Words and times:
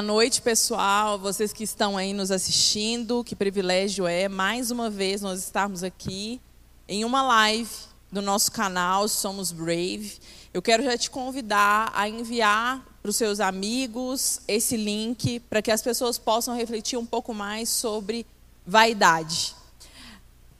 Boa 0.00 0.06
noite, 0.14 0.40
pessoal. 0.40 1.18
Vocês 1.18 1.52
que 1.52 1.62
estão 1.62 1.94
aí 1.94 2.14
nos 2.14 2.30
assistindo, 2.30 3.22
que 3.22 3.36
privilégio 3.36 4.06
é 4.06 4.30
mais 4.30 4.70
uma 4.70 4.88
vez 4.88 5.20
nós 5.20 5.40
estarmos 5.40 5.82
aqui 5.82 6.40
em 6.88 7.04
uma 7.04 7.22
live 7.22 7.68
do 8.10 8.22
nosso 8.22 8.50
canal 8.50 9.06
Somos 9.08 9.52
Brave. 9.52 10.14
Eu 10.54 10.62
quero 10.62 10.82
já 10.82 10.96
te 10.96 11.10
convidar 11.10 11.92
a 11.94 12.08
enviar 12.08 12.82
para 13.02 13.10
os 13.10 13.16
seus 13.16 13.40
amigos 13.40 14.40
esse 14.48 14.74
link 14.74 15.38
para 15.40 15.60
que 15.60 15.70
as 15.70 15.82
pessoas 15.82 16.16
possam 16.16 16.56
refletir 16.56 16.98
um 16.98 17.04
pouco 17.04 17.34
mais 17.34 17.68
sobre 17.68 18.26
vaidade. 18.66 19.54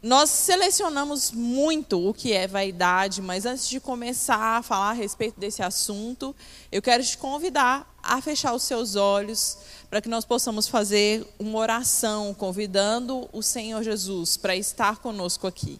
Nós 0.02 0.30
selecionamos 0.30 1.30
muito 1.30 2.08
o 2.08 2.14
que 2.14 2.32
é 2.32 2.48
vaidade, 2.48 3.20
mas 3.20 3.44
antes 3.44 3.68
de 3.68 3.78
começar 3.78 4.56
a 4.56 4.62
falar 4.62 4.90
a 4.90 4.94
respeito 4.94 5.38
desse 5.38 5.62
assunto, 5.62 6.34
eu 6.72 6.80
quero 6.80 7.04
te 7.04 7.18
convidar 7.18 7.86
a 8.02 8.18
fechar 8.22 8.54
os 8.54 8.62
seus 8.62 8.96
olhos 8.96 9.58
para 9.90 10.00
que 10.00 10.08
nós 10.08 10.24
possamos 10.24 10.66
fazer 10.66 11.26
uma 11.38 11.58
oração 11.58 12.32
convidando 12.32 13.28
o 13.30 13.42
Senhor 13.42 13.82
Jesus 13.82 14.38
para 14.38 14.56
estar 14.56 15.00
conosco 15.00 15.46
aqui. 15.46 15.78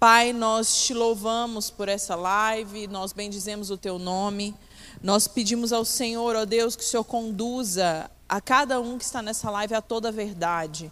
Pai, 0.00 0.32
nós 0.32 0.86
te 0.86 0.92
louvamos 0.92 1.70
por 1.70 1.88
essa 1.88 2.16
live, 2.16 2.88
nós 2.88 3.12
bendizemos 3.12 3.70
o 3.70 3.76
teu 3.76 3.96
nome. 3.96 4.56
Nós 5.00 5.28
pedimos 5.28 5.72
ao 5.72 5.84
Senhor, 5.84 6.34
ó 6.34 6.44
Deus, 6.44 6.74
que 6.74 6.82
o 6.82 6.86
Senhor 6.86 7.04
conduza 7.04 8.10
a 8.28 8.40
cada 8.40 8.80
um 8.80 8.98
que 8.98 9.04
está 9.04 9.22
nessa 9.22 9.48
live 9.52 9.74
a 9.74 9.80
toda 9.80 10.08
a 10.08 10.12
verdade 10.12 10.90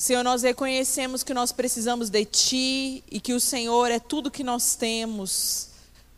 Senhor, 0.00 0.22
nós 0.22 0.40
reconhecemos 0.40 1.22
que 1.22 1.34
nós 1.34 1.52
precisamos 1.52 2.08
de 2.08 2.24
Ti 2.24 3.04
e 3.10 3.20
que 3.20 3.34
o 3.34 3.38
Senhor 3.38 3.90
é 3.90 3.98
tudo 3.98 4.30
que 4.30 4.42
nós 4.42 4.74
temos. 4.74 5.68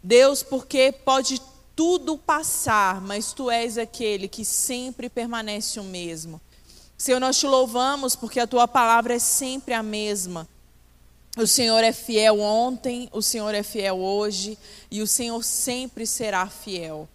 Deus, 0.00 0.40
porque 0.40 0.92
pode 0.92 1.42
tudo 1.74 2.16
passar, 2.16 3.00
mas 3.00 3.32
Tu 3.32 3.50
és 3.50 3.76
aquele 3.76 4.28
que 4.28 4.44
sempre 4.44 5.08
permanece 5.08 5.80
o 5.80 5.82
mesmo. 5.82 6.40
Senhor, 6.96 7.18
nós 7.18 7.36
te 7.36 7.44
louvamos 7.44 8.14
porque 8.14 8.38
a 8.38 8.46
Tua 8.46 8.68
palavra 8.68 9.14
é 9.14 9.18
sempre 9.18 9.74
a 9.74 9.82
mesma. 9.82 10.48
O 11.36 11.44
Senhor 11.44 11.82
é 11.82 11.92
fiel 11.92 12.38
ontem, 12.38 13.08
o 13.10 13.20
Senhor 13.20 13.52
é 13.52 13.64
fiel 13.64 13.98
hoje 13.98 14.56
e 14.92 15.02
o 15.02 15.08
Senhor 15.08 15.42
sempre 15.42 16.06
será 16.06 16.46
fiel. 16.46 17.08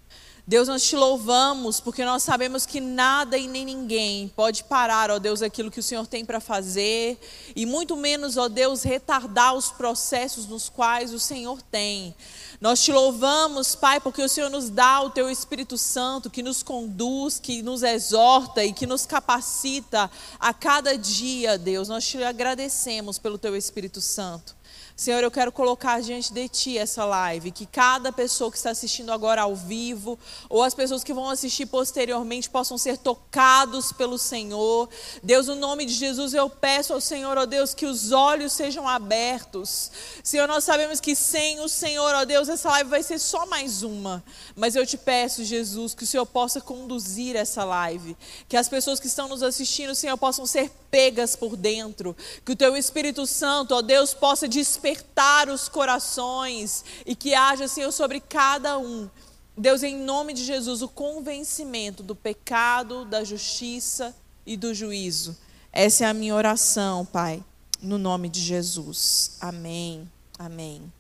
Deus, 0.50 0.70
nós 0.70 0.82
te 0.82 0.96
louvamos 0.96 1.82
porque 1.82 2.06
nós 2.06 2.24
sabemos 2.24 2.66
que 2.66 2.80
nada 2.80 3.38
e 3.38 3.50
nem 3.50 3.66
ninguém 3.66 4.30
pode 4.30 4.64
parar, 4.64 5.12
ó 5.12 5.20
Deus, 5.20 5.42
aquilo 5.42 5.70
que 5.70 5.82
o 5.82 5.84
Senhor 5.84 6.08
tem 6.08 6.24
para 6.24 6.40
fazer 6.40 7.20
e 7.54 7.66
muito 7.66 7.98
menos, 7.98 8.38
ó 8.38 8.48
Deus, 8.48 8.82
retardar 8.82 9.54
os 9.54 9.72
processos 9.72 10.48
nos 10.48 10.70
quais 10.70 11.14
o 11.14 11.20
Senhor 11.20 11.62
tem. 11.62 12.16
Nós 12.62 12.82
te 12.82 12.94
louvamos, 12.94 13.76
Pai, 13.76 14.00
porque 14.00 14.22
o 14.24 14.30
Senhor 14.30 14.50
nos 14.50 14.70
dá 14.70 15.02
o 15.02 15.10
teu 15.10 15.30
Espírito 15.30 15.78
Santo 15.78 16.30
que 16.30 16.42
nos 16.42 16.64
conduz, 16.64 17.40
que 17.40 17.62
nos 17.62 17.84
exorta 17.84 18.64
e 18.64 18.72
que 18.72 18.88
nos 18.88 19.06
capacita 19.06 20.10
a 20.40 20.54
cada 20.54 20.98
dia, 20.98 21.58
Deus. 21.58 21.90
Nós 21.90 22.08
te 22.08 22.24
agradecemos 22.24 23.20
pelo 23.20 23.38
teu 23.38 23.54
Espírito 23.54 24.00
Santo. 24.00 24.57
Senhor, 24.98 25.24
eu 25.24 25.30
quero 25.30 25.52
colocar 25.52 26.02
diante 26.02 26.34
de 26.34 26.50
Ti 26.50 26.76
essa 26.76 27.06
live, 27.06 27.52
que 27.52 27.68
cada 27.68 28.12
pessoa 28.12 28.50
que 28.50 28.58
está 28.58 28.72
assistindo 28.72 29.12
agora 29.12 29.44
ao 29.44 29.56
vivo, 29.56 30.18
ou 30.50 30.64
as 30.64 30.74
pessoas 30.74 31.04
que 31.04 31.14
vão 31.14 31.30
assistir 31.30 31.68
posteriormente, 31.68 32.50
possam 32.50 32.80
ser 32.80 32.98
tocados 32.98 33.92
pelo 33.92 34.18
Senhor. 34.18 34.90
Deus, 35.22 35.46
no 35.46 35.56
nome 35.56 35.86
de 35.86 35.94
Jesus, 35.94 36.34
eu 36.34 36.50
peço 36.50 36.94
ao 36.94 37.00
Senhor, 37.00 37.38
ó 37.38 37.46
Deus, 37.46 37.76
que 37.76 37.86
os 37.86 38.12
olhos 38.12 38.54
sejam 38.54 38.88
abertos. 38.88 39.92
Senhor, 40.24 40.48
nós 40.48 40.64
sabemos 40.64 41.00
que 41.00 41.16
sem 41.16 41.60
o 41.60 41.70
Senhor, 41.70 42.16
ó 42.16 42.26
Deus, 42.26 42.50
essa 42.50 42.72
live 42.72 42.90
vai 42.90 43.04
ser 43.04 43.20
só 43.20 43.46
mais 43.46 43.84
uma. 43.84 44.24
Mas 44.56 44.76
eu 44.76 44.84
te 44.84 44.98
peço, 44.98 45.44
Jesus, 45.44 45.94
que 45.94 46.06
o 46.06 46.08
Senhor 46.08 46.26
possa 46.26 46.60
conduzir 46.60 47.36
essa 47.36 47.64
live. 47.64 48.18
Que 48.50 48.58
as 48.58 48.68
pessoas 48.68 49.00
que 49.00 49.06
estão 49.06 49.28
nos 49.28 49.44
assistindo, 49.44 49.94
Senhor, 49.94 50.18
possam 50.18 50.48
ser 50.48 50.72
pegas 50.90 51.36
por 51.36 51.56
dentro. 51.56 52.16
Que 52.46 52.52
o 52.52 52.56
Teu 52.56 52.76
Espírito 52.76 53.26
Santo, 53.26 53.76
ó 53.76 53.82
Deus, 53.82 54.14
possa 54.14 54.48
despertar 54.48 55.50
os 55.50 55.68
corações 55.70 56.84
e 57.06 57.16
que 57.16 57.34
haja, 57.34 57.68
Senhor, 57.68 57.92
sobre 57.92 58.20
cada 58.20 58.78
um. 58.78 59.10
Deus, 59.58 59.82
em 59.82 59.98
nome 59.98 60.34
de 60.34 60.44
Jesus, 60.44 60.82
o 60.82 60.88
convencimento 60.88 62.04
do 62.04 62.16
pecado, 62.16 63.06
da 63.06 63.24
justiça 63.24 64.16
e 64.46 64.56
do 64.56 64.74
juízo. 64.74 65.36
Essa 65.74 66.06
é 66.06 66.08
a 66.08 66.14
minha 66.14 66.36
oração, 66.36 67.06
Pai, 67.06 67.44
no 67.82 67.98
nome 67.98 68.30
de 68.30 68.40
Jesus. 68.40 69.38
Amém. 69.42 70.10
Amém. 70.38 70.92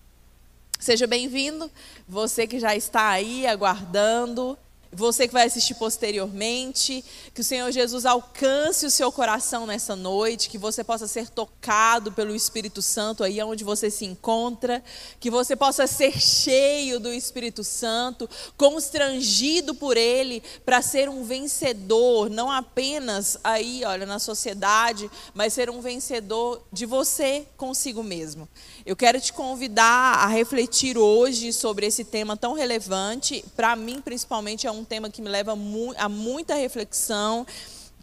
Seja 0.80 1.08
bem-vindo, 1.08 1.72
você 2.08 2.46
que 2.46 2.60
já 2.60 2.76
está 2.76 3.10
aí 3.10 3.48
aguardando 3.48 4.58
você 4.92 5.28
que 5.28 5.34
vai 5.34 5.46
assistir 5.46 5.76
posteriormente, 5.76 7.04
que 7.34 7.42
o 7.42 7.44
Senhor 7.44 7.72
Jesus 7.72 8.06
alcance 8.06 8.86
o 8.86 8.92
seu 8.92 9.12
coração 9.12 9.66
nessa 9.66 9.96
noite, 9.96 10.50
que 10.50 10.58
você 10.58 10.84
possa 10.84 11.08
ser 11.08 11.30
tocado 11.30 12.12
pelo 12.12 12.36
Espírito 12.36 12.82
Santo 12.82 13.24
aí 13.24 13.42
onde 13.42 13.64
você 13.64 13.90
se 13.90 14.06
encontra, 14.06 14.84
que 15.20 15.30
você 15.30 15.56
possa 15.56 15.88
ser 15.88 16.20
cheio 16.20 17.00
do 17.00 17.14
Espírito 17.14 17.64
Santo, 17.64 18.30
constrangido 18.58 19.76
por 19.76 19.98
ele 19.98 20.42
para 20.66 20.82
ser 20.82 21.10
um 21.10 21.24
vencedor, 21.24 22.30
não 22.30 22.52
apenas 22.52 23.38
aí, 23.44 23.84
olha, 23.86 24.06
na 24.06 24.20
sociedade, 24.20 25.10
mas 25.34 25.54
ser 25.54 25.70
um 25.70 25.82
vencedor 25.82 26.62
de 26.72 26.86
você 26.86 27.46
consigo 27.58 28.04
mesmo. 28.04 28.48
Eu 28.86 28.96
quero 28.96 29.20
te 29.20 29.34
convidar 29.34 30.20
a 30.20 30.28
refletir 30.28 30.98
hoje 30.98 31.52
sobre 31.52 31.86
esse 31.86 32.04
tema 32.04 32.38
tão 32.38 32.54
relevante, 32.54 33.44
para 33.56 33.76
mim 33.76 34.02
principalmente 34.02 34.66
é 34.66 34.72
um 34.72 34.77
tema 34.84 35.10
que 35.10 35.22
me 35.22 35.30
leva 35.30 35.58
a 35.98 36.10
muita 36.10 36.56
reflexão, 36.56 37.46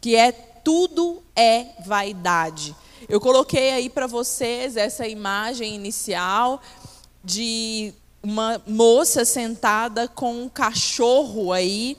que 0.00 0.16
é 0.16 0.32
tudo 0.32 1.22
é 1.36 1.66
vaidade. 1.84 2.74
Eu 3.08 3.20
coloquei 3.20 3.70
aí 3.70 3.90
para 3.90 4.06
vocês 4.06 4.76
essa 4.76 5.06
imagem 5.06 5.74
inicial 5.74 6.60
de 7.22 7.92
uma 8.22 8.60
moça 8.66 9.24
sentada 9.24 10.08
com 10.08 10.44
um 10.44 10.48
cachorro 10.48 11.52
aí. 11.52 11.98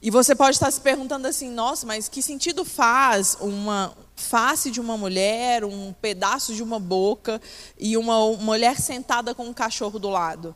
E 0.00 0.10
você 0.10 0.34
pode 0.34 0.56
estar 0.56 0.70
se 0.70 0.80
perguntando 0.80 1.26
assim: 1.26 1.50
nossa, 1.50 1.86
mas 1.86 2.08
que 2.08 2.22
sentido 2.22 2.64
faz 2.64 3.36
uma, 3.40 3.92
face 4.16 4.70
de 4.70 4.80
uma 4.80 4.96
mulher, 4.96 5.64
um 5.64 5.92
pedaço 5.92 6.54
de 6.54 6.62
uma 6.62 6.78
boca 6.78 7.40
e 7.78 7.96
uma 7.96 8.32
mulher 8.36 8.80
sentada 8.80 9.34
com 9.34 9.44
um 9.44 9.52
cachorro 9.52 9.98
do 9.98 10.08
lado. 10.08 10.54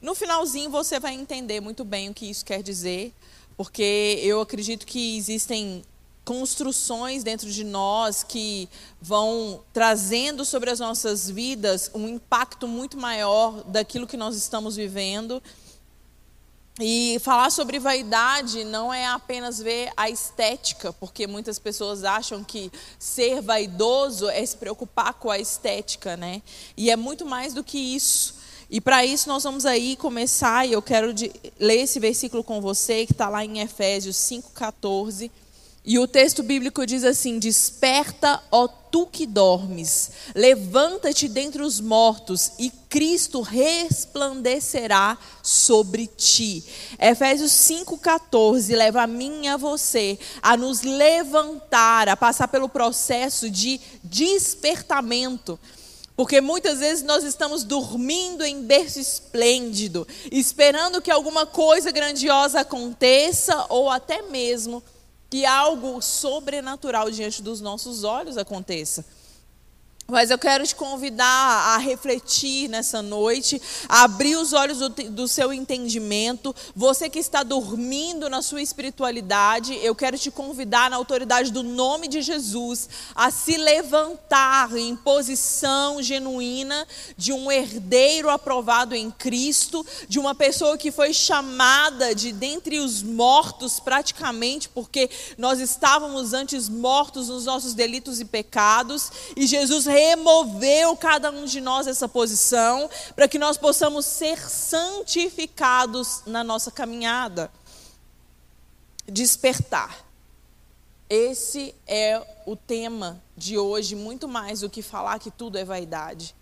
No 0.00 0.14
finalzinho 0.14 0.70
você 0.70 1.00
vai 1.00 1.14
entender 1.14 1.60
muito 1.60 1.84
bem 1.84 2.08
o 2.08 2.14
que 2.14 2.30
isso 2.30 2.44
quer 2.44 2.62
dizer, 2.62 3.12
porque 3.56 4.20
eu 4.22 4.40
acredito 4.40 4.86
que 4.86 5.16
existem 5.16 5.82
construções 6.24 7.24
dentro 7.24 7.50
de 7.50 7.64
nós 7.64 8.22
que 8.22 8.68
vão 9.00 9.62
trazendo 9.72 10.44
sobre 10.44 10.70
as 10.70 10.78
nossas 10.78 11.28
vidas 11.28 11.90
um 11.94 12.06
impacto 12.06 12.68
muito 12.68 12.98
maior 12.98 13.64
daquilo 13.64 14.06
que 14.06 14.16
nós 14.16 14.36
estamos 14.36 14.76
vivendo 14.76 15.42
e 16.80 17.18
falar 17.20 17.50
sobre 17.50 17.80
vaidade 17.80 18.62
não 18.62 18.94
é 18.94 19.06
apenas 19.06 19.58
ver 19.58 19.90
a 19.96 20.08
estética, 20.08 20.92
porque 20.92 21.26
muitas 21.26 21.58
pessoas 21.58 22.04
acham 22.04 22.44
que 22.44 22.70
ser 23.00 23.40
vaidoso 23.42 24.28
é 24.28 24.46
se 24.46 24.56
preocupar 24.56 25.14
com 25.14 25.28
a 25.28 25.40
estética, 25.40 26.16
né? 26.16 26.40
E 26.76 26.88
é 26.88 26.94
muito 26.94 27.26
mais 27.26 27.52
do 27.52 27.64
que 27.64 27.78
isso. 27.78 28.37
E 28.70 28.80
para 28.80 29.04
isso 29.04 29.28
nós 29.28 29.42
vamos 29.44 29.64
aí 29.64 29.96
começar, 29.96 30.66
e 30.66 30.72
eu 30.72 30.82
quero 30.82 31.14
de, 31.14 31.32
ler 31.58 31.80
esse 31.80 31.98
versículo 31.98 32.44
com 32.44 32.60
você, 32.60 33.06
que 33.06 33.12
está 33.12 33.28
lá 33.28 33.44
em 33.44 33.60
Efésios 33.60 34.16
5,14 34.16 35.30
e 35.88 35.98
o 35.98 36.06
texto 36.06 36.42
bíblico 36.42 36.84
diz 36.84 37.02
assim: 37.02 37.38
Desperta, 37.38 38.42
ó 38.52 38.68
tu 38.68 39.06
que 39.06 39.24
dormes, 39.24 40.10
levanta-te 40.34 41.26
dentre 41.26 41.62
os 41.62 41.80
mortos, 41.80 42.52
e 42.58 42.70
Cristo 42.90 43.40
resplandecerá 43.40 45.16
sobre 45.42 46.06
ti. 46.06 46.62
Efésios 46.98 47.52
5,14 47.52 48.76
leva 48.76 49.00
a 49.00 49.06
mim 49.06 49.46
e 49.46 49.48
a 49.48 49.56
você 49.56 50.18
a 50.42 50.58
nos 50.58 50.82
levantar, 50.82 52.06
a 52.10 52.16
passar 52.18 52.48
pelo 52.48 52.68
processo 52.68 53.48
de 53.48 53.80
despertamento. 54.04 55.58
Porque 56.18 56.40
muitas 56.40 56.80
vezes 56.80 57.04
nós 57.04 57.22
estamos 57.22 57.62
dormindo 57.62 58.44
em 58.44 58.60
berço 58.64 58.98
esplêndido, 58.98 60.04
esperando 60.32 61.00
que 61.00 61.12
alguma 61.12 61.46
coisa 61.46 61.92
grandiosa 61.92 62.58
aconteça, 62.58 63.66
ou 63.68 63.88
até 63.88 64.22
mesmo 64.22 64.82
que 65.30 65.46
algo 65.46 66.02
sobrenatural 66.02 67.08
diante 67.08 67.40
dos 67.40 67.60
nossos 67.60 68.02
olhos 68.02 68.36
aconteça. 68.36 69.06
Mas 70.10 70.30
eu 70.30 70.38
quero 70.38 70.66
te 70.66 70.74
convidar 70.74 71.26
a 71.26 71.76
refletir 71.76 72.66
nessa 72.66 73.02
noite, 73.02 73.60
a 73.86 74.04
abrir 74.04 74.36
os 74.36 74.54
olhos 74.54 74.78
do, 74.78 74.88
do, 74.88 75.28
seu 75.28 75.52
entendimento. 75.52 76.56
Você 76.74 77.10
que 77.10 77.18
está 77.18 77.42
dormindo 77.42 78.30
na 78.30 78.40
sua 78.40 78.62
espiritualidade, 78.62 79.78
eu 79.82 79.94
quero 79.94 80.18
te 80.18 80.30
convidar, 80.30 80.88
na 80.88 80.96
autoridade 80.96 81.52
do 81.52 81.62
nome 81.62 82.08
de 82.08 82.22
Jesus, 82.22 82.88
a 83.14 83.30
se 83.30 83.58
levantar 83.58 84.74
em 84.78 84.96
posição 84.96 86.02
genuína 86.02 86.88
de 87.14 87.30
um 87.30 87.52
herdeiro 87.52 88.30
aprovado 88.30 88.94
em 88.94 89.10
Cristo, 89.10 89.84
de 90.08 90.18
uma 90.18 90.34
pessoa 90.34 90.78
que 90.78 90.90
foi 90.90 91.12
chamada 91.12 92.14
de 92.14 92.32
dentre 92.32 92.80
os 92.80 93.02
mortos, 93.02 93.78
praticamente, 93.78 94.70
porque 94.70 95.10
nós 95.36 95.60
estávamos 95.60 96.32
antes 96.32 96.66
mortos 96.66 97.28
nos 97.28 97.44
nossos 97.44 97.74
delitos 97.74 98.20
e 98.20 98.24
pecados, 98.24 99.12
e 99.36 99.46
Jesus 99.46 99.84
removeu 99.98 100.96
cada 100.96 101.30
um 101.30 101.44
de 101.44 101.60
nós 101.60 101.86
essa 101.86 102.08
posição, 102.08 102.88
para 103.16 103.26
que 103.26 103.38
nós 103.38 103.56
possamos 103.56 104.06
ser 104.06 104.38
santificados 104.38 106.22
na 106.24 106.44
nossa 106.44 106.70
caminhada. 106.70 107.50
Despertar. 109.06 110.06
Esse 111.10 111.74
é 111.86 112.22
o 112.46 112.54
tema 112.54 113.20
de 113.36 113.58
hoje, 113.58 113.96
muito 113.96 114.28
mais 114.28 114.60
do 114.60 114.70
que 114.70 114.82
falar 114.82 115.18
que 115.18 115.30
tudo 115.30 115.58
é 115.58 115.64
vaidade. 115.64 116.34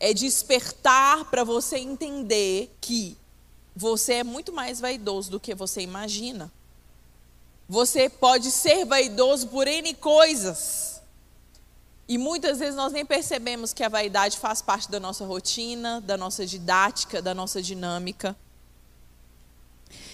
É 0.00 0.14
despertar 0.14 1.24
para 1.26 1.44
você 1.44 1.76
entender 1.76 2.74
que 2.80 3.16
você 3.74 4.14
é 4.14 4.24
muito 4.24 4.52
mais 4.52 4.80
vaidoso 4.80 5.30
do 5.30 5.40
que 5.40 5.54
você 5.54 5.82
imagina. 5.82 6.50
Você 7.68 8.08
pode 8.08 8.50
ser 8.50 8.86
vaidoso 8.86 9.48
por 9.48 9.66
N 9.66 9.92
coisas. 9.94 10.95
E 12.08 12.16
muitas 12.18 12.60
vezes 12.60 12.76
nós 12.76 12.92
nem 12.92 13.04
percebemos 13.04 13.72
que 13.72 13.82
a 13.82 13.88
vaidade 13.88 14.38
faz 14.38 14.62
parte 14.62 14.90
da 14.90 15.00
nossa 15.00 15.24
rotina, 15.24 16.00
da 16.00 16.16
nossa 16.16 16.46
didática, 16.46 17.20
da 17.20 17.34
nossa 17.34 17.60
dinâmica. 17.60 18.36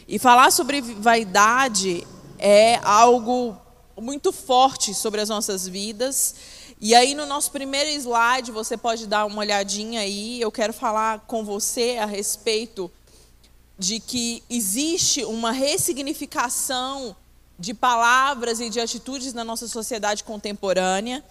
E 0.08 0.18
falar 0.18 0.50
sobre 0.50 0.80
vaidade 0.80 2.06
é 2.38 2.76
algo 2.82 3.56
muito 4.00 4.32
forte 4.32 4.94
sobre 4.94 5.20
as 5.20 5.28
nossas 5.28 5.68
vidas. 5.68 6.34
E 6.80 6.94
aí, 6.94 7.14
no 7.14 7.26
nosso 7.26 7.52
primeiro 7.52 7.90
slide, 7.90 8.50
você 8.50 8.76
pode 8.76 9.06
dar 9.06 9.26
uma 9.26 9.38
olhadinha 9.38 10.00
aí. 10.00 10.40
Eu 10.40 10.50
quero 10.50 10.72
falar 10.72 11.20
com 11.20 11.44
você 11.44 11.98
a 12.00 12.06
respeito 12.06 12.90
de 13.78 14.00
que 14.00 14.42
existe 14.50 15.24
uma 15.24 15.52
ressignificação 15.52 17.14
de 17.58 17.72
palavras 17.72 18.60
e 18.60 18.68
de 18.68 18.80
atitudes 18.80 19.32
na 19.32 19.44
nossa 19.44 19.68
sociedade 19.68 20.24
contemporânea. 20.24 21.22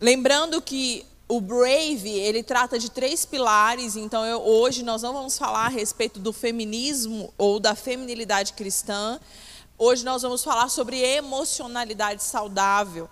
Lembrando 0.00 0.62
que 0.62 1.04
o 1.26 1.40
Brave, 1.40 2.08
ele 2.08 2.42
trata 2.42 2.78
de 2.78 2.88
três 2.88 3.26
pilares, 3.26 3.96
então 3.96 4.24
eu, 4.24 4.40
hoje 4.40 4.84
nós 4.84 5.02
não 5.02 5.12
vamos 5.12 5.36
falar 5.36 5.66
a 5.66 5.68
respeito 5.68 6.20
do 6.20 6.32
feminismo 6.32 7.34
ou 7.36 7.58
da 7.58 7.74
feminilidade 7.74 8.52
cristã. 8.52 9.18
Hoje 9.76 10.04
nós 10.04 10.22
vamos 10.22 10.44
falar 10.44 10.68
sobre 10.68 11.00
emocionalidade 11.00 12.22
saudável. 12.22 13.08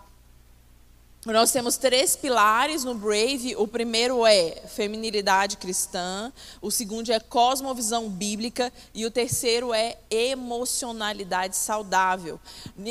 Nós 1.32 1.50
temos 1.50 1.76
três 1.76 2.14
pilares 2.14 2.84
no 2.84 2.94
Brave. 2.94 3.56
O 3.56 3.66
primeiro 3.66 4.24
é 4.24 4.62
feminilidade 4.68 5.56
cristã, 5.56 6.32
o 6.62 6.70
segundo 6.70 7.10
é 7.10 7.18
cosmovisão 7.18 8.08
bíblica 8.08 8.72
e 8.94 9.04
o 9.04 9.10
terceiro 9.10 9.74
é 9.74 9.98
emocionalidade 10.08 11.56
saudável. 11.56 12.38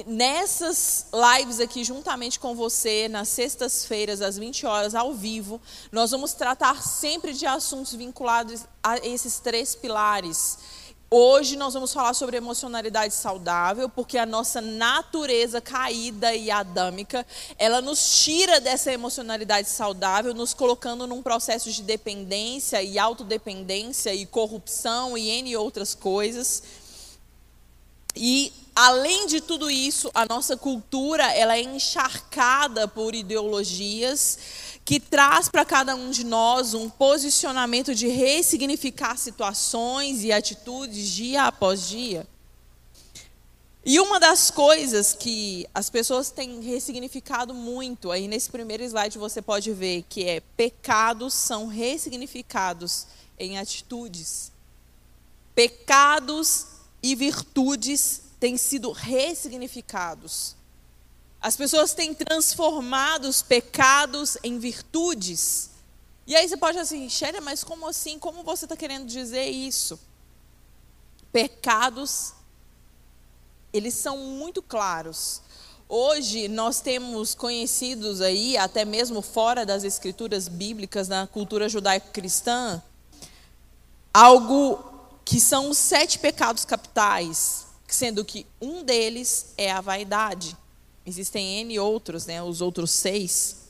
Nessas 0.06 1.08
lives 1.38 1.62
aqui, 1.62 1.86
juntamente 1.86 2.38
com 2.38 2.54
você, 2.54 3.08
nas 3.08 3.30
sextas-feiras, 3.30 4.22
às 4.22 4.38
20 4.38 4.66
horas, 4.66 4.96
ao 4.96 5.14
vivo, 5.14 5.62
nós 5.90 6.12
vamos 6.12 6.34
tratar 6.34 6.84
sempre 6.84 7.32
de 7.32 7.46
assuntos 7.46 7.96
vinculados 7.96 8.66
a 8.84 8.98
esses 8.98 9.40
três 9.40 9.76
pilares 9.76 10.58
Hoje 11.18 11.56
nós 11.56 11.74
vamos 11.74 11.94
falar 11.94 12.14
sobre 12.14 12.36
emocionalidade 12.36 13.14
saudável, 13.14 13.88
porque 13.88 14.18
a 14.18 14.26
nossa 14.26 14.60
natureza 14.60 15.62
caída 15.62 16.36
e 16.36 16.52
adâmica, 16.52 17.26
ela 17.58 17.80
nos 17.80 18.22
tira 18.22 18.60
dessa 18.60 18.92
emocionalidade 18.92 19.70
saudável, 19.70 20.34
nos 20.34 20.54
colocando 20.54 21.08
num 21.08 21.24
processo 21.24 21.72
de 21.72 21.84
dependência 21.84 22.84
e 22.84 23.00
autodependência 23.00 24.14
e 24.14 24.26
corrupção 24.26 25.18
e 25.18 25.30
N 25.30 25.56
outras 25.56 25.96
coisas. 25.96 26.64
E 28.14 28.52
além 28.76 29.26
de 29.26 29.40
tudo 29.40 29.72
isso, 29.72 30.12
a 30.14 30.26
nossa 30.26 30.58
cultura, 30.58 31.32
ela 31.32 31.56
é 31.56 31.62
encharcada 31.62 32.90
por 32.90 33.16
ideologias 33.16 34.38
que 34.86 35.00
traz 35.00 35.50
para 35.50 35.66
cada 35.66 35.96
um 35.96 36.12
de 36.12 36.24
nós 36.24 36.76
um 36.76 36.88
posicionamento 36.88 37.96
de 37.96 38.08
ressignificar 38.08 39.18
situações 39.18 40.24
e 40.24 40.32
atitudes 40.32 41.10
dia 41.10 41.46
após 41.46 41.88
dia. 41.90 42.28
E 43.84 44.00
uma 44.00 44.20
das 44.20 44.52
coisas 44.52 45.14
que 45.14 45.68
as 45.74 45.90
pessoas 45.90 46.30
têm 46.30 46.62
ressignificado 46.62 47.54
muito, 47.54 48.12
aí 48.12 48.28
nesse 48.28 48.50
primeiro 48.50 48.84
slide 48.84 49.18
você 49.18 49.42
pode 49.42 49.74
ver 49.74 50.04
que 50.08 50.24
é 50.24 50.40
pecados 50.56 51.34
são 51.34 51.66
ressignificados 51.66 53.08
em 53.40 53.58
atitudes. 53.58 54.52
Pecados 55.56 56.68
e 57.02 57.16
virtudes 57.16 58.22
têm 58.40 58.56
sido 58.56 58.92
ressignificados. 58.92 60.56
As 61.46 61.56
pessoas 61.56 61.94
têm 61.94 62.12
transformado 62.12 63.26
os 63.26 63.44
pecados 63.44 64.36
em 64.44 64.58
virtudes. 64.58 65.70
E 66.26 66.36
aí 66.36 66.50
você 66.50 66.58
pode 66.58 66.80
assim, 66.80 67.08
Xéria, 67.08 67.40
mas 67.40 67.64
como 67.64 67.88
assim? 67.88 68.18
Como 68.18 68.42
você 68.42 68.66
está 68.66 68.76
querendo 68.76 69.06
dizer 69.06 69.46
isso? 69.46 70.00
Pecados, 71.32 72.34
eles 73.72 73.94
são 73.94 74.18
muito 74.18 74.64
claros. 74.64 75.44
Hoje 75.88 76.48
nós 76.48 76.82
temos 76.82 77.36
conhecidos 77.36 78.22
aí, 78.22 78.58
até 78.58 78.84
mesmo 78.84 79.22
fora 79.22 79.64
das 79.68 79.84
escrituras 79.84 80.48
bíblicas, 80.48 81.08
na 81.08 81.28
cultura 81.28 81.70
judaico-cristã, 81.70 82.82
algo 84.12 84.84
que 85.24 85.40
são 85.40 85.70
os 85.70 85.78
sete 85.78 86.18
pecados 86.18 86.66
capitais, 86.66 87.68
sendo 87.88 88.26
que 88.26 88.48
um 88.60 88.84
deles 88.84 89.54
é 89.56 89.72
a 89.72 89.80
vaidade. 89.80 90.58
Existem 91.06 91.62
N 91.62 91.80
outros, 91.80 92.26
né, 92.26 92.42
os 92.42 92.62
outros 92.62 92.92
seis. 92.92 93.66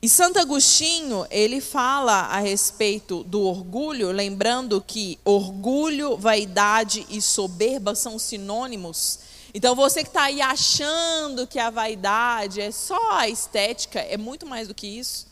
E 0.00 0.08
Santo 0.08 0.38
Agostinho, 0.38 1.26
ele 1.28 1.60
fala 1.60 2.22
a 2.26 2.38
respeito 2.38 3.24
do 3.24 3.42
orgulho, 3.42 4.12
lembrando 4.12 4.80
que 4.80 5.18
orgulho, 5.24 6.16
vaidade 6.16 7.04
e 7.10 7.20
soberba 7.20 7.96
são 7.96 8.16
sinônimos. 8.16 9.18
Então 9.52 9.74
você 9.74 10.02
que 10.02 10.08
está 10.08 10.24
aí 10.24 10.40
achando 10.40 11.46
que 11.46 11.58
a 11.58 11.70
vaidade 11.70 12.60
é 12.60 12.70
só 12.70 13.12
a 13.12 13.28
estética, 13.28 13.98
é 13.98 14.16
muito 14.16 14.46
mais 14.46 14.68
do 14.68 14.74
que 14.74 14.86
isso. 14.86 15.26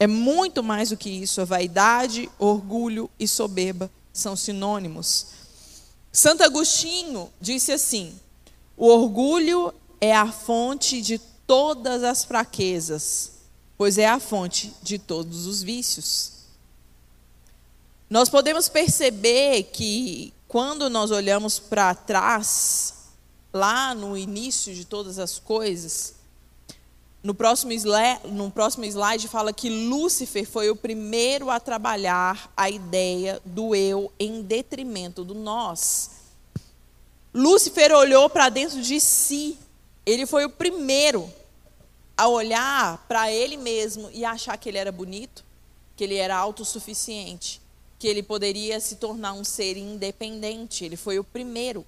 É 0.00 0.06
muito 0.08 0.60
mais 0.60 0.88
do 0.88 0.96
que 0.96 1.08
isso. 1.08 1.40
A 1.40 1.44
vaidade, 1.44 2.28
orgulho 2.40 3.08
e 3.20 3.28
soberba 3.28 3.88
são 4.12 4.34
sinônimos. 4.34 5.26
Santo 6.10 6.42
Agostinho 6.42 7.32
disse 7.40 7.70
assim: 7.70 8.18
o 8.76 8.86
orgulho 8.86 9.72
é 10.00 10.14
a 10.14 10.30
fonte 10.30 11.00
de 11.00 11.18
todas 11.46 12.02
as 12.02 12.24
fraquezas, 12.24 13.32
pois 13.76 13.98
é 13.98 14.06
a 14.06 14.18
fonte 14.18 14.74
de 14.82 14.98
todos 14.98 15.46
os 15.46 15.62
vícios. 15.62 16.32
Nós 18.08 18.28
podemos 18.28 18.68
perceber 18.68 19.64
que 19.64 20.34
quando 20.46 20.90
nós 20.90 21.10
olhamos 21.10 21.58
para 21.58 21.94
trás, 21.94 22.94
lá 23.52 23.94
no 23.94 24.16
início 24.16 24.74
de 24.74 24.84
todas 24.84 25.18
as 25.18 25.38
coisas, 25.38 26.14
no 27.22 27.34
próximo, 27.34 27.72
slide, 27.72 28.26
no 28.28 28.50
próximo 28.50 28.84
slide 28.84 29.28
fala 29.28 29.52
que 29.52 29.70
Lúcifer 29.70 30.46
foi 30.46 30.68
o 30.70 30.76
primeiro 30.76 31.50
a 31.50 31.60
trabalhar 31.60 32.52
a 32.56 32.68
ideia 32.68 33.40
do 33.44 33.74
eu 33.74 34.12
em 34.18 34.42
detrimento 34.42 35.24
do 35.24 35.34
nós. 35.34 36.21
Lúcifer 37.34 37.92
olhou 37.92 38.28
para 38.28 38.48
dentro 38.48 38.80
de 38.80 39.00
si. 39.00 39.58
Ele 40.04 40.26
foi 40.26 40.44
o 40.44 40.50
primeiro 40.50 41.32
a 42.16 42.28
olhar 42.28 43.04
para 43.08 43.30
ele 43.30 43.56
mesmo 43.56 44.10
e 44.12 44.24
achar 44.24 44.56
que 44.58 44.68
ele 44.68 44.78
era 44.78 44.92
bonito, 44.92 45.44
que 45.96 46.04
ele 46.04 46.16
era 46.16 46.36
autossuficiente, 46.36 47.60
que 47.98 48.06
ele 48.06 48.22
poderia 48.22 48.78
se 48.80 48.96
tornar 48.96 49.32
um 49.32 49.44
ser 49.44 49.76
independente. 49.76 50.84
Ele 50.84 50.96
foi 50.96 51.18
o 51.18 51.24
primeiro. 51.24 51.86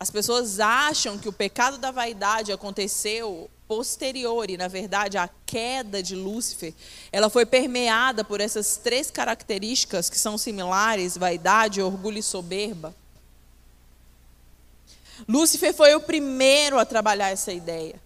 As 0.00 0.10
pessoas 0.10 0.58
acham 0.58 1.16
que 1.16 1.28
o 1.28 1.32
pecado 1.32 1.78
da 1.78 1.92
vaidade 1.92 2.50
aconteceu 2.50 3.48
posterior 3.68 4.50
e, 4.50 4.56
na 4.56 4.68
verdade, 4.68 5.16
a 5.16 5.30
queda 5.46 6.02
de 6.02 6.14
Lúcifer, 6.14 6.74
ela 7.10 7.30
foi 7.30 7.46
permeada 7.46 8.22
por 8.22 8.40
essas 8.40 8.76
três 8.76 9.10
características 9.10 10.10
que 10.10 10.18
são 10.18 10.36
similares: 10.36 11.16
vaidade, 11.16 11.80
orgulho 11.80 12.18
e 12.18 12.22
soberba. 12.22 12.94
Lúcifer 15.28 15.74
foi 15.74 15.94
o 15.94 16.00
primeiro 16.00 16.78
a 16.78 16.84
trabalhar 16.84 17.30
essa 17.30 17.52
ideia, 17.52 18.00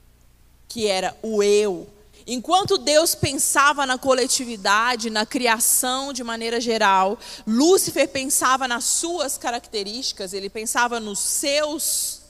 que 0.69 0.87
era 0.87 1.17
o 1.23 1.43
eu. 1.43 1.89
Enquanto 2.27 2.77
Deus 2.77 3.15
pensava 3.15 3.87
na 3.87 3.97
coletividade, 3.97 5.11
na 5.11 5.25
criação 5.25 6.13
de 6.13 6.25
maneira 6.25 6.61
geral, 6.61 7.17
Lúcifer 7.47 8.09
pensava 8.09 8.67
nas 8.67 8.85
suas 8.85 9.39
características, 9.39 10.33
ele 10.33 10.51
pensava 10.51 10.99
nos 10.99 11.21
seus, 11.21 12.23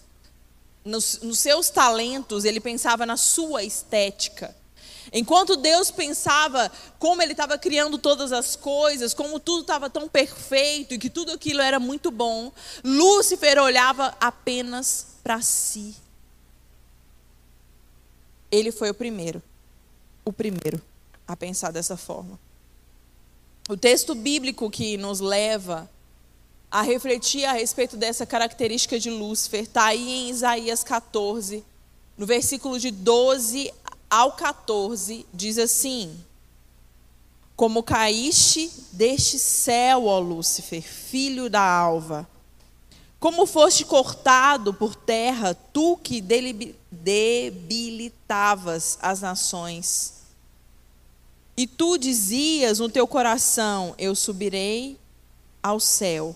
nos, 0.85 1.21
nos 1.23 1.39
seus 1.39 1.71
talentos, 1.71 2.45
ele 2.45 2.61
pensava 2.61 3.07
na 3.07 3.17
sua 3.17 3.63
estética. 3.65 4.55
Enquanto 5.13 5.57
Deus 5.57 5.91
pensava 5.91 6.71
como 6.99 7.23
Ele 7.23 7.33
estava 7.33 7.59
criando 7.59 7.99
todas 7.99 8.33
as 8.33 8.57
coisas, 8.57 9.15
como 9.15 9.39
tudo 9.41 9.63
estava 9.63 9.89
tão 9.89 10.09
perfeito 10.09 10.95
e 10.95 10.99
que 10.99 11.11
tudo 11.11 11.33
aquilo 11.33 11.61
era 11.61 11.79
muito 11.79 12.11
bom, 12.11 12.53
Lúcifer 12.85 13.59
olhava 13.59 14.17
apenas 14.21 15.07
para 15.23 15.41
si. 15.41 15.95
Ele 18.51 18.71
foi 18.71 18.91
o 18.91 18.95
primeiro 18.95 19.43
o 20.27 20.33
primeiro 20.33 20.83
a 21.27 21.37
pensar 21.37 21.71
dessa 21.71 21.97
forma. 21.97 22.39
O 23.69 23.77
texto 23.77 24.15
bíblico 24.15 24.69
que 24.69 24.97
nos 24.97 25.21
leva 25.21 25.89
a 26.69 26.83
refletir 26.83 27.45
a 27.45 27.53
respeito 27.53 27.97
dessa 27.97 28.27
característica 28.27 28.99
de 28.99 29.09
Lúcifer 29.09 29.63
está 29.63 29.87
aí 29.87 30.09
em 30.09 30.31
Isaías 30.31 30.83
14, 30.83 31.65
no 32.19 32.27
versículo 32.27 32.79
de 32.79 32.91
12 32.91 33.73
ao 34.17 34.33
14, 34.33 35.25
diz 35.31 35.59
assim: 35.59 36.19
Como 37.55 37.83
caíste 37.83 38.73
deste 38.91 39.39
céu, 39.39 40.07
ó 40.07 40.19
Lúcifer, 40.19 40.81
filho 40.81 41.51
da 41.51 41.61
alva, 41.61 42.27
como 43.21 43.45
foste 43.45 43.85
cortado 43.85 44.73
por 44.73 44.95
terra, 44.95 45.53
tu 45.53 45.99
que 45.99 46.23
debilitavas 46.91 48.99
as 49.03 49.21
nações. 49.21 50.15
E 51.55 51.67
tu 51.67 51.99
dizias 51.99 52.79
no 52.79 52.89
teu 52.89 53.07
coração: 53.07 53.95
Eu 53.99 54.15
subirei 54.15 54.99
ao 55.63 55.79
céu, 55.79 56.35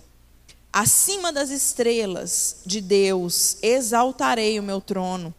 acima 0.71 1.33
das 1.33 1.49
estrelas 1.49 2.57
de 2.67 2.83
Deus, 2.83 3.57
exaltarei 3.63 4.61
o 4.61 4.63
meu 4.63 4.83
trono. 4.83 5.35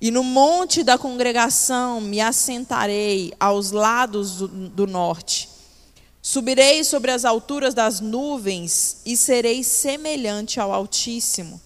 E 0.00 0.10
no 0.10 0.22
monte 0.22 0.84
da 0.84 0.96
congregação 0.96 2.00
me 2.00 2.20
assentarei 2.20 3.32
aos 3.38 3.72
lados 3.72 4.36
do, 4.36 4.48
do 4.48 4.86
norte. 4.86 5.48
Subirei 6.22 6.84
sobre 6.84 7.10
as 7.10 7.24
alturas 7.24 7.74
das 7.74 8.00
nuvens 8.00 8.98
e 9.04 9.16
serei 9.16 9.64
semelhante 9.64 10.60
ao 10.60 10.72
Altíssimo. 10.72 11.60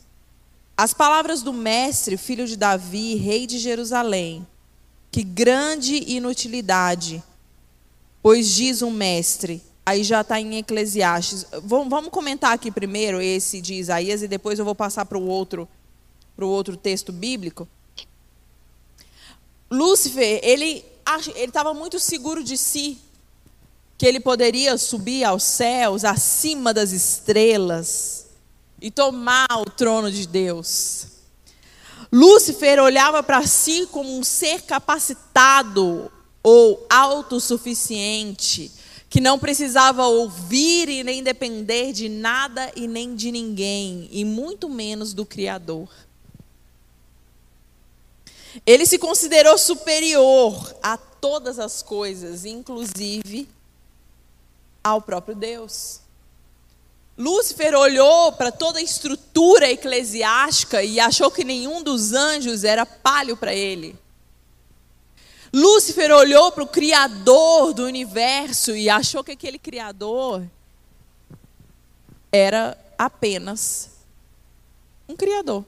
As 0.77 0.95
palavras 0.95 1.43
do 1.43 1.53
Mestre, 1.53 2.17
filho 2.17 2.47
de 2.47 2.57
Davi, 2.57 3.17
rei 3.17 3.47
de 3.47 3.59
Jerusalém, 3.59 4.47
que 5.11 5.23
grande 5.23 6.03
inutilidade, 6.11 7.23
pois 8.23 8.49
diz 8.49 8.81
o 8.81 8.91
mestre, 8.91 9.63
aí 9.85 10.03
já 10.03 10.23
está 10.23 10.41
em 10.41 10.57
Eclesiastes. 10.57 11.47
Vamos 11.65 12.09
comentar 12.11 12.53
aqui 12.53 12.71
primeiro 12.71 13.21
esse 13.21 13.61
de 13.61 13.75
Isaías 13.75 14.23
e 14.23 14.29
depois 14.29 14.59
eu 14.59 14.65
vou 14.65 14.75
passar 14.75 15.05
para 15.05 15.19
o 15.19 15.27
outro, 15.27 15.69
outro 16.39 16.77
texto 16.77 17.13
bíblico. 17.13 17.69
Lúcifer, 19.73 20.39
ele 20.43 20.85
estava 21.35 21.73
muito 21.73 21.99
seguro 21.99 22.45
de 22.45 22.59
si, 22.59 22.99
que 23.97 24.05
ele 24.05 24.21
poderia 24.21 24.77
subir 24.77 25.25
aos 25.25 25.43
céus, 25.45 26.05
acima 26.05 26.75
das 26.75 26.93
estrelas, 26.93 28.27
e 28.83 28.91
tomar 28.91 29.47
o 29.57 29.65
trono 29.65 30.13
de 30.13 30.29
Deus. 30.29 31.07
Lúcifer 32.13 32.79
olhava 32.83 33.23
para 33.23 33.47
si 33.47 33.89
como 33.91 34.19
um 34.19 34.23
ser 34.23 34.61
capacitado 34.63 36.13
ou 36.43 36.87
autossuficiente, 36.91 38.71
que 39.09 39.23
não 39.23 39.39
precisava 39.39 40.07
ouvir 40.07 40.91
e 40.91 41.03
nem 41.03 41.23
depender 41.23 41.95
de 41.95 42.11
nada 42.11 42.71
e 42.77 42.87
nem 42.87 43.15
de 43.15 43.33
ninguém, 43.33 44.07
e 44.13 44.23
muito 44.23 44.69
menos 44.69 45.15
do 45.15 45.25
Criador. 45.25 45.89
Ele 48.67 48.85
se 48.87 48.99
considerou 48.99 49.57
superior 49.57 50.77
a 50.83 50.97
todas 50.97 51.59
as 51.59 51.83
coisas, 51.83 52.45
inclusive 52.45 53.49
ao 54.83 55.01
próprio 55.01 55.35
Deus. 55.35 56.01
Lúcifer 57.17 57.75
olhou 57.75 58.33
para 58.33 58.51
toda 58.51 58.79
a 58.79 58.83
estrutura 58.83 59.71
eclesiástica 59.71 60.83
e 60.83 60.99
achou 60.99 61.31
que 61.31 61.45
nenhum 61.45 61.83
dos 61.83 62.13
anjos 62.13 62.65
era 62.65 62.87
palho 62.87 63.37
para 63.37 63.55
ele. 63.55 63.97
Lúcifer 65.53 66.11
olhou 66.11 66.51
para 66.51 66.65
o 66.65 66.69
Criador 66.69 67.75
do 67.75 67.85
universo 67.85 68.75
e 68.75 68.89
achou 68.89 69.23
que 69.23 69.33
aquele 69.33 69.59
Criador 69.59 70.43
era 72.33 72.77
apenas 72.97 73.91
um 75.07 75.15
Criador. 75.15 75.65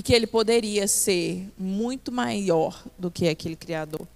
E 0.00 0.02
que 0.02 0.14
ele 0.14 0.26
poderia 0.26 0.88
ser 0.88 1.46
muito 1.58 2.10
maior 2.10 2.82
do 2.98 3.10
que 3.10 3.28
aquele 3.28 3.54
Criador. 3.54 4.08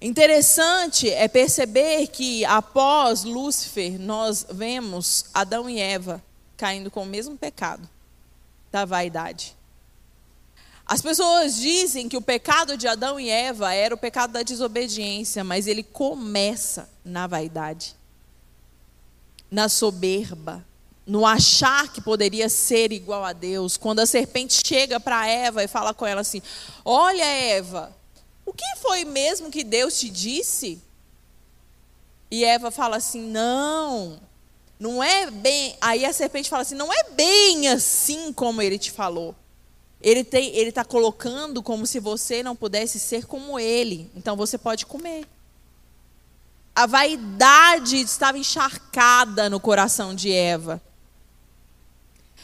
Interessante 0.00 1.10
é 1.10 1.26
perceber 1.26 2.06
que 2.06 2.44
após 2.44 3.24
Lúcifer, 3.24 3.98
nós 3.98 4.46
vemos 4.48 5.24
Adão 5.34 5.68
e 5.68 5.80
Eva 5.80 6.22
caindo 6.56 6.92
com 6.92 7.02
o 7.02 7.06
mesmo 7.06 7.36
pecado 7.36 7.90
da 8.70 8.84
vaidade. 8.84 9.56
As 10.86 11.02
pessoas 11.02 11.56
dizem 11.56 12.08
que 12.08 12.16
o 12.16 12.22
pecado 12.22 12.76
de 12.76 12.86
Adão 12.86 13.18
e 13.18 13.28
Eva 13.28 13.74
era 13.74 13.96
o 13.96 13.98
pecado 13.98 14.34
da 14.34 14.44
desobediência, 14.44 15.42
mas 15.42 15.66
ele 15.66 15.82
começa 15.82 16.88
na 17.04 17.26
vaidade, 17.26 17.96
na 19.50 19.68
soberba, 19.68 20.64
no 21.06 21.26
achar 21.26 21.92
que 21.92 22.00
poderia 22.00 22.48
ser 22.48 22.92
igual 22.92 23.24
a 23.24 23.32
Deus. 23.32 23.76
Quando 23.76 24.00
a 24.00 24.06
serpente 24.06 24.62
chega 24.66 24.98
para 24.98 25.26
Eva 25.26 25.62
e 25.62 25.68
fala 25.68 25.92
com 25.92 26.06
ela 26.06 26.22
assim: 26.22 26.40
Olha, 26.84 27.24
Eva, 27.24 27.94
o 28.46 28.52
que 28.52 28.64
foi 28.80 29.04
mesmo 29.04 29.50
que 29.50 29.62
Deus 29.62 29.98
te 29.98 30.08
disse? 30.08 30.80
E 32.30 32.44
Eva 32.44 32.70
fala 32.70 32.96
assim: 32.96 33.20
Não, 33.20 34.18
não 34.78 35.02
é 35.02 35.30
bem. 35.30 35.76
Aí 35.80 36.04
a 36.04 36.12
serpente 36.12 36.48
fala 36.48 36.62
assim: 36.62 36.74
Não 36.74 36.92
é 36.92 37.10
bem 37.10 37.68
assim 37.68 38.32
como 38.32 38.62
ele 38.62 38.78
te 38.78 38.90
falou. 38.90 39.34
Ele 40.00 40.20
está 40.20 40.84
colocando 40.84 41.62
como 41.62 41.86
se 41.86 41.98
você 41.98 42.42
não 42.42 42.54
pudesse 42.54 42.98
ser 42.98 43.24
como 43.24 43.58
ele. 43.58 44.10
Então 44.14 44.36
você 44.36 44.58
pode 44.58 44.84
comer. 44.84 45.26
A 46.74 46.86
vaidade 46.86 47.96
estava 48.00 48.36
encharcada 48.36 49.48
no 49.48 49.58
coração 49.58 50.14
de 50.14 50.30
Eva. 50.30 50.82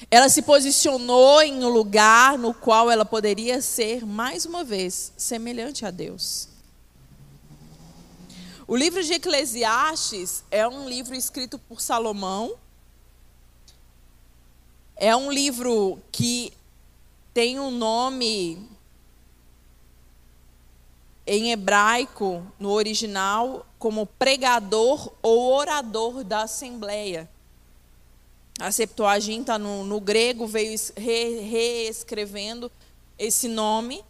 Ela 0.09 0.29
se 0.29 0.43
posicionou 0.43 1.43
em 1.43 1.65
um 1.65 1.69
lugar 1.69 2.39
no 2.39 2.55
qual 2.55 2.91
ela 2.91 3.05
poderia 3.05 3.61
ser, 3.61 4.07
mais 4.07 4.47
uma 4.47 4.63
vez, 4.63 5.13
semelhante 5.17 5.85
a 5.85 5.91
Deus. 5.91 6.49
O 8.67 8.77
livro 8.77 9.03
de 9.03 9.15
Eclesiastes 9.15 10.45
é 10.49 10.67
um 10.67 10.89
livro 10.89 11.13
escrito 11.15 11.59
por 11.59 11.81
Salomão. 11.81 12.55
É 14.95 15.17
um 15.17 15.33
livro 15.33 15.99
que 16.13 16.53
tem 17.35 17.59
um 17.59 17.71
nome 17.71 18.69
em 21.27 21.51
hebraico, 21.51 22.47
no 22.59 22.71
original, 22.71 23.67
como 23.79 24.07
pregador 24.07 25.13
ou 25.21 25.53
orador 25.53 26.23
da 26.23 26.43
Assembleia. 26.43 27.29
A 28.61 28.71
Septuaginta 28.71 29.59
no, 29.59 29.85
no 29.85 29.99
grego 30.01 30.47
veio 30.47 30.79
re, 30.95 31.41
reescrevendo 31.41 32.71
esse 33.19 33.49
nome, 33.49 34.05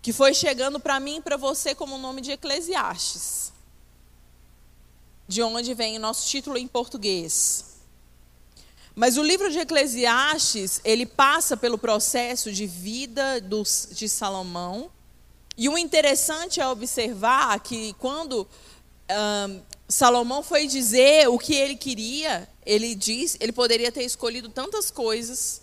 que 0.00 0.12
foi 0.12 0.32
chegando 0.32 0.78
para 0.78 1.00
mim 1.00 1.16
e 1.16 1.20
para 1.20 1.36
você 1.36 1.74
como 1.74 1.96
o 1.96 1.98
nome 1.98 2.20
de 2.20 2.30
Eclesiastes. 2.30 3.52
De 5.26 5.42
onde 5.42 5.74
vem 5.74 5.96
o 5.96 6.00
nosso 6.00 6.28
título 6.28 6.56
em 6.56 6.68
português. 6.68 7.72
Mas 8.94 9.16
o 9.16 9.22
livro 9.22 9.50
de 9.50 9.58
Eclesiastes, 9.58 10.80
ele 10.84 11.04
passa 11.04 11.56
pelo 11.56 11.76
processo 11.76 12.52
de 12.52 12.66
vida 12.66 13.40
de 13.40 14.08
Salomão. 14.08 14.90
E 15.56 15.68
o 15.68 15.76
interessante 15.76 16.60
é 16.60 16.68
observar 16.68 17.58
que 17.60 17.94
quando 17.94 18.46
Salomão 19.92 20.42
foi 20.42 20.66
dizer 20.66 21.28
o 21.28 21.38
que 21.38 21.54
ele 21.54 21.76
queria, 21.76 22.48
ele 22.64 22.94
diz, 22.94 23.36
ele 23.38 23.52
poderia 23.52 23.92
ter 23.92 24.04
escolhido 24.04 24.48
tantas 24.48 24.90
coisas. 24.90 25.60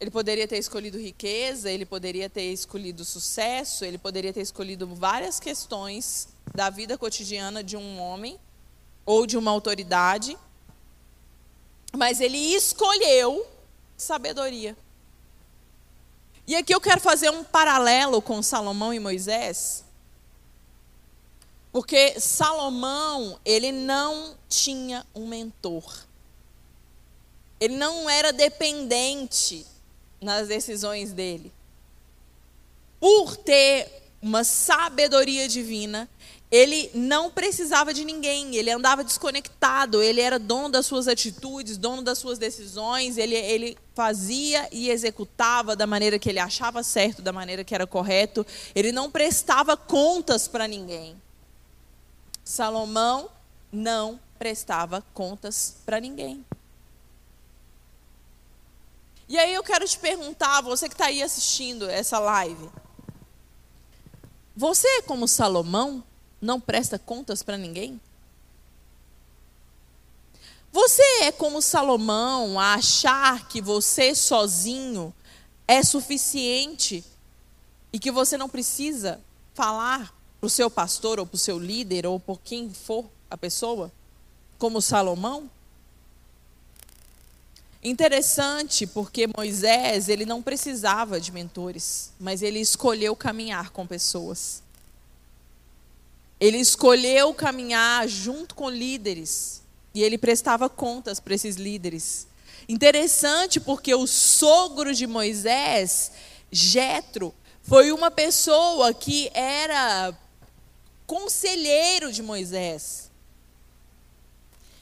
Ele 0.00 0.10
poderia 0.10 0.48
ter 0.48 0.58
escolhido 0.58 0.98
riqueza, 0.98 1.70
ele 1.70 1.86
poderia 1.86 2.28
ter 2.28 2.52
escolhido 2.52 3.04
sucesso, 3.04 3.84
ele 3.84 3.98
poderia 3.98 4.32
ter 4.32 4.40
escolhido 4.40 4.84
várias 4.96 5.38
questões 5.38 6.26
da 6.52 6.70
vida 6.70 6.98
cotidiana 6.98 7.62
de 7.62 7.76
um 7.76 8.00
homem 8.00 8.36
ou 9.06 9.28
de 9.28 9.38
uma 9.38 9.52
autoridade. 9.52 10.36
Mas 11.96 12.20
ele 12.20 12.38
escolheu 12.38 13.46
sabedoria. 13.96 14.76
E 16.48 16.56
aqui 16.56 16.74
eu 16.74 16.80
quero 16.80 17.00
fazer 17.00 17.30
um 17.30 17.44
paralelo 17.44 18.20
com 18.20 18.42
Salomão 18.42 18.92
e 18.92 18.98
Moisés. 18.98 19.84
Porque 21.72 22.20
Salomão, 22.20 23.40
ele 23.44 23.72
não 23.72 24.36
tinha 24.46 25.06
um 25.14 25.26
mentor. 25.26 25.90
Ele 27.58 27.76
não 27.76 28.10
era 28.10 28.30
dependente 28.32 29.64
nas 30.20 30.48
decisões 30.48 31.12
dele. 31.12 31.50
Por 33.00 33.36
ter 33.36 33.90
uma 34.20 34.44
sabedoria 34.44 35.48
divina, 35.48 36.08
ele 36.50 36.90
não 36.92 37.30
precisava 37.30 37.94
de 37.94 38.04
ninguém, 38.04 38.54
ele 38.54 38.70
andava 38.70 39.02
desconectado, 39.02 40.02
ele 40.02 40.20
era 40.20 40.38
dono 40.38 40.68
das 40.68 40.84
suas 40.84 41.08
atitudes, 41.08 41.78
dono 41.78 42.02
das 42.02 42.18
suas 42.18 42.38
decisões, 42.38 43.16
ele, 43.16 43.34
ele 43.34 43.78
fazia 43.94 44.68
e 44.70 44.90
executava 44.90 45.74
da 45.74 45.86
maneira 45.86 46.18
que 46.18 46.28
ele 46.28 46.38
achava 46.38 46.82
certo, 46.82 47.22
da 47.22 47.32
maneira 47.32 47.64
que 47.64 47.74
era 47.74 47.86
correto, 47.86 48.46
ele 48.74 48.92
não 48.92 49.10
prestava 49.10 49.78
contas 49.78 50.46
para 50.46 50.68
ninguém. 50.68 51.16
Salomão 52.44 53.30
não 53.70 54.20
prestava 54.38 55.02
contas 55.14 55.76
para 55.84 56.00
ninguém. 56.00 56.44
E 59.28 59.38
aí 59.38 59.54
eu 59.54 59.62
quero 59.62 59.86
te 59.86 59.98
perguntar, 59.98 60.60
você 60.60 60.88
que 60.88 60.94
está 60.94 61.06
aí 61.06 61.22
assistindo 61.22 61.88
essa 61.88 62.18
live, 62.18 62.68
você, 64.54 65.02
como 65.02 65.26
Salomão, 65.26 66.04
não 66.40 66.60
presta 66.60 66.98
contas 66.98 67.42
para 67.42 67.56
ninguém? 67.56 68.00
Você 70.70 71.02
é 71.22 71.32
como 71.32 71.62
Salomão 71.62 72.58
a 72.58 72.74
achar 72.74 73.48
que 73.48 73.60
você 73.60 74.14
sozinho 74.14 75.14
é 75.66 75.82
suficiente 75.82 77.04
e 77.92 77.98
que 77.98 78.10
você 78.10 78.36
não 78.36 78.48
precisa 78.48 79.20
falar 79.54 80.14
para 80.42 80.48
o 80.48 80.50
seu 80.50 80.68
pastor 80.68 81.20
ou 81.20 81.26
para 81.26 81.36
o 81.36 81.38
seu 81.38 81.56
líder 81.56 82.04
ou 82.04 82.18
por 82.18 82.40
quem 82.40 82.68
for 82.68 83.08
a 83.30 83.36
pessoa, 83.36 83.92
como 84.58 84.82
Salomão? 84.82 85.48
Interessante 87.80 88.84
porque 88.84 89.28
Moisés, 89.36 90.08
ele 90.08 90.26
não 90.26 90.42
precisava 90.42 91.20
de 91.20 91.30
mentores, 91.30 92.10
mas 92.18 92.42
ele 92.42 92.58
escolheu 92.58 93.14
caminhar 93.14 93.70
com 93.70 93.86
pessoas. 93.86 94.64
Ele 96.40 96.58
escolheu 96.58 97.32
caminhar 97.32 98.08
junto 98.08 98.56
com 98.56 98.68
líderes 98.68 99.62
e 99.94 100.02
ele 100.02 100.18
prestava 100.18 100.68
contas 100.68 101.20
para 101.20 101.36
esses 101.36 101.54
líderes. 101.54 102.26
Interessante 102.68 103.60
porque 103.60 103.94
o 103.94 104.08
sogro 104.08 104.92
de 104.92 105.06
Moisés, 105.06 106.10
Jetro, 106.50 107.32
foi 107.62 107.92
uma 107.92 108.10
pessoa 108.10 108.92
que 108.92 109.30
era 109.32 110.12
conselheiro 111.12 112.10
de 112.10 112.22
Moisés. 112.22 113.10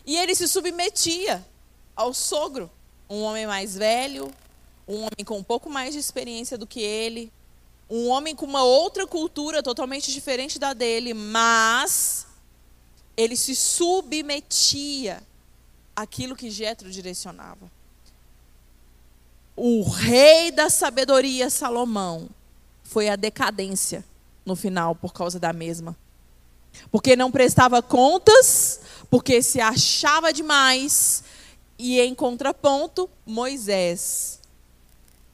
E 0.06 0.16
ele 0.16 0.32
se 0.32 0.46
submetia 0.46 1.44
ao 1.96 2.14
sogro, 2.14 2.70
um 3.08 3.22
homem 3.22 3.48
mais 3.48 3.74
velho, 3.74 4.32
um 4.86 4.98
homem 4.98 5.24
com 5.24 5.38
um 5.38 5.42
pouco 5.42 5.68
mais 5.68 5.92
de 5.92 5.98
experiência 5.98 6.56
do 6.56 6.68
que 6.68 6.80
ele, 6.80 7.32
um 7.90 8.08
homem 8.08 8.36
com 8.36 8.46
uma 8.46 8.62
outra 8.62 9.08
cultura 9.08 9.60
totalmente 9.60 10.12
diferente 10.12 10.56
da 10.56 10.72
dele, 10.72 11.14
mas 11.14 12.28
ele 13.16 13.34
se 13.34 13.56
submetia 13.56 15.20
àquilo 15.96 16.36
que 16.36 16.48
Jetro 16.48 16.92
direcionava. 16.92 17.68
O 19.56 19.82
rei 19.82 20.52
da 20.52 20.70
sabedoria, 20.70 21.50
Salomão, 21.50 22.28
foi 22.84 23.08
a 23.08 23.16
decadência 23.16 24.04
no 24.46 24.54
final 24.54 24.94
por 24.94 25.12
causa 25.12 25.40
da 25.40 25.52
mesma. 25.52 25.96
Porque 26.90 27.16
não 27.16 27.30
prestava 27.30 27.82
contas, 27.82 28.80
porque 29.10 29.42
se 29.42 29.60
achava 29.60 30.32
demais, 30.32 31.24
e 31.78 31.98
em 32.00 32.14
contraponto, 32.14 33.08
Moisés, 33.24 34.40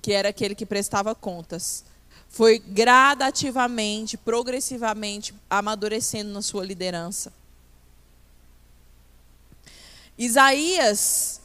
que 0.01 0.13
era 0.13 0.29
aquele 0.29 0.55
que 0.55 0.65
prestava 0.65 1.15
contas, 1.15 1.85
foi 2.29 2.59
gradativamente, 2.59 4.17
progressivamente 4.17 5.35
amadurecendo 5.49 6.31
na 6.33 6.43
sua 6.43 6.65
liderança. 6.65 7.33
Isaías 10.19 11.41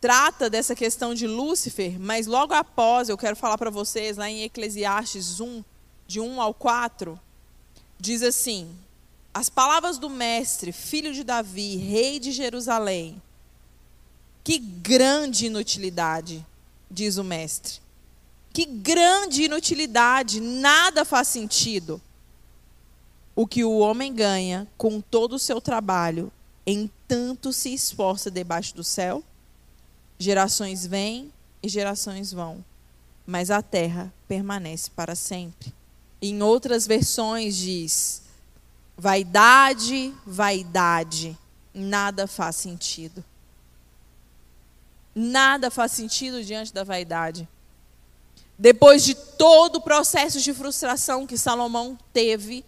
trata 0.00 0.48
dessa 0.48 0.74
questão 0.74 1.14
de 1.14 1.26
Lúcifer, 1.26 1.98
mas 1.98 2.26
logo 2.26 2.54
após, 2.54 3.08
eu 3.08 3.18
quero 3.18 3.36
falar 3.36 3.58
para 3.58 3.70
vocês, 3.70 4.16
lá 4.16 4.30
em 4.30 4.42
Eclesiastes 4.42 5.40
1, 5.40 5.62
de 6.06 6.20
1 6.20 6.40
ao 6.40 6.54
4, 6.54 7.18
diz 7.98 8.22
assim: 8.22 8.74
as 9.38 9.48
palavras 9.48 9.98
do 9.98 10.10
mestre, 10.10 10.72
filho 10.72 11.14
de 11.14 11.22
Davi, 11.22 11.76
rei 11.76 12.18
de 12.18 12.32
Jerusalém. 12.32 13.22
Que 14.42 14.58
grande 14.58 15.46
inutilidade, 15.46 16.44
diz 16.90 17.18
o 17.18 17.22
mestre. 17.22 17.74
Que 18.52 18.64
grande 18.64 19.44
inutilidade, 19.44 20.40
nada 20.40 21.04
faz 21.04 21.28
sentido. 21.28 22.02
O 23.36 23.46
que 23.46 23.62
o 23.62 23.78
homem 23.78 24.12
ganha 24.12 24.66
com 24.76 25.00
todo 25.00 25.34
o 25.34 25.38
seu 25.38 25.60
trabalho, 25.60 26.32
em 26.66 26.90
tanto 27.06 27.52
se 27.52 27.72
esforça 27.72 28.32
debaixo 28.32 28.74
do 28.74 28.82
céu? 28.82 29.22
Gerações 30.18 30.84
vêm 30.84 31.32
e 31.62 31.68
gerações 31.68 32.32
vão, 32.32 32.64
mas 33.24 33.52
a 33.52 33.62
terra 33.62 34.12
permanece 34.26 34.90
para 34.90 35.14
sempre. 35.14 35.72
Em 36.20 36.42
outras 36.42 36.88
versões 36.88 37.56
diz: 37.56 38.26
Vaidade, 39.00 40.12
vaidade, 40.26 41.38
nada 41.72 42.26
faz 42.26 42.56
sentido. 42.56 43.24
Nada 45.14 45.70
faz 45.70 45.92
sentido 45.92 46.42
diante 46.42 46.74
da 46.74 46.82
vaidade. 46.82 47.48
Depois 48.58 49.04
de 49.04 49.14
todo 49.14 49.76
o 49.76 49.80
processo 49.80 50.40
de 50.40 50.52
frustração 50.52 51.28
que 51.28 51.38
Salomão 51.38 51.96
teve, 52.12 52.64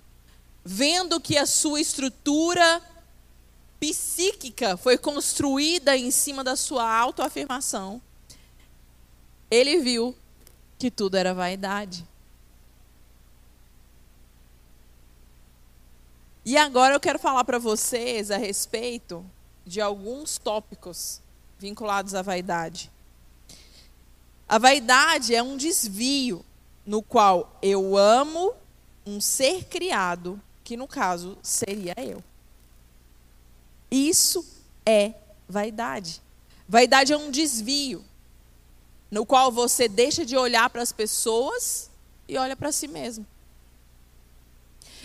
vendo 0.64 1.20
que 1.20 1.36
a 1.36 1.46
sua 1.46 1.80
estrutura 1.80 2.80
psíquica 3.80 4.76
foi 4.76 4.96
construída 4.96 5.96
em 5.96 6.12
cima 6.12 6.44
da 6.44 6.54
sua 6.54 6.88
autoafirmação, 6.96 8.00
ele 9.50 9.78
viu 9.78 10.14
que 10.78 10.92
tudo 10.92 11.16
era 11.16 11.34
vaidade. 11.34 12.06
E 16.44 16.56
agora 16.56 16.94
eu 16.94 17.00
quero 17.00 17.18
falar 17.18 17.44
para 17.44 17.58
vocês 17.58 18.30
a 18.30 18.38
respeito 18.38 19.24
de 19.66 19.80
alguns 19.80 20.38
tópicos 20.38 21.20
vinculados 21.58 22.14
à 22.14 22.22
vaidade. 22.22 22.90
A 24.48 24.58
vaidade 24.58 25.34
é 25.34 25.42
um 25.42 25.56
desvio 25.56 26.44
no 26.84 27.02
qual 27.02 27.56
eu 27.62 27.96
amo 27.96 28.54
um 29.06 29.20
ser 29.20 29.64
criado, 29.64 30.40
que 30.64 30.76
no 30.76 30.88
caso 30.88 31.36
seria 31.42 31.94
eu. 31.98 32.22
Isso 33.90 34.44
é 34.86 35.14
vaidade. 35.48 36.22
Vaidade 36.68 37.12
é 37.12 37.16
um 37.16 37.30
desvio 37.30 38.04
no 39.10 39.26
qual 39.26 39.52
você 39.52 39.88
deixa 39.88 40.24
de 40.24 40.36
olhar 40.36 40.70
para 40.70 40.82
as 40.82 40.92
pessoas 40.92 41.90
e 42.26 42.38
olha 42.38 42.56
para 42.56 42.72
si 42.72 42.88
mesmo. 42.88 43.26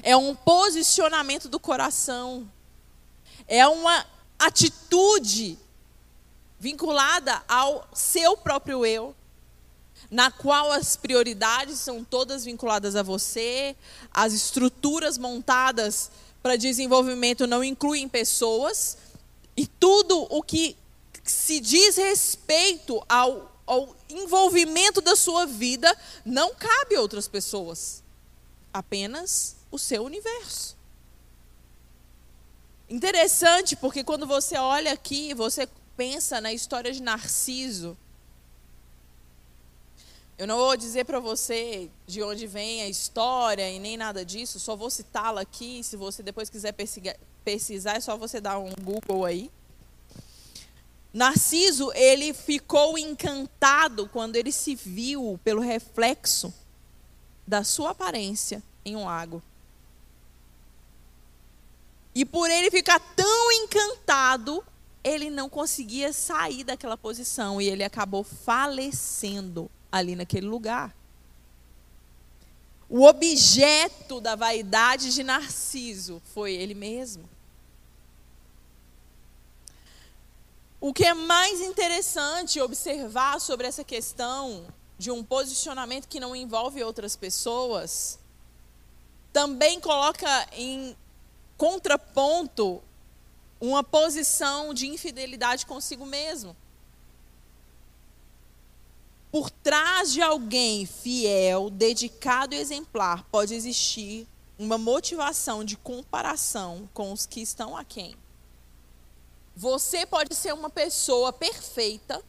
É 0.04 0.16
um 0.16 0.36
posicionamento 0.36 1.48
do 1.48 1.60
coração. 1.60 2.50
É 3.48 3.68
uma 3.68 4.06
atitude 4.38 5.58
vinculada 6.60 7.44
ao 7.48 7.88
seu 7.94 8.36
próprio 8.38 8.86
eu, 8.86 9.16
na 10.10 10.32
qual 10.32 10.72
as 10.72 10.96
prioridades 10.96 11.80
são 11.80 12.04
todas 12.04 12.46
vinculadas 12.46 12.96
a 12.96 13.04
você, 13.04 13.76
as 14.12 14.34
estruturas 14.34 15.18
montadas 15.18 16.12
para 16.42 16.56
desenvolvimento 16.56 17.48
não 17.48 17.64
incluem 17.64 18.08
pessoas, 18.08 18.98
e 19.58 19.66
tudo 19.66 20.28
o 20.30 20.44
que 20.44 20.76
se 21.24 21.60
diz 21.60 21.96
respeito 21.98 23.04
ao, 23.10 23.52
ao 23.66 23.96
envolvimento 24.10 25.02
da 25.02 25.16
sua 25.16 25.46
vida 25.46 25.96
não 26.24 26.54
cabe 26.54 26.96
a 26.96 27.02
outras 27.02 27.28
pessoas, 27.28 28.04
apenas 28.72 29.55
o 29.76 29.80
seu 29.80 30.04
universo. 30.04 30.76
Interessante, 32.90 33.76
porque 33.76 34.04
quando 34.04 34.28
você 34.28 34.58
olha 34.58 34.92
aqui, 34.92 35.34
você 35.34 35.68
pensa 35.98 36.40
na 36.42 36.54
história 36.54 36.92
de 36.92 37.02
Narciso. 37.02 37.98
Eu 40.38 40.46
não 40.46 40.58
vou 40.58 40.76
dizer 40.76 41.06
para 41.06 41.20
você 41.20 41.90
de 42.06 42.22
onde 42.22 42.46
vem 42.46 42.82
a 42.82 42.90
história 42.90 43.70
e 43.72 43.80
nem 43.80 43.96
nada 43.96 44.26
disso, 44.26 44.60
só 44.60 44.76
vou 44.76 44.90
citá-la 44.90 45.42
aqui. 45.42 45.82
Se 45.84 45.96
você 45.96 46.22
depois 46.22 46.50
quiser 46.50 46.76
pesquisar, 47.44 47.96
é 47.96 48.02
só 48.02 48.18
você 48.18 48.42
dar 48.42 48.60
um 48.60 48.74
Google 48.82 49.24
aí. 49.24 49.50
Narciso, 51.14 51.92
ele 51.94 52.34
ficou 52.34 52.98
encantado 52.98 54.10
quando 54.10 54.36
ele 54.36 54.52
se 54.52 54.76
viu 54.76 55.40
pelo 55.44 55.62
reflexo 55.62 56.54
da 57.48 57.64
sua 57.64 57.92
aparência 57.92 58.62
em 58.84 58.98
um 58.98 59.06
lago. 59.06 59.42
E 62.16 62.24
por 62.24 62.50
ele 62.50 62.72
ficar 62.72 63.00
tão 63.00 63.52
encantado, 63.52 64.66
ele 65.04 65.30
não 65.30 65.50
conseguia 65.50 66.14
sair 66.14 66.64
daquela 66.64 66.96
posição 66.96 67.62
e 67.62 67.68
ele 67.68 67.84
acabou 67.84 68.24
falecendo 68.24 69.70
ali 69.92 70.16
naquele 70.16 70.48
lugar. 70.48 70.96
O 72.90 73.04
objeto 73.04 74.22
da 74.22 74.36
vaidade 74.36 75.14
de 75.14 75.24
Narciso 75.24 76.22
foi 76.34 76.54
ele 76.54 76.74
mesmo. 76.74 77.30
O 80.80 80.94
que 80.94 81.04
é 81.04 81.14
mais 81.14 81.60
interessante 81.60 82.62
observar 82.62 83.42
sobre 83.42 83.68
essa 83.68 83.84
questão 83.84 84.68
de 84.98 85.12
um 85.12 85.24
posicionamento 85.24 86.08
que 86.08 86.20
não 86.20 86.36
envolve 86.36 86.82
outras 86.84 87.16
pessoas, 87.16 88.20
também 89.34 89.80
coloca 89.80 90.48
em 90.54 90.96
contraponto 91.58 92.82
uma 93.60 93.84
posição 93.84 94.74
de 94.74 94.88
infidelidade 94.88 95.66
consigo 95.66 96.06
mesmo. 96.06 96.56
Por 99.32 99.50
trás 99.50 100.12
de 100.12 100.22
alguém 100.22 100.86
fiel, 100.86 101.70
dedicado 101.70 102.56
e 102.56 102.58
exemplar, 102.58 103.24
pode 103.32 103.54
existir 103.54 104.28
uma 104.58 104.78
motivação 104.78 105.64
de 105.64 105.76
comparação 105.76 106.90
com 106.94 107.12
os 107.12 107.26
que 107.26 107.42
estão 107.42 107.76
aquém. 107.76 108.16
Você 109.56 110.06
pode 110.06 110.36
ser 110.36 110.54
uma 110.54 110.70
pessoa 110.70 111.34
perfeita, 111.34 112.24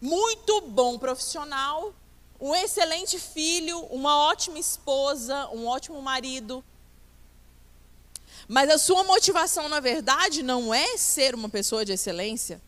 muito 0.00 0.60
bom 0.62 0.98
profissional, 0.98 1.92
um 2.40 2.54
excelente 2.54 3.18
filho, 3.18 3.80
uma 3.86 4.16
ótima 4.26 4.58
esposa, 4.58 5.48
um 5.48 5.66
ótimo 5.66 6.00
marido. 6.00 6.64
Mas 8.48 8.70
a 8.70 8.78
sua 8.78 9.04
motivação, 9.04 9.68
na 9.68 9.78
verdade, 9.78 10.42
não 10.42 10.72
é 10.72 10.96
ser 10.96 11.34
uma 11.34 11.50
pessoa 11.50 11.84
de 11.84 11.92
excelência, 11.92 12.60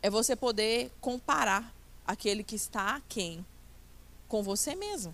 é 0.00 0.08
você 0.08 0.36
poder 0.36 0.92
comparar 1.00 1.74
aquele 2.06 2.44
que 2.44 2.54
está 2.54 2.94
a 2.96 3.00
quem 3.08 3.44
com 4.28 4.42
você 4.44 4.76
mesmo. 4.76 5.12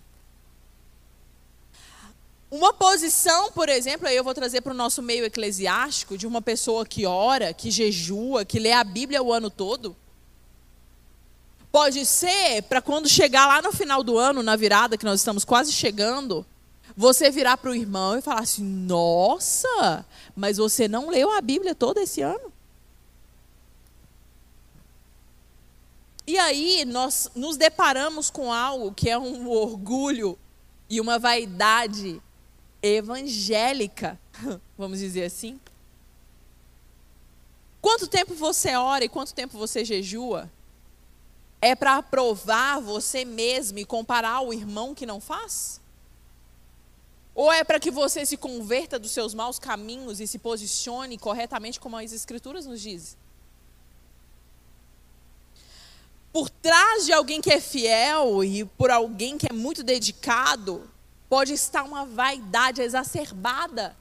Uma 2.51 2.71
posição, 2.71 3.51
por 3.51 3.67
exemplo, 3.67 4.07
aí 4.07 4.15
eu 4.15 4.23
vou 4.23 4.33
trazer 4.33 4.61
para 4.61 4.71
o 4.71 4.75
nosso 4.75 5.01
meio 5.01 5.25
eclesiástico, 5.25 6.17
de 6.17 6.27
uma 6.27 6.41
pessoa 6.41 6.85
que 6.85 7.05
ora, 7.05 7.51
que 7.51 7.71
jejua, 7.71 8.45
que 8.45 8.59
lê 8.59 8.71
a 8.71 8.83
Bíblia 8.83 9.23
o 9.23 9.33
ano 9.33 9.49
todo. 9.49 9.95
Pode 11.71 12.05
ser 12.05 12.61
para 12.63 12.81
quando 12.81 13.09
chegar 13.09 13.47
lá 13.47 13.61
no 13.61 13.73
final 13.73 14.03
do 14.03 14.17
ano, 14.17 14.43
na 14.43 14.55
virada, 14.55 14.97
que 14.97 15.03
nós 15.03 15.19
estamos 15.19 15.43
quase 15.43 15.73
chegando, 15.73 16.45
você 16.95 17.29
virar 17.29 17.57
para 17.57 17.71
o 17.71 17.75
irmão 17.75 18.17
e 18.17 18.21
falar 18.21 18.41
assim: 18.41 18.63
Nossa, 18.63 20.05
mas 20.35 20.57
você 20.57 20.87
não 20.87 21.09
leu 21.09 21.31
a 21.31 21.41
Bíblia 21.41 21.75
todo 21.75 21.99
esse 21.99 22.21
ano? 22.21 22.53
E 26.27 26.37
aí 26.39 26.85
nós 26.85 27.29
nos 27.35 27.55
deparamos 27.55 28.31
com 28.31 28.51
algo 28.51 28.91
que 28.91 29.09
é 29.09 29.17
um 29.17 29.47
orgulho 29.47 30.37
e 30.89 30.99
uma 30.99 31.19
vaidade 31.19 32.19
evangélica, 32.81 34.19
vamos 34.77 34.99
dizer 34.99 35.25
assim. 35.25 35.59
Quanto 37.79 38.07
tempo 38.07 38.33
você 38.33 38.75
ora 38.75 39.05
e 39.05 39.09
quanto 39.09 39.33
tempo 39.33 39.57
você 39.57 39.85
jejua? 39.85 40.49
É 41.61 41.75
para 41.75 41.97
aprovar 41.97 42.79
você 42.79 43.23
mesmo 43.23 43.77
e 43.77 43.85
comparar 43.85 44.41
o 44.41 44.51
irmão 44.51 44.95
que 44.95 45.05
não 45.05 45.19
faz? 45.19 45.79
Ou 47.35 47.51
é 47.51 47.65
para 47.65 47.81
que 47.81 47.91
você 47.91 48.25
se 48.25 48.37
converta 48.37 48.97
dos 48.97 49.11
seus 49.11 49.33
maus 49.33 49.59
caminhos 49.59 50.21
e 50.21 50.25
se 50.25 50.39
posicione 50.39 51.17
corretamente 51.17 51.81
como 51.81 51.97
as 51.97 52.13
Escrituras 52.13 52.65
nos 52.65 52.79
dizem? 52.79 53.17
Por 56.31 56.49
trás 56.49 57.05
de 57.05 57.11
alguém 57.11 57.41
que 57.41 57.51
é 57.51 57.59
fiel 57.59 58.41
e 58.43 58.63
por 58.63 58.89
alguém 58.89 59.37
que 59.37 59.47
é 59.49 59.53
muito 59.53 59.83
dedicado, 59.83 60.89
pode 61.29 61.53
estar 61.53 61.83
uma 61.83 62.05
vaidade 62.05 62.81
exacerbada. 62.81 63.95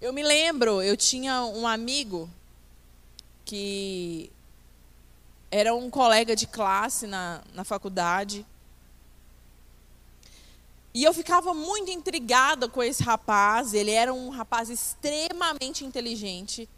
Eu 0.00 0.12
me 0.12 0.22
lembro, 0.22 0.82
eu 0.82 0.96
tinha 0.96 1.44
um 1.44 1.66
amigo 1.66 2.28
que 3.44 4.30
era 5.50 5.74
um 5.74 5.90
colega 5.90 6.36
de 6.36 6.46
classe 6.46 7.06
na, 7.06 7.42
na 7.52 7.64
faculdade. 7.64 8.46
E 10.92 11.04
eu 11.04 11.14
ficava 11.14 11.54
muito 11.54 11.90
intrigada 11.90 12.68
com 12.68 12.82
esse 12.82 13.02
rapaz. 13.02 13.74
Ele 13.74 13.92
era 13.92 14.12
um 14.12 14.28
rapaz 14.28 14.68
extremamente 14.70 15.84
inteligente. 15.84 16.68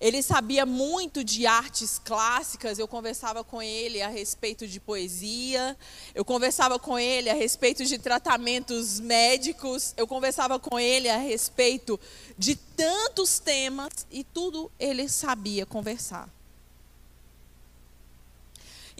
Ele 0.00 0.22
sabia 0.22 0.64
muito 0.64 1.22
de 1.22 1.46
artes 1.46 2.00
clássicas, 2.02 2.78
eu 2.78 2.88
conversava 2.88 3.44
com 3.44 3.60
ele 3.60 4.00
a 4.00 4.08
respeito 4.08 4.66
de 4.66 4.80
poesia, 4.80 5.76
eu 6.14 6.24
conversava 6.24 6.78
com 6.78 6.98
ele 6.98 7.28
a 7.28 7.34
respeito 7.34 7.84
de 7.84 7.98
tratamentos 7.98 8.98
médicos, 8.98 9.92
eu 9.98 10.06
conversava 10.06 10.58
com 10.58 10.78
ele 10.78 11.10
a 11.10 11.18
respeito 11.18 12.00
de 12.38 12.56
tantos 12.56 13.38
temas 13.38 13.90
e 14.10 14.24
tudo 14.24 14.72
ele 14.78 15.06
sabia 15.06 15.66
conversar. 15.66 16.30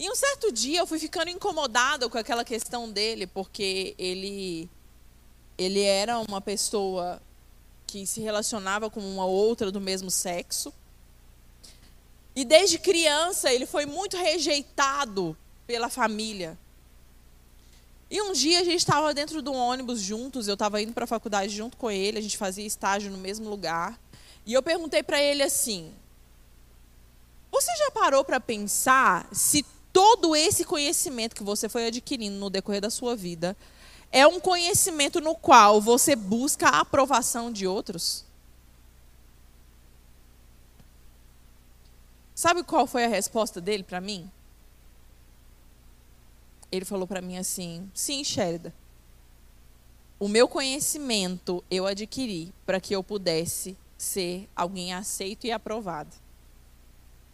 E 0.01 0.09
um 0.09 0.15
certo 0.15 0.51
dia 0.51 0.79
eu 0.79 0.87
fui 0.87 0.97
ficando 0.97 1.29
incomodada 1.29 2.09
com 2.09 2.17
aquela 2.17 2.43
questão 2.43 2.89
dele, 2.89 3.27
porque 3.27 3.93
ele 3.99 4.67
ele 5.55 5.83
era 5.83 6.17
uma 6.17 6.41
pessoa 6.41 7.21
que 7.85 8.07
se 8.07 8.19
relacionava 8.19 8.89
com 8.89 8.99
uma 8.99 9.27
outra 9.27 9.71
do 9.71 9.79
mesmo 9.79 10.09
sexo. 10.09 10.73
E 12.35 12.43
desde 12.43 12.79
criança 12.79 13.53
ele 13.53 13.67
foi 13.67 13.85
muito 13.85 14.17
rejeitado 14.17 15.37
pela 15.67 15.87
família. 15.87 16.57
E 18.09 18.19
um 18.23 18.33
dia 18.33 18.61
a 18.61 18.63
gente 18.63 18.79
estava 18.79 19.13
dentro 19.13 19.39
do 19.39 19.53
ônibus 19.53 20.01
juntos, 20.01 20.47
eu 20.47 20.55
estava 20.55 20.81
indo 20.81 20.93
para 20.93 21.03
a 21.03 21.07
faculdade 21.07 21.55
junto 21.55 21.77
com 21.77 21.91
ele, 21.91 22.17
a 22.17 22.21
gente 22.23 22.39
fazia 22.39 22.65
estágio 22.65 23.11
no 23.11 23.19
mesmo 23.19 23.47
lugar. 23.47 23.99
E 24.47 24.53
eu 24.53 24.63
perguntei 24.63 25.03
para 25.03 25.21
ele 25.21 25.43
assim: 25.43 25.93
Você 27.51 27.71
já 27.75 27.91
parou 27.91 28.25
para 28.25 28.39
pensar 28.39 29.29
se 29.31 29.63
todo 29.93 30.35
esse 30.35 30.63
conhecimento 30.63 31.35
que 31.35 31.43
você 31.43 31.67
foi 31.67 31.87
adquirindo 31.87 32.37
no 32.37 32.49
decorrer 32.49 32.81
da 32.81 32.89
sua 32.89 33.15
vida 33.15 33.55
é 34.11 34.27
um 34.27 34.39
conhecimento 34.39 35.21
no 35.21 35.35
qual 35.35 35.79
você 35.79 36.15
busca 36.15 36.67
a 36.67 36.81
aprovação 36.81 37.51
de 37.51 37.65
outros? 37.65 38.25
Sabe 42.35 42.63
qual 42.63 42.87
foi 42.87 43.05
a 43.05 43.07
resposta 43.07 43.61
dele 43.61 43.83
para 43.83 44.01
mim? 44.01 44.29
Ele 46.71 46.85
falou 46.85 47.05
para 47.05 47.21
mim 47.21 47.37
assim: 47.37 47.89
Sim, 47.93 48.23
Sherida. 48.23 48.73
O 50.19 50.27
meu 50.27 50.47
conhecimento 50.47 51.63
eu 51.69 51.85
adquiri 51.85 52.53
para 52.65 52.79
que 52.79 52.95
eu 52.95 53.03
pudesse 53.03 53.77
ser 53.97 54.47
alguém 54.55 54.93
aceito 54.93 55.45
e 55.45 55.51
aprovado. 55.51 56.15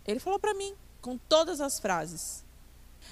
Ele 0.06 0.20
falou 0.20 0.39
para 0.39 0.54
mim, 0.54 0.74
com 1.02 1.17
todas 1.17 1.60
as 1.60 1.80
frases. 1.80 2.43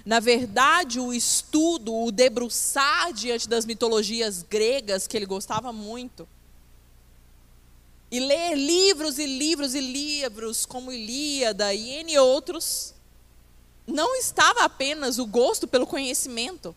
Na 0.03 0.19
verdade, 0.19 0.99
o 0.99 1.13
estudo, 1.13 1.93
o 1.93 2.12
debruçar 2.12 3.13
diante 3.13 3.47
das 3.47 3.65
mitologias 3.65 4.43
gregas, 4.43 5.08
que 5.08 5.15
ele 5.15 5.25
gostava 5.25 5.71
muito, 5.71 6.27
e 8.12 8.19
ler 8.19 8.55
livros 8.55 9.19
e 9.19 9.25
livros 9.25 9.73
e 9.73 9.79
livros 9.79 10.65
como 10.65 10.91
Ilíada 10.91 11.73
e 11.73 11.89
N 11.89 12.17
outros, 12.19 12.93
não 13.88 14.15
estava 14.15 14.63
apenas 14.63 15.19
o 15.19 15.25
gosto 15.25 15.67
pelo 15.67 15.88
conhecimento, 15.88 16.75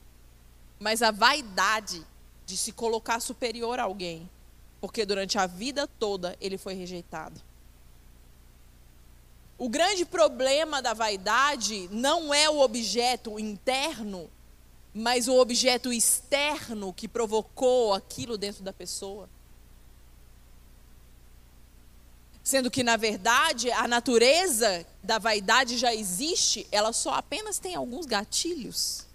mas 0.79 1.03
a 1.03 1.11
vaidade 1.11 2.05
de 2.47 2.57
se 2.57 2.73
colocar 2.73 3.21
superior 3.21 3.79
a 3.79 3.85
alguém, 3.85 4.29
porque 4.81 5.05
durante 5.05 5.39
a 5.39 5.47
vida 5.47 5.87
toda 5.87 6.37
ele 6.41 6.57
foi 6.57 6.75
rejeitado. 6.75 7.48
O 9.59 9.69
grande 9.69 10.05
problema 10.05 10.81
da 10.81 10.95
vaidade 10.95 11.89
não 11.91 12.33
é 12.33 12.49
o 12.49 12.61
objeto 12.61 13.41
interno, 13.41 14.31
mas 14.95 15.27
o 15.27 15.35
objeto 15.35 15.93
externo 15.93 16.95
que 16.95 17.09
provocou 17.09 17.93
aquilo 17.93 18.39
dentro 18.39 18.63
da 18.63 18.73
pessoa. 18.73 19.29
Sendo 22.41 22.71
que, 22.71 22.85
na 22.85 22.97
verdade, 22.97 23.71
a 23.73 23.89
natureza 23.89 24.87
da 25.03 25.19
vaidade 25.19 25.77
já 25.77 25.93
existe, 25.93 26.67
ela 26.71 26.93
só 26.93 27.11
apenas 27.15 27.59
tem 27.59 27.75
alguns 27.75 28.07
gatilhos. 28.07 29.07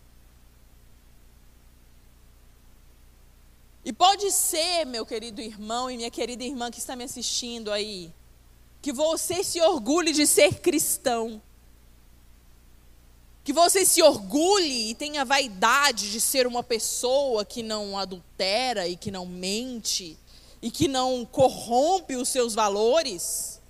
E 3.86 3.92
pode 3.92 4.30
ser, 4.30 4.86
meu 4.86 5.06
querido 5.06 5.42
irmão 5.42 5.90
e 5.90 5.98
minha 5.98 6.12
querida 6.12 6.44
irmã 6.44 6.70
que 6.70 6.80
está 6.80 6.96
me 6.96 7.06
assistindo 7.06 7.72
aí, 7.72 8.14
que 8.84 8.92
você 8.92 9.46
se 9.46 9.62
orgulhe 9.62 10.12
de 10.12 10.28
ser 10.28 10.60
cristão. 10.60 11.42
Que 13.42 13.54
você 13.54 13.86
se 13.86 14.04
orgulhe 14.04 14.90
e 14.90 14.94
tenha 14.94 15.24
vaidade 15.24 16.12
de 16.12 16.20
ser 16.20 16.46
uma 16.46 16.62
pessoa 16.62 17.46
que 17.46 17.64
não 17.64 17.98
adultera 17.98 18.86
e 18.86 18.98
que 18.98 19.10
não 19.10 19.26
mente 19.26 20.18
e 20.62 20.70
que 20.70 20.90
não 20.90 21.26
corrompe 21.26 22.18
os 22.18 22.28
seus 22.28 22.54
valores. 22.54 23.62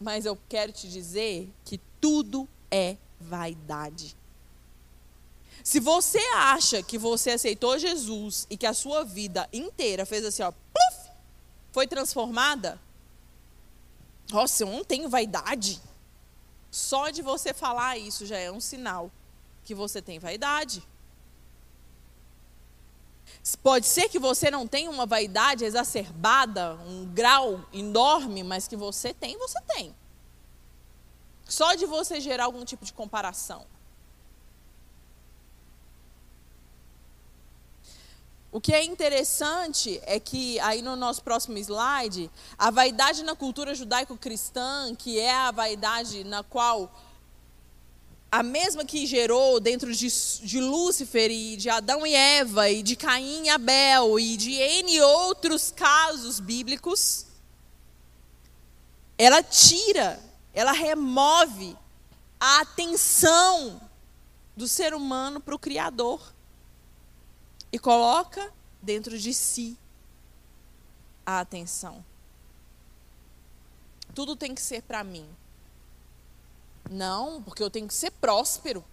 Mas 0.00 0.24
eu 0.24 0.38
quero 0.48 0.72
te 0.72 0.88
dizer 0.88 1.52
que 1.62 1.78
tudo 2.00 2.48
é 2.70 2.96
vaidade. 3.20 4.16
Se 5.62 5.80
você 5.80 6.20
acha 6.34 6.82
que 6.82 6.96
você 6.96 7.32
aceitou 7.32 7.78
Jesus 7.78 8.46
e 8.48 8.56
que 8.56 8.64
a 8.64 8.72
sua 8.72 9.04
vida 9.04 9.46
inteira 9.52 10.06
fez 10.06 10.24
assim, 10.24 10.42
ó, 10.42 10.50
pluf, 10.50 11.10
foi 11.72 11.86
transformada, 11.86 12.80
nossa, 14.30 14.64
eu 14.64 14.68
não 14.68 14.84
tenho 14.84 15.08
vaidade. 15.08 15.80
Só 16.70 17.10
de 17.10 17.22
você 17.22 17.54
falar 17.54 17.96
isso 17.96 18.26
já 18.26 18.38
é 18.38 18.50
um 18.50 18.60
sinal 18.60 19.10
que 19.64 19.74
você 19.74 20.02
tem 20.02 20.18
vaidade. 20.18 20.82
Pode 23.62 23.86
ser 23.86 24.08
que 24.08 24.18
você 24.18 24.50
não 24.50 24.66
tenha 24.66 24.90
uma 24.90 25.06
vaidade 25.06 25.64
exacerbada, 25.64 26.74
um 26.86 27.06
grau 27.06 27.64
enorme, 27.72 28.42
mas 28.42 28.66
que 28.66 28.76
você 28.76 29.14
tem, 29.14 29.38
você 29.38 29.60
tem. 29.62 29.94
Só 31.44 31.74
de 31.74 31.86
você 31.86 32.20
gerar 32.20 32.44
algum 32.44 32.64
tipo 32.64 32.84
de 32.84 32.92
comparação. 32.92 33.66
O 38.52 38.60
que 38.60 38.72
é 38.72 38.84
interessante 38.84 40.00
é 40.04 40.18
que, 40.18 40.58
aí 40.60 40.80
no 40.80 40.96
nosso 40.96 41.22
próximo 41.22 41.58
slide, 41.58 42.30
a 42.56 42.70
vaidade 42.70 43.22
na 43.22 43.34
cultura 43.34 43.74
judaico-cristã, 43.74 44.94
que 44.94 45.18
é 45.18 45.34
a 45.34 45.50
vaidade 45.50 46.24
na 46.24 46.42
qual 46.42 46.90
a 48.30 48.42
mesma 48.42 48.84
que 48.84 49.06
gerou 49.06 49.60
dentro 49.60 49.92
de, 49.94 50.08
de 50.42 50.60
Lúcifer 50.60 51.30
e 51.30 51.56
de 51.56 51.70
Adão 51.70 52.06
e 52.06 52.14
Eva, 52.14 52.68
e 52.68 52.82
de 52.82 52.96
Caim 52.96 53.44
e 53.44 53.48
Abel, 53.48 54.18
e 54.18 54.36
de 54.36 54.52
N 54.52 55.00
outros 55.00 55.70
casos 55.70 56.40
bíblicos, 56.40 57.26
ela 59.16 59.42
tira, 59.42 60.20
ela 60.52 60.72
remove 60.72 61.76
a 62.38 62.60
atenção 62.60 63.80
do 64.56 64.68
ser 64.68 64.94
humano 64.94 65.40
para 65.40 65.54
o 65.54 65.58
Criador 65.58 66.35
e 67.72 67.78
coloca 67.78 68.52
dentro 68.80 69.18
de 69.18 69.34
si 69.34 69.76
a 71.24 71.40
atenção. 71.40 72.04
Tudo 74.14 74.36
tem 74.36 74.54
que 74.54 74.62
ser 74.62 74.82
para 74.82 75.02
mim. 75.02 75.28
Não, 76.88 77.42
porque 77.42 77.62
eu 77.62 77.68
tenho 77.68 77.88
que 77.88 77.94
ser 77.94 78.12
próspero. 78.12 78.84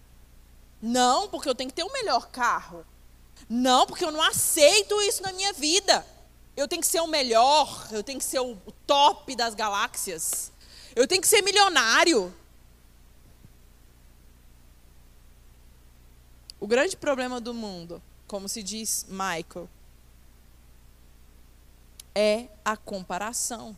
Não, 0.82 1.28
porque 1.28 1.48
eu 1.48 1.54
tenho 1.54 1.70
que 1.70 1.76
ter 1.76 1.84
o 1.84 1.92
melhor 1.92 2.28
carro. 2.28 2.84
Não, 3.48 3.86
porque 3.86 4.04
eu 4.04 4.10
não 4.10 4.20
aceito 4.20 5.00
isso 5.02 5.22
na 5.22 5.32
minha 5.32 5.52
vida. 5.52 6.06
Eu 6.56 6.68
tenho 6.68 6.82
que 6.82 6.86
ser 6.86 7.00
o 7.00 7.06
melhor, 7.06 7.88
eu 7.90 8.02
tenho 8.02 8.18
que 8.18 8.24
ser 8.24 8.40
o 8.40 8.56
top 8.86 9.34
das 9.34 9.54
galáxias. 9.54 10.52
Eu 10.94 11.06
tenho 11.06 11.20
que 11.20 11.28
ser 11.28 11.42
milionário. 11.42 12.34
O 16.60 16.66
grande 16.66 16.96
problema 16.96 17.40
do 17.40 17.54
mundo 17.54 18.02
como 18.26 18.48
se 18.48 18.62
diz 18.62 19.06
Michael, 19.08 19.68
é 22.14 22.48
a 22.64 22.76
comparação. 22.76 23.76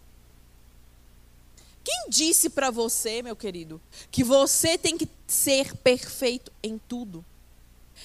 Quem 1.82 2.08
disse 2.08 2.50
para 2.50 2.70
você, 2.70 3.22
meu 3.22 3.36
querido, 3.36 3.80
que 4.10 4.24
você 4.24 4.76
tem 4.76 4.98
que 4.98 5.08
ser 5.26 5.76
perfeito 5.76 6.52
em 6.62 6.78
tudo? 6.78 7.24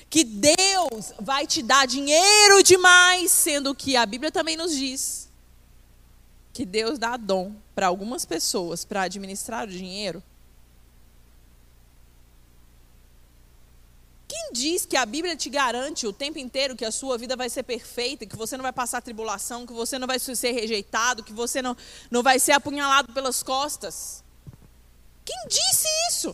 Que 0.10 0.24
Deus 0.24 1.14
vai 1.20 1.48
te 1.48 1.62
dar 1.62 1.88
dinheiro 1.88 2.64
demais, 2.64 3.32
sendo 3.32 3.74
que 3.76 3.96
a 3.96 4.06
Bíblia 4.06 4.32
também 4.32 4.56
nos 4.56 4.76
diz 4.76 5.30
que 6.54 6.66
Deus 6.66 7.00
dá 7.00 7.18
dom 7.18 7.54
para 7.74 7.88
algumas 7.88 8.26
pessoas 8.26 8.84
para 8.84 9.04
administrar 9.04 9.68
o 9.68 9.72
dinheiro 9.72 10.22
Quem 14.32 14.54
diz 14.54 14.86
que 14.86 14.96
a 14.96 15.06
Bíblia 15.06 15.36
te 15.36 15.50
garante 15.50 16.08
o 16.08 16.14
tempo 16.14 16.40
inteiro 16.40 16.74
que 16.74 16.86
a 16.86 16.92
sua 16.92 17.18
vida 17.18 17.36
vai 17.36 17.50
ser 17.50 17.64
perfeita, 17.64 18.26
que 18.26 18.38
você 18.38 18.56
não 18.56 18.64
vai 18.64 18.72
passar 18.72 19.02
tribulação, 19.02 19.68
que 19.68 19.74
você 19.74 20.00
não 20.00 20.08
vai 20.08 20.18
ser 20.20 20.54
rejeitado, 20.54 21.22
que 21.22 21.34
você 21.34 21.62
não, 21.62 21.76
não 22.10 22.24
vai 22.24 22.40
ser 22.40 22.54
apunhalado 22.54 23.12
pelas 23.12 23.44
costas? 23.44 24.24
Quem 25.26 25.36
disse 25.50 25.86
isso? 26.08 26.34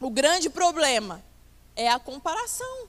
O 0.00 0.08
grande 0.08 0.48
problema 0.48 1.22
é 1.76 1.90
a 1.90 1.98
comparação. 1.98 2.88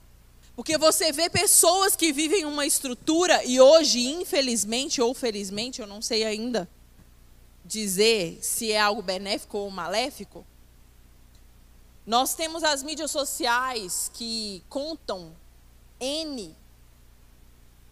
Porque 0.54 0.78
você 0.78 1.12
vê 1.12 1.28
pessoas 1.28 1.94
que 1.94 2.10
vivem 2.10 2.46
uma 2.46 2.64
estrutura 2.64 3.44
e 3.44 3.60
hoje, 3.60 4.00
infelizmente 4.06 5.02
ou 5.02 5.12
felizmente, 5.12 5.82
eu 5.82 5.86
não 5.86 6.00
sei 6.00 6.24
ainda 6.24 6.66
dizer 7.62 8.38
se 8.40 8.72
é 8.72 8.80
algo 8.80 9.02
benéfico 9.02 9.58
ou 9.58 9.70
maléfico, 9.70 10.46
nós 12.06 12.34
temos 12.34 12.62
as 12.62 12.82
mídias 12.82 13.10
sociais 13.10 14.10
que 14.14 14.62
contam 14.68 15.34
N 15.98 16.54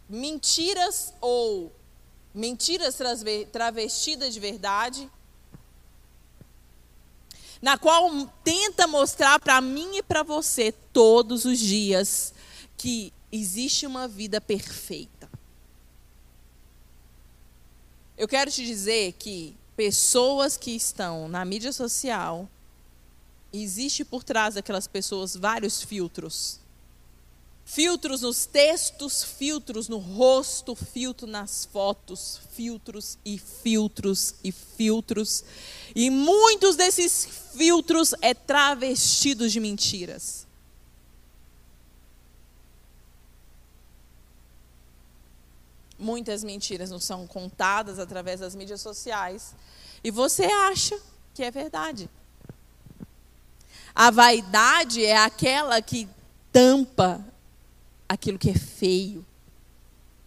mentiras 0.08 1.12
ou 1.20 1.72
mentiras 2.34 2.98
travestidas 3.50 4.34
de 4.34 4.40
verdade, 4.40 5.10
na 7.62 7.78
qual 7.78 8.10
tenta 8.42 8.86
mostrar 8.86 9.40
para 9.40 9.60
mim 9.60 9.96
e 9.96 10.02
para 10.02 10.22
você 10.22 10.72
todos 10.92 11.44
os 11.44 11.58
dias 11.58 12.34
que 12.76 13.12
existe 13.32 13.86
uma 13.86 14.06
vida 14.06 14.40
perfeita. 14.40 15.30
Eu 18.16 18.28
quero 18.28 18.50
te 18.50 18.64
dizer 18.64 19.12
que 19.14 19.56
pessoas 19.74 20.56
que 20.56 20.70
estão 20.70 21.26
na 21.28 21.44
mídia 21.44 21.72
social 21.72 22.48
existe 23.62 24.04
por 24.04 24.24
trás 24.24 24.54
daquelas 24.54 24.86
pessoas 24.86 25.36
vários 25.36 25.82
filtros. 25.82 26.58
Filtros 27.64 28.20
nos 28.20 28.44
textos, 28.44 29.24
filtros 29.24 29.88
no 29.88 29.98
rosto, 29.98 30.74
filtro 30.74 31.26
nas 31.26 31.64
fotos, 31.64 32.40
filtros 32.52 33.16
e 33.24 33.38
filtros 33.38 34.34
e 34.44 34.52
filtros. 34.52 35.44
E 35.94 36.10
muitos 36.10 36.76
desses 36.76 37.24
filtros 37.56 38.14
é 38.20 38.34
travestidos 38.34 39.50
de 39.50 39.60
mentiras. 39.60 40.46
Muitas 45.98 46.44
mentiras 46.44 46.90
não 46.90 47.00
são 47.00 47.26
contadas 47.26 47.98
através 47.98 48.40
das 48.40 48.54
mídias 48.54 48.82
sociais. 48.82 49.54
E 50.02 50.10
você 50.10 50.44
acha 50.44 51.00
que 51.32 51.42
é 51.42 51.50
verdade. 51.50 52.10
A 53.94 54.10
vaidade 54.10 55.04
é 55.04 55.16
aquela 55.16 55.80
que 55.80 56.08
tampa 56.52 57.24
aquilo 58.08 58.38
que 58.38 58.50
é 58.50 58.54
feio 58.54 59.24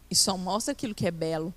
e 0.09 0.15
só 0.15 0.37
mostra 0.37 0.71
aquilo 0.71 0.95
que 0.95 1.05
é 1.05 1.11
belo. 1.11 1.53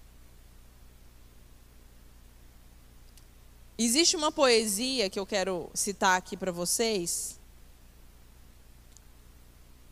Existe 3.79 4.16
uma 4.16 4.33
poesia 4.33 5.09
que 5.09 5.18
eu 5.18 5.25
quero 5.25 5.70
citar 5.73 6.18
aqui 6.18 6.37
para 6.37 6.53
vocês, 6.53 7.38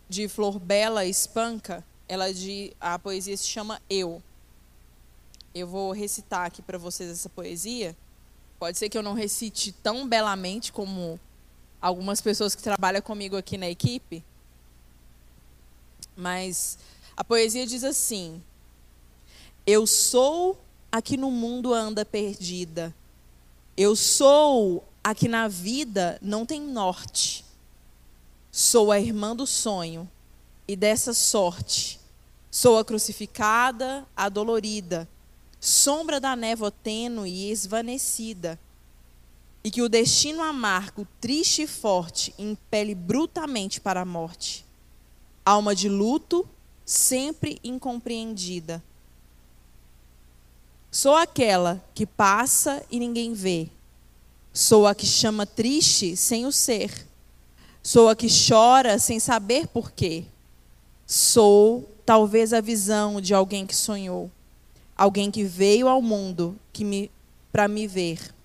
de 0.08 0.28
Flor 0.28 0.58
Bela 0.58 1.06
Espanca. 1.06 1.84
Ela 2.08 2.32
de 2.32 2.74
a 2.80 2.98
poesia 2.98 3.36
se 3.36 3.46
chama 3.46 3.80
Eu. 3.88 4.22
Eu 5.54 5.66
vou 5.66 5.92
recitar 5.92 6.46
aqui 6.46 6.62
para 6.62 6.78
vocês 6.78 7.10
essa 7.10 7.28
poesia. 7.28 7.96
Pode 8.58 8.76
ser 8.76 8.88
que 8.88 8.98
eu 8.98 9.02
não 9.02 9.14
recite 9.14 9.72
tão 9.72 10.06
belamente 10.08 10.72
como 10.72 11.20
algumas 11.80 12.20
pessoas 12.20 12.54
que 12.54 12.62
trabalham 12.62 13.00
comigo 13.00 13.36
aqui 13.36 13.56
na 13.56 13.68
equipe. 13.68 14.24
Mas 16.16 16.78
a 17.16 17.22
poesia 17.22 17.66
diz 17.66 17.84
assim: 17.84 18.42
Eu 19.66 19.86
sou 19.86 20.58
a 20.90 21.00
que 21.00 21.16
no 21.16 21.30
mundo 21.30 21.72
anda 21.72 22.04
perdida. 22.04 22.94
Eu 23.76 23.94
sou 23.94 24.84
a 25.02 25.14
que 25.14 25.28
na 25.28 25.46
vida 25.46 26.18
não 26.20 26.44
tem 26.44 26.60
norte. 26.60 27.44
Sou 28.50 28.90
a 28.90 28.98
irmã 28.98 29.36
do 29.36 29.46
sonho 29.46 30.10
e 30.66 30.74
dessa 30.74 31.14
sorte. 31.14 32.00
Sou 32.50 32.78
a 32.78 32.84
crucificada, 32.84 34.04
a 34.16 34.28
dolorida, 34.28 35.08
sombra 35.60 36.18
da 36.18 36.34
névoa 36.34 36.70
tênue 36.70 37.30
e 37.30 37.50
esvanecida 37.50 38.58
e 39.68 39.70
que 39.70 39.82
o 39.82 39.88
destino 39.88 40.42
amargo, 40.42 41.06
triste 41.20 41.60
e 41.60 41.66
forte, 41.66 42.34
impele 42.38 42.94
brutamente 42.94 43.82
para 43.82 44.00
a 44.00 44.04
morte. 44.06 44.64
Alma 45.44 45.74
de 45.74 45.90
luto, 45.90 46.48
sempre 46.86 47.60
incompreendida. 47.62 48.82
Sou 50.90 51.14
aquela 51.14 51.84
que 51.94 52.06
passa 52.06 52.82
e 52.90 52.98
ninguém 52.98 53.34
vê. 53.34 53.68
Sou 54.54 54.86
a 54.86 54.94
que 54.94 55.04
chama 55.04 55.44
triste 55.44 56.16
sem 56.16 56.46
o 56.46 56.50
ser. 56.50 57.06
Sou 57.82 58.08
a 58.08 58.16
que 58.16 58.28
chora 58.28 58.98
sem 58.98 59.20
saber 59.20 59.66
por 59.66 59.92
quê. 59.92 60.24
Sou 61.06 61.86
talvez 62.06 62.54
a 62.54 62.62
visão 62.62 63.20
de 63.20 63.34
alguém 63.34 63.66
que 63.66 63.76
sonhou, 63.76 64.30
alguém 64.96 65.30
que 65.30 65.44
veio 65.44 65.88
ao 65.88 66.00
mundo 66.00 66.58
que 66.72 66.86
me 66.86 67.10
para 67.52 67.68
me 67.68 67.86
ver 67.86 68.37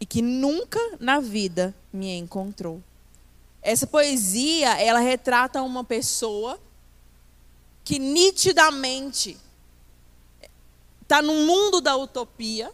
e 0.00 0.06
que 0.06 0.20
nunca 0.22 0.78
na 1.00 1.20
vida 1.20 1.74
me 1.92 2.16
encontrou. 2.16 2.82
Essa 3.62 3.86
poesia, 3.86 4.80
ela 4.80 5.00
retrata 5.00 5.62
uma 5.62 5.82
pessoa 5.82 6.60
que 7.84 7.98
nitidamente 7.98 9.36
está 11.02 11.22
no 11.22 11.34
mundo 11.34 11.80
da 11.80 11.96
utopia, 11.96 12.70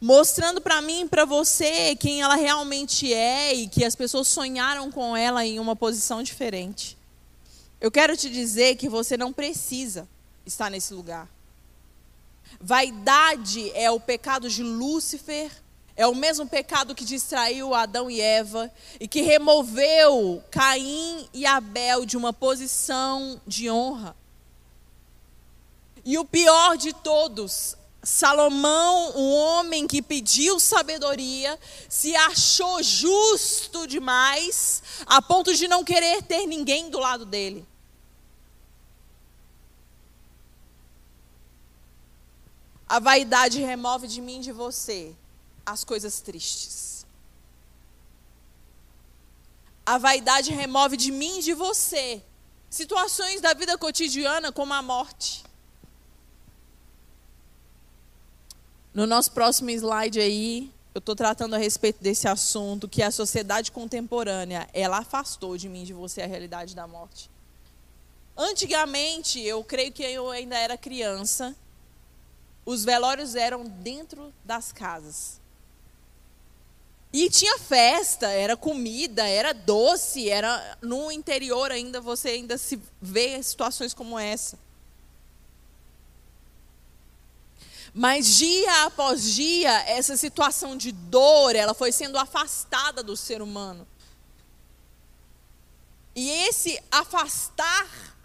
mostrando 0.00 0.60
para 0.60 0.80
mim 0.80 1.02
e 1.02 1.08
para 1.08 1.24
você 1.24 1.96
quem 1.96 2.22
ela 2.22 2.36
realmente 2.36 3.12
é 3.12 3.54
e 3.54 3.68
que 3.68 3.84
as 3.84 3.94
pessoas 3.94 4.28
sonharam 4.28 4.90
com 4.90 5.16
ela 5.16 5.44
em 5.44 5.58
uma 5.58 5.74
posição 5.74 6.22
diferente. 6.22 6.96
Eu 7.80 7.90
quero 7.90 8.16
te 8.16 8.28
dizer 8.28 8.76
que 8.76 8.88
você 8.88 9.16
não 9.16 9.32
precisa 9.32 10.06
estar 10.44 10.70
nesse 10.70 10.92
lugar. 10.92 11.28
Vaidade 12.60 13.70
é 13.70 13.90
o 13.90 13.98
pecado 13.98 14.48
de 14.48 14.62
Lúcifer, 14.62 15.50
é 16.00 16.06
o 16.06 16.14
mesmo 16.14 16.46
pecado 16.46 16.94
que 16.94 17.04
distraiu 17.04 17.74
Adão 17.74 18.10
e 18.10 18.22
Eva 18.22 18.72
e 18.98 19.06
que 19.06 19.20
removeu 19.20 20.42
Caim 20.50 21.28
e 21.30 21.44
Abel 21.44 22.06
de 22.06 22.16
uma 22.16 22.32
posição 22.32 23.38
de 23.46 23.70
honra. 23.70 24.16
E 26.02 26.16
o 26.16 26.24
pior 26.24 26.78
de 26.78 26.94
todos, 26.94 27.76
Salomão, 28.02 29.12
um 29.14 29.30
homem 29.30 29.86
que 29.86 30.00
pediu 30.00 30.58
sabedoria, 30.58 31.60
se 31.86 32.16
achou 32.16 32.82
justo 32.82 33.86
demais, 33.86 34.82
a 35.04 35.20
ponto 35.20 35.54
de 35.54 35.68
não 35.68 35.84
querer 35.84 36.22
ter 36.22 36.46
ninguém 36.46 36.88
do 36.88 36.98
lado 36.98 37.26
dele. 37.26 37.62
A 42.88 42.98
vaidade 42.98 43.60
remove 43.60 44.08
de 44.08 44.22
mim 44.22 44.38
e 44.38 44.44
de 44.44 44.52
você 44.52 45.14
as 45.70 45.84
coisas 45.84 46.20
tristes. 46.20 47.06
A 49.84 49.98
vaidade 49.98 50.52
remove 50.52 50.96
de 50.96 51.10
mim 51.10 51.38
e 51.38 51.42
de 51.42 51.54
você 51.54 52.22
situações 52.70 53.40
da 53.40 53.52
vida 53.52 53.76
cotidiana, 53.76 54.52
como 54.52 54.72
a 54.72 54.80
morte. 54.80 55.42
No 58.94 59.06
nosso 59.06 59.32
próximo 59.32 59.70
slide 59.70 60.20
aí, 60.20 60.72
eu 60.94 61.00
estou 61.00 61.16
tratando 61.16 61.54
a 61.54 61.58
respeito 61.58 62.02
desse 62.02 62.28
assunto 62.28 62.88
que 62.88 63.02
a 63.02 63.10
sociedade 63.10 63.72
contemporânea 63.72 64.68
ela 64.72 64.98
afastou 64.98 65.56
de 65.56 65.68
mim, 65.68 65.84
de 65.84 65.92
você, 65.92 66.22
a 66.22 66.26
realidade 66.26 66.74
da 66.74 66.86
morte. 66.86 67.30
Antigamente, 68.36 69.40
eu 69.40 69.62
creio 69.62 69.92
que 69.92 70.02
eu 70.02 70.30
ainda 70.30 70.56
era 70.56 70.78
criança, 70.78 71.54
os 72.64 72.84
velórios 72.84 73.34
eram 73.34 73.64
dentro 73.64 74.32
das 74.44 74.72
casas. 74.72 75.40
E 77.12 77.28
tinha 77.28 77.58
festa, 77.58 78.28
era 78.28 78.56
comida, 78.56 79.26
era 79.28 79.52
doce, 79.52 80.30
era 80.30 80.78
no 80.80 81.10
interior 81.10 81.72
ainda 81.72 82.00
você 82.00 82.30
ainda 82.30 82.56
se 82.56 82.80
vê 83.02 83.42
situações 83.42 83.92
como 83.92 84.18
essa. 84.18 84.56
Mas 87.92 88.36
dia 88.36 88.84
após 88.84 89.34
dia, 89.34 89.72
essa 89.88 90.16
situação 90.16 90.76
de 90.76 90.92
dor, 90.92 91.56
ela 91.56 91.74
foi 91.74 91.90
sendo 91.90 92.16
afastada 92.16 93.02
do 93.02 93.16
ser 93.16 93.42
humano. 93.42 93.86
E 96.14 96.30
esse 96.30 96.80
afastar 96.90 98.16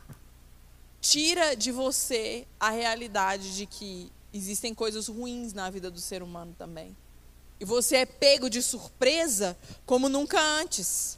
tira 1.01 1.55
de 1.55 1.71
você 1.71 2.47
a 2.59 2.69
realidade 2.69 3.55
de 3.55 3.65
que 3.65 4.11
existem 4.33 4.75
coisas 4.75 5.07
ruins 5.07 5.53
na 5.53 5.69
vida 5.69 5.89
do 5.89 5.99
ser 5.99 6.21
humano 6.21 6.53
também. 6.57 6.95
E 7.59 7.65
você 7.65 7.97
é 7.97 8.05
pego 8.05 8.49
de 8.49 8.61
surpresa 8.61 9.57
como 9.85 10.09
nunca 10.09 10.39
antes. 10.39 11.17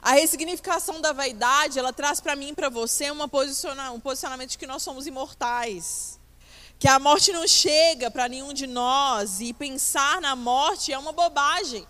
A 0.00 0.12
ressignificação 0.12 1.00
da 1.00 1.12
vaidade, 1.12 1.78
ela 1.78 1.92
traz 1.92 2.20
para 2.20 2.36
mim 2.36 2.48
e 2.48 2.54
para 2.54 2.68
você 2.68 3.06
posiciona 3.30 3.90
um 3.90 4.00
posicionamento 4.00 4.50
de 4.50 4.58
que 4.58 4.66
nós 4.66 4.82
somos 4.82 5.06
imortais. 5.06 6.18
Que 6.78 6.88
a 6.88 6.98
morte 6.98 7.32
não 7.32 7.46
chega 7.46 8.10
para 8.10 8.28
nenhum 8.28 8.52
de 8.52 8.66
nós 8.66 9.40
e 9.40 9.52
pensar 9.52 10.20
na 10.20 10.36
morte 10.36 10.92
é 10.92 10.98
uma 10.98 11.12
bobagem. 11.12 11.86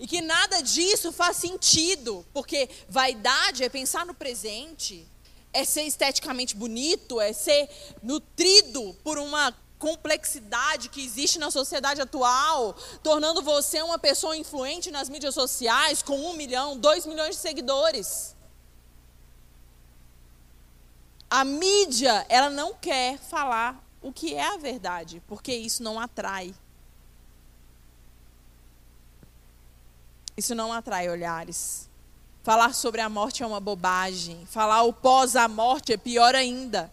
E 0.00 0.06
que 0.06 0.20
nada 0.20 0.60
disso 0.62 1.12
faz 1.12 1.36
sentido, 1.36 2.26
porque 2.32 2.68
vaidade 2.88 3.62
é 3.62 3.68
pensar 3.68 4.04
no 4.04 4.14
presente, 4.14 5.06
é 5.52 5.64
ser 5.64 5.82
esteticamente 5.82 6.56
bonito, 6.56 7.20
é 7.20 7.32
ser 7.32 7.68
nutrido 8.02 8.96
por 9.04 9.18
uma 9.18 9.54
complexidade 9.84 10.88
que 10.88 11.04
existe 11.04 11.38
na 11.38 11.50
sociedade 11.50 12.00
atual, 12.00 12.74
tornando 13.02 13.42
você 13.42 13.82
uma 13.82 13.98
pessoa 13.98 14.34
influente 14.34 14.90
nas 14.90 15.10
mídias 15.10 15.34
sociais 15.34 16.02
com 16.02 16.18
um 16.18 16.32
milhão, 16.32 16.78
dois 16.78 17.04
milhões 17.04 17.36
de 17.36 17.42
seguidores. 17.42 18.34
A 21.28 21.44
mídia, 21.44 22.24
ela 22.30 22.48
não 22.48 22.72
quer 22.72 23.18
falar 23.18 23.78
o 24.00 24.10
que 24.10 24.34
é 24.34 24.54
a 24.54 24.56
verdade, 24.56 25.22
porque 25.28 25.54
isso 25.54 25.82
não 25.82 26.00
atrai. 26.00 26.54
Isso 30.34 30.54
não 30.54 30.72
atrai 30.72 31.10
olhares. 31.10 31.90
Falar 32.42 32.72
sobre 32.74 33.02
a 33.02 33.10
morte 33.10 33.42
é 33.42 33.46
uma 33.46 33.60
bobagem. 33.60 34.46
Falar 34.46 34.82
o 34.84 34.94
pós 34.94 35.36
a 35.36 35.46
morte 35.46 35.92
é 35.92 35.98
pior 35.98 36.34
ainda. 36.34 36.90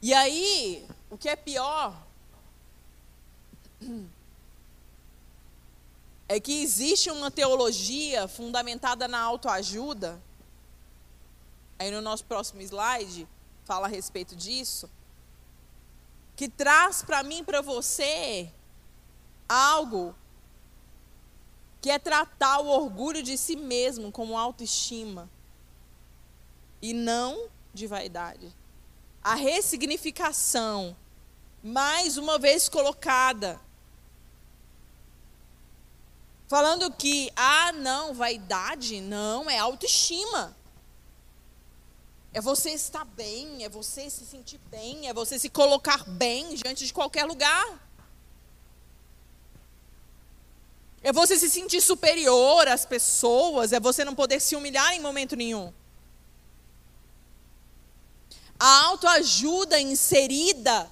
E 0.00 0.14
aí, 0.14 0.86
o 1.10 1.18
que 1.18 1.28
é 1.28 1.34
pior 1.34 1.96
é 6.28 6.38
que 6.38 6.62
existe 6.62 7.10
uma 7.10 7.30
teologia 7.30 8.28
fundamentada 8.28 9.08
na 9.08 9.20
autoajuda. 9.20 10.22
Aí 11.78 11.90
no 11.90 12.00
nosso 12.00 12.24
próximo 12.24 12.60
slide 12.60 13.26
fala 13.64 13.86
a 13.86 13.90
respeito 13.90 14.36
disso, 14.36 14.90
que 16.36 16.48
traz 16.48 17.02
para 17.02 17.22
mim 17.22 17.42
para 17.44 17.60
você 17.60 18.52
algo 19.48 20.14
que 21.80 21.90
é 21.90 21.98
tratar 21.98 22.60
o 22.60 22.66
orgulho 22.66 23.22
de 23.22 23.38
si 23.38 23.56
mesmo 23.56 24.10
como 24.10 24.36
autoestima 24.36 25.30
e 26.82 26.92
não 26.92 27.48
de 27.72 27.86
vaidade. 27.86 28.52
A 29.28 29.34
ressignificação, 29.34 30.96
mais 31.62 32.16
uma 32.16 32.38
vez 32.38 32.66
colocada, 32.66 33.60
falando 36.46 36.90
que, 36.90 37.30
ah, 37.36 37.70
não, 37.72 38.14
vaidade, 38.14 39.02
não, 39.02 39.50
é 39.50 39.58
autoestima. 39.58 40.56
É 42.32 42.40
você 42.40 42.70
estar 42.70 43.04
bem, 43.04 43.62
é 43.62 43.68
você 43.68 44.08
se 44.08 44.24
sentir 44.24 44.60
bem, 44.70 45.10
é 45.10 45.12
você 45.12 45.38
se 45.38 45.50
colocar 45.50 46.08
bem 46.08 46.54
diante 46.54 46.86
de 46.86 46.92
qualquer 46.94 47.26
lugar. 47.26 47.86
É 51.02 51.12
você 51.12 51.38
se 51.38 51.50
sentir 51.50 51.82
superior 51.82 52.66
às 52.66 52.86
pessoas, 52.86 53.74
é 53.74 53.78
você 53.78 54.06
não 54.06 54.14
poder 54.14 54.40
se 54.40 54.56
humilhar 54.56 54.94
em 54.94 55.00
momento 55.00 55.36
nenhum. 55.36 55.70
A 58.58 58.86
autoajuda 58.86 59.80
inserida 59.80 60.90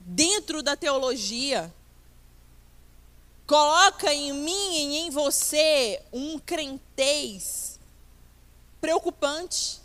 dentro 0.00 0.62
da 0.62 0.76
teologia 0.76 1.72
coloca 3.46 4.12
em 4.12 4.32
mim 4.32 4.76
e 4.76 4.96
em 4.98 5.10
você 5.10 6.02
um 6.12 6.38
crentez 6.38 7.78
preocupante. 8.80 9.80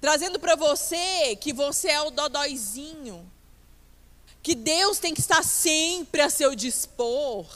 Trazendo 0.00 0.40
para 0.40 0.56
você 0.56 1.36
que 1.36 1.52
você 1.52 1.88
é 1.90 2.00
o 2.00 2.10
dodóizinho, 2.10 3.30
que 4.42 4.54
Deus 4.54 4.98
tem 4.98 5.12
que 5.12 5.20
estar 5.20 5.44
sempre 5.44 6.22
a 6.22 6.30
seu 6.30 6.54
dispor, 6.54 7.46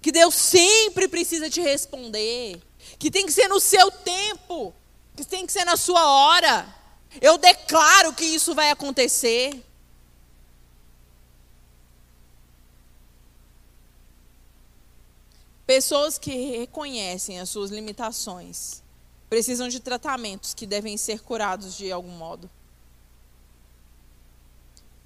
que 0.00 0.12
Deus 0.12 0.34
sempre 0.34 1.08
precisa 1.08 1.50
te 1.50 1.60
responder, 1.60 2.62
que 2.98 3.10
tem 3.10 3.26
que 3.26 3.32
ser 3.32 3.48
no 3.48 3.58
seu 3.58 3.90
tempo, 3.90 4.72
que 5.16 5.24
tem 5.24 5.46
que 5.46 5.52
ser 5.52 5.64
na 5.64 5.76
sua 5.76 6.04
hora. 6.06 6.74
Eu 7.20 7.36
declaro 7.36 8.12
que 8.12 8.24
isso 8.24 8.54
vai 8.54 8.70
acontecer. 8.70 9.62
Pessoas 15.66 16.18
que 16.18 16.58
reconhecem 16.58 17.40
as 17.40 17.48
suas 17.48 17.70
limitações, 17.70 18.82
precisam 19.30 19.68
de 19.68 19.80
tratamentos 19.80 20.52
que 20.52 20.66
devem 20.66 20.96
ser 20.96 21.20
curados 21.20 21.76
de 21.76 21.90
algum 21.90 22.10
modo. 22.10 22.50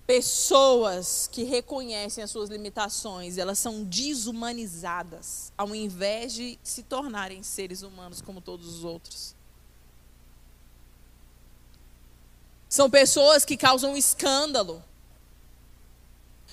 Pessoas 0.06 1.28
que 1.30 1.42
reconhecem 1.42 2.22
as 2.22 2.30
suas 2.30 2.48
limitações, 2.48 3.38
elas 3.38 3.58
são 3.58 3.82
desumanizadas, 3.84 5.52
ao 5.58 5.74
invés 5.74 6.32
de 6.32 6.58
se 6.62 6.84
tornarem 6.84 7.42
seres 7.42 7.82
humanos 7.82 8.20
como 8.20 8.40
todos 8.40 8.68
os 8.68 8.84
outros. 8.84 9.34
São 12.76 12.90
pessoas 12.90 13.42
que 13.42 13.56
causam 13.56 13.96
escândalo. 13.96 14.84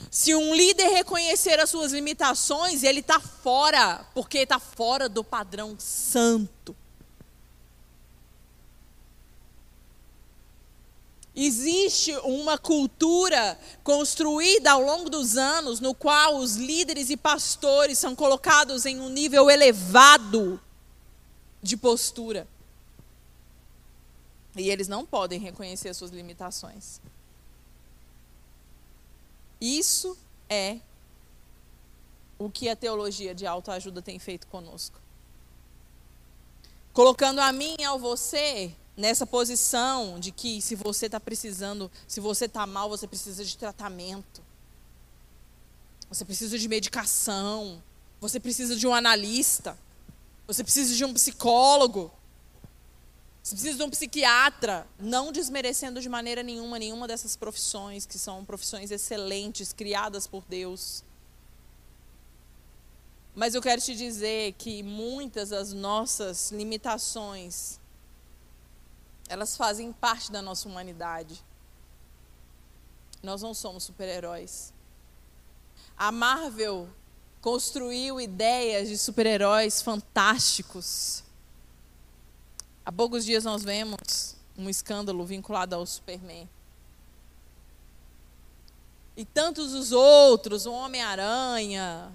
Se 0.09 0.34
um 0.34 0.55
líder 0.55 0.88
reconhecer 0.88 1.59
as 1.59 1.69
suas 1.69 1.91
limitações, 1.91 2.82
ele 2.82 3.01
está 3.01 3.19
fora, 3.19 4.05
porque 4.13 4.38
está 4.38 4.57
fora 4.57 5.09
do 5.09 5.21
padrão 5.21 5.76
santo. 5.78 6.74
Existe 11.36 12.15
uma 12.19 12.57
cultura 12.57 13.59
construída 13.84 14.71
ao 14.71 14.82
longo 14.82 15.09
dos 15.09 15.36
anos 15.36 15.82
no 15.82 15.93
qual 15.93 16.38
os 16.38 16.55
líderes 16.55 17.09
e 17.09 17.17
pastores 17.17 17.99
são 17.99 18.15
colocados 18.15 18.86
em 18.86 18.97
um 19.01 19.09
nível 19.09 19.51
elevado 19.51 20.57
de 21.61 21.76
postura. 21.76 22.47
E 24.56 24.70
eles 24.70 24.88
não 24.88 25.06
podem 25.06 25.39
reconhecer 25.39 25.89
as 25.89 25.97
suas 25.97 26.12
limitações. 26.12 27.01
Isso 29.60 30.18
é 30.49 30.80
o 32.38 32.49
que 32.49 32.68
a 32.68 32.76
teologia 32.76 33.34
de 33.34 33.47
autoajuda 33.47 34.01
tem 34.01 34.20
feito 34.20 34.47
conosco. 34.47 34.99
Colocando 36.91 37.39
a 37.39 37.51
mim 37.51 37.76
e 37.80 37.84
ao 37.84 37.97
você 37.97 38.76
nessa 38.95 39.26
posição 39.26 40.20
de 40.20 40.32
que 40.32 40.62
se 40.62 40.76
você 40.76 41.08
está 41.08 41.20
precisando, 41.20 41.89
se 42.08 42.20
você 42.20 42.45
está 42.45 42.68
mal, 42.68 42.89
você 42.89 43.08
precisa 43.08 43.43
de 43.43 43.58
tratamento. 43.58 44.43
Você 46.10 46.24
precisa 46.24 46.60
de 46.60 46.68
medicação. 46.68 47.82
Você 48.22 48.39
precisa 48.39 48.76
de 48.76 48.86
um 48.86 48.93
analista. 48.93 49.78
Você 50.45 50.64
precisa 50.64 50.95
de 50.95 51.04
um 51.04 51.14
psicólogo. 51.14 52.12
Você 53.44 53.56
precisa 53.56 53.78
de 53.78 53.84
um 53.84 53.89
psiquiatra. 53.89 54.88
Não 54.98 55.32
desmerecendo 55.32 56.00
de 56.00 56.08
maneira 56.08 56.41
nenhuma 56.41 56.80
nenhuma 56.80 57.08
dessas 57.08 57.36
profissões, 57.36 58.06
que 58.06 58.18
são 58.18 58.46
profissões 58.46 58.89
excelentes, 58.89 59.74
criadas 59.74 60.26
por 60.26 60.46
Deus. 60.48 61.04
Mas 63.36 63.54
eu 63.54 63.62
quero 63.62 63.82
te 63.82 63.96
dizer 63.96 64.54
que 64.54 64.82
muitas 64.82 65.50
das 65.50 65.74
nossas 65.74 66.52
limitações 66.52 67.80
elas 69.28 69.58
fazem 69.58 69.91
parte 69.91 70.32
da 70.32 70.41
nossa 70.41 70.70
humanidade. 70.70 71.44
Nós 73.22 73.41
não 73.41 73.54
somos 73.54 73.84
super-heróis. 73.84 74.74
A 75.98 76.12
Marvel 76.12 76.88
construiu 77.41 78.22
ideias 78.22 78.88
de 78.88 78.98
super-heróis 78.98 79.82
fantásticos. 79.82 81.22
Há 82.86 82.91
poucos 82.91 83.23
dias 83.23 83.43
nós 83.43 83.63
vemos 83.63 84.36
um 84.57 84.69
escândalo 84.69 85.25
vinculado 85.25 85.75
ao 85.75 85.86
Superman. 85.86 86.49
E 89.15 89.23
tantos 89.23 89.73
os 89.73 89.91
outros, 89.91 90.65
o 90.65 90.73
Homem-Aranha 90.73 92.11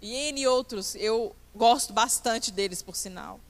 e 0.00 0.14
N 0.14 0.46
outros, 0.46 0.94
eu 0.94 1.34
gosto 1.54 1.92
bastante 1.92 2.50
deles, 2.50 2.82
por 2.82 2.94
sinal. 2.94 3.40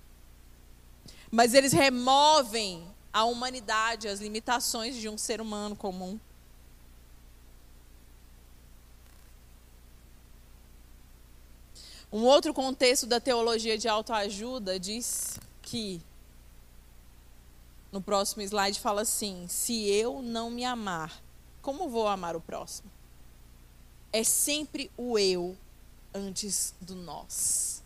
Mas 1.31 1.55
eles 1.55 1.73
removem 1.73 2.87
a 3.13 3.25
humanidade, 3.25 4.09
as 4.09 4.21
limitações 4.21 4.97
de 4.97 5.09
um 5.09 5.19
ser 5.19 5.41
humano 5.41 5.75
comum. 5.75 6.19
Um 12.13 12.23
outro 12.23 12.55
contexto 12.55 13.07
da 13.07 13.19
teologia 13.19 13.77
de 13.77 13.89
autoajuda 13.89 14.79
diz 14.79 15.37
que, 15.61 16.01
no 17.95 18.03
próximo 18.03 18.43
slide, 18.43 18.81
fala 18.81 19.03
assim: 19.03 19.47
se 19.49 19.89
eu 19.89 20.21
não 20.21 20.51
me 20.51 20.65
amar, 20.65 21.23
como 21.63 21.89
vou 21.89 22.09
amar 22.09 22.35
o 22.35 22.41
próximo? 22.41 22.91
É 24.13 24.25
sempre 24.25 24.91
o 24.97 25.17
eu 25.17 25.57
antes 26.13 26.75
do 26.81 26.97
nós. 26.97 27.85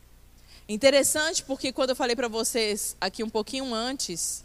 Interessante 0.67 1.45
porque 1.45 1.73
quando 1.73 1.91
eu 1.91 1.97
falei 1.97 2.17
para 2.17 2.27
vocês 2.27 2.97
aqui 2.99 3.23
um 3.23 3.29
pouquinho 3.29 3.75
antes, 3.75 4.45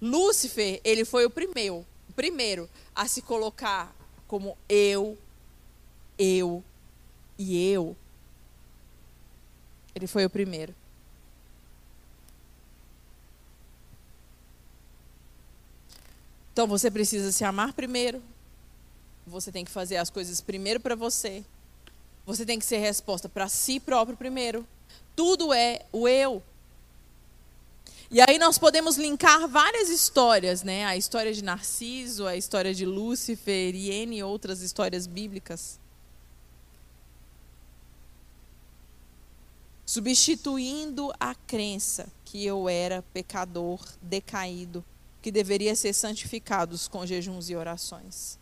Lúcifer, 0.00 0.80
ele 0.84 1.04
foi 1.04 1.26
o 1.26 1.30
primeiro, 1.30 1.84
o 2.08 2.12
primeiro 2.12 2.70
a 2.94 3.08
se 3.08 3.22
colocar 3.22 3.92
como 4.28 4.56
eu, 4.68 5.18
eu 6.16 6.62
e 7.36 7.72
eu. 7.72 7.96
Ele 9.96 10.06
foi 10.06 10.24
o 10.24 10.30
primeiro. 10.30 10.79
Então 16.52 16.66
você 16.66 16.90
precisa 16.90 17.32
se 17.32 17.44
amar 17.44 17.72
primeiro. 17.72 18.22
Você 19.26 19.52
tem 19.52 19.64
que 19.64 19.70
fazer 19.70 19.96
as 19.96 20.10
coisas 20.10 20.40
primeiro 20.40 20.80
para 20.80 20.94
você. 20.94 21.44
Você 22.26 22.44
tem 22.44 22.58
que 22.58 22.64
ser 22.64 22.78
resposta 22.78 23.28
para 23.28 23.48
si 23.48 23.78
próprio 23.80 24.16
primeiro. 24.16 24.66
Tudo 25.14 25.52
é 25.52 25.84
o 25.92 26.08
eu. 26.08 26.42
E 28.10 28.20
aí 28.20 28.38
nós 28.38 28.58
podemos 28.58 28.96
linkar 28.96 29.46
várias 29.46 29.88
histórias, 29.88 30.64
né? 30.64 30.84
A 30.84 30.96
história 30.96 31.32
de 31.32 31.44
Narciso, 31.44 32.26
a 32.26 32.36
história 32.36 32.74
de 32.74 32.84
Lúcifer 32.84 33.72
e 33.74 33.90
N 33.90 34.22
outras 34.24 34.62
histórias 34.62 35.06
bíblicas. 35.06 35.78
Substituindo 39.86 41.12
a 41.20 41.34
crença 41.34 42.08
que 42.24 42.44
eu 42.44 42.68
era 42.68 43.02
pecador, 43.12 43.80
decaído, 44.02 44.84
que 45.22 45.30
deveria 45.30 45.74
ser 45.76 45.92
santificado 45.92 46.78
com 46.90 47.06
jejuns 47.06 47.50
e 47.50 47.56
orações. 47.56 48.38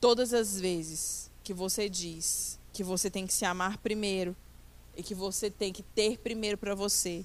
Todas 0.00 0.32
as 0.32 0.58
vezes 0.58 1.30
que 1.42 1.54
você 1.54 1.88
diz 1.88 2.58
que 2.72 2.84
você 2.84 3.10
tem 3.10 3.26
que 3.26 3.32
se 3.32 3.44
amar 3.44 3.78
primeiro 3.78 4.36
e 4.96 5.02
que 5.02 5.14
você 5.14 5.50
tem 5.50 5.72
que 5.72 5.82
ter 5.82 6.18
primeiro 6.18 6.56
para 6.56 6.74
você, 6.74 7.24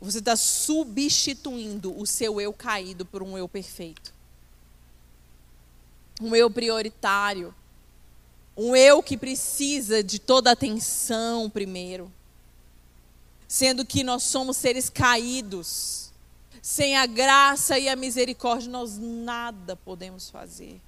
você 0.00 0.18
está 0.18 0.34
substituindo 0.34 1.96
o 1.96 2.06
seu 2.06 2.40
eu 2.40 2.52
caído 2.52 3.04
por 3.04 3.22
um 3.22 3.36
eu 3.36 3.46
perfeito. 3.46 4.14
Um 6.20 6.34
eu 6.34 6.50
prioritário. 6.50 7.54
Um 8.56 8.74
eu 8.74 9.02
que 9.02 9.16
precisa 9.16 10.02
de 10.02 10.18
toda 10.18 10.50
atenção 10.50 11.50
primeiro. 11.50 12.10
Sendo 13.46 13.84
que 13.84 14.02
nós 14.02 14.22
somos 14.22 14.56
seres 14.56 14.88
caídos. 14.88 16.09
Sem 16.62 16.96
a 16.96 17.06
graça 17.06 17.78
e 17.78 17.88
a 17.88 17.96
misericórdia, 17.96 18.70
nós 18.70 18.98
nada 18.98 19.76
podemos 19.76 20.28
fazer. 20.30 20.80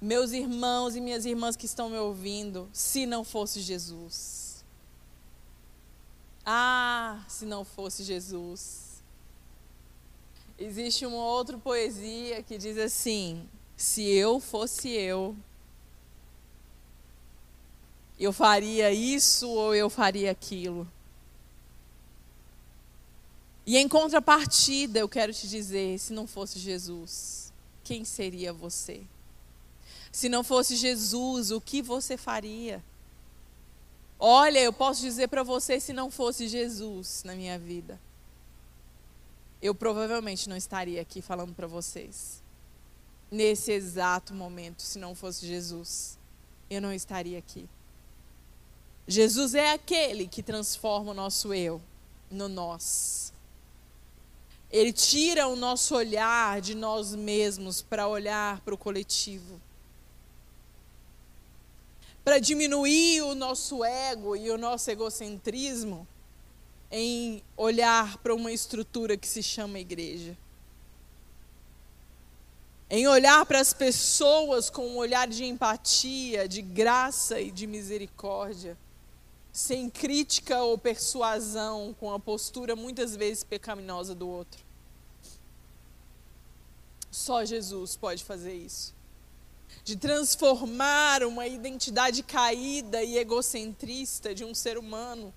Meus 0.00 0.32
irmãos 0.32 0.96
e 0.96 1.00
minhas 1.00 1.24
irmãs 1.24 1.56
que 1.56 1.66
estão 1.66 1.90
me 1.90 1.98
ouvindo, 1.98 2.68
se 2.72 3.06
não 3.06 3.22
fosse 3.22 3.60
Jesus 3.60 4.50
ah, 6.44 7.22
se 7.28 7.44
não 7.44 7.64
fosse 7.64 8.02
Jesus. 8.02 9.02
Existe 10.58 11.06
uma 11.06 11.24
outra 11.24 11.56
poesia 11.58 12.42
que 12.42 12.58
diz 12.58 12.76
assim: 12.78 13.48
se 13.76 14.02
eu 14.02 14.40
fosse 14.40 14.88
eu, 14.88 15.36
eu 18.18 18.32
faria 18.32 18.92
isso 18.92 19.48
ou 19.48 19.74
eu 19.74 19.88
faria 19.88 20.30
aquilo. 20.30 20.86
E 23.66 23.76
em 23.76 23.88
contrapartida, 23.88 24.98
eu 24.98 25.08
quero 25.08 25.32
te 25.32 25.48
dizer: 25.48 25.98
se 25.98 26.12
não 26.12 26.26
fosse 26.26 26.58
Jesus, 26.58 27.52
quem 27.84 28.04
seria 28.04 28.52
você? 28.52 29.02
Se 30.12 30.28
não 30.28 30.42
fosse 30.42 30.76
Jesus, 30.76 31.50
o 31.50 31.60
que 31.60 31.82
você 31.82 32.16
faria? 32.16 32.82
Olha, 34.18 34.58
eu 34.58 34.72
posso 34.72 35.00
dizer 35.00 35.28
para 35.28 35.42
você 35.42 35.80
se 35.80 35.92
não 35.92 36.10
fosse 36.10 36.46
Jesus 36.46 37.22
na 37.24 37.34
minha 37.34 37.58
vida, 37.58 37.98
eu 39.62 39.74
provavelmente 39.74 40.48
não 40.48 40.56
estaria 40.56 41.00
aqui 41.00 41.22
falando 41.22 41.54
para 41.54 41.66
vocês. 41.66 42.42
Nesse 43.30 43.72
exato 43.72 44.34
momento, 44.34 44.82
se 44.82 44.98
não 44.98 45.14
fosse 45.14 45.46
Jesus, 45.46 46.18
eu 46.68 46.82
não 46.82 46.92
estaria 46.92 47.38
aqui. 47.38 47.68
Jesus 49.06 49.54
é 49.54 49.72
aquele 49.72 50.28
que 50.28 50.42
transforma 50.42 51.12
o 51.12 51.14
nosso 51.14 51.54
eu 51.54 51.80
no 52.30 52.48
nós. 52.48 53.29
Ele 54.70 54.92
tira 54.92 55.48
o 55.48 55.56
nosso 55.56 55.94
olhar 55.94 56.60
de 56.60 56.74
nós 56.74 57.14
mesmos 57.14 57.82
para 57.82 58.06
olhar 58.06 58.60
para 58.60 58.74
o 58.74 58.78
coletivo 58.78 59.60
para 62.24 62.38
diminuir 62.38 63.22
o 63.22 63.34
nosso 63.34 63.84
ego 63.84 64.36
e 64.36 64.50
o 64.50 64.58
nosso 64.58 64.90
egocentrismo 64.90 66.06
em 66.90 67.42
olhar 67.56 68.18
para 68.18 68.34
uma 68.34 68.52
estrutura 68.52 69.16
que 69.16 69.26
se 69.26 69.42
chama 69.42 69.78
igreja. 69.78 70.36
Em 72.88 73.06
olhar 73.06 73.46
para 73.46 73.60
as 73.60 73.72
pessoas 73.72 74.68
com 74.68 74.86
um 74.86 74.96
olhar 74.96 75.28
de 75.28 75.44
empatia, 75.44 76.48
de 76.48 76.60
graça 76.60 77.40
e 77.40 77.50
de 77.50 77.66
misericórdia, 77.66 78.76
sem 79.52 79.90
crítica 79.90 80.62
ou 80.62 80.78
persuasão, 80.78 81.94
com 81.98 82.12
a 82.12 82.18
postura 82.18 82.76
muitas 82.76 83.16
vezes 83.16 83.42
pecaminosa 83.42 84.14
do 84.14 84.28
outro. 84.28 84.62
Só 87.10 87.44
Jesus 87.44 87.96
pode 87.96 88.22
fazer 88.22 88.54
isso. 88.54 88.94
De 89.82 89.96
transformar 89.96 91.24
uma 91.24 91.46
identidade 91.46 92.22
caída 92.22 93.02
e 93.02 93.18
egocentrista 93.18 94.34
de 94.34 94.44
um 94.44 94.54
ser 94.54 94.78
humano 94.78 95.32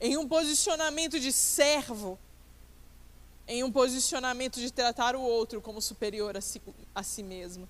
em 0.00 0.16
um 0.16 0.26
posicionamento 0.26 1.20
de 1.20 1.32
servo, 1.32 2.18
em 3.46 3.62
um 3.62 3.70
posicionamento 3.70 4.58
de 4.58 4.68
tratar 4.72 5.14
o 5.14 5.22
outro 5.22 5.60
como 5.60 5.80
superior 5.80 6.36
a 6.36 6.40
si, 6.40 6.60
a 6.92 7.04
si 7.04 7.22
mesmo. 7.22 7.68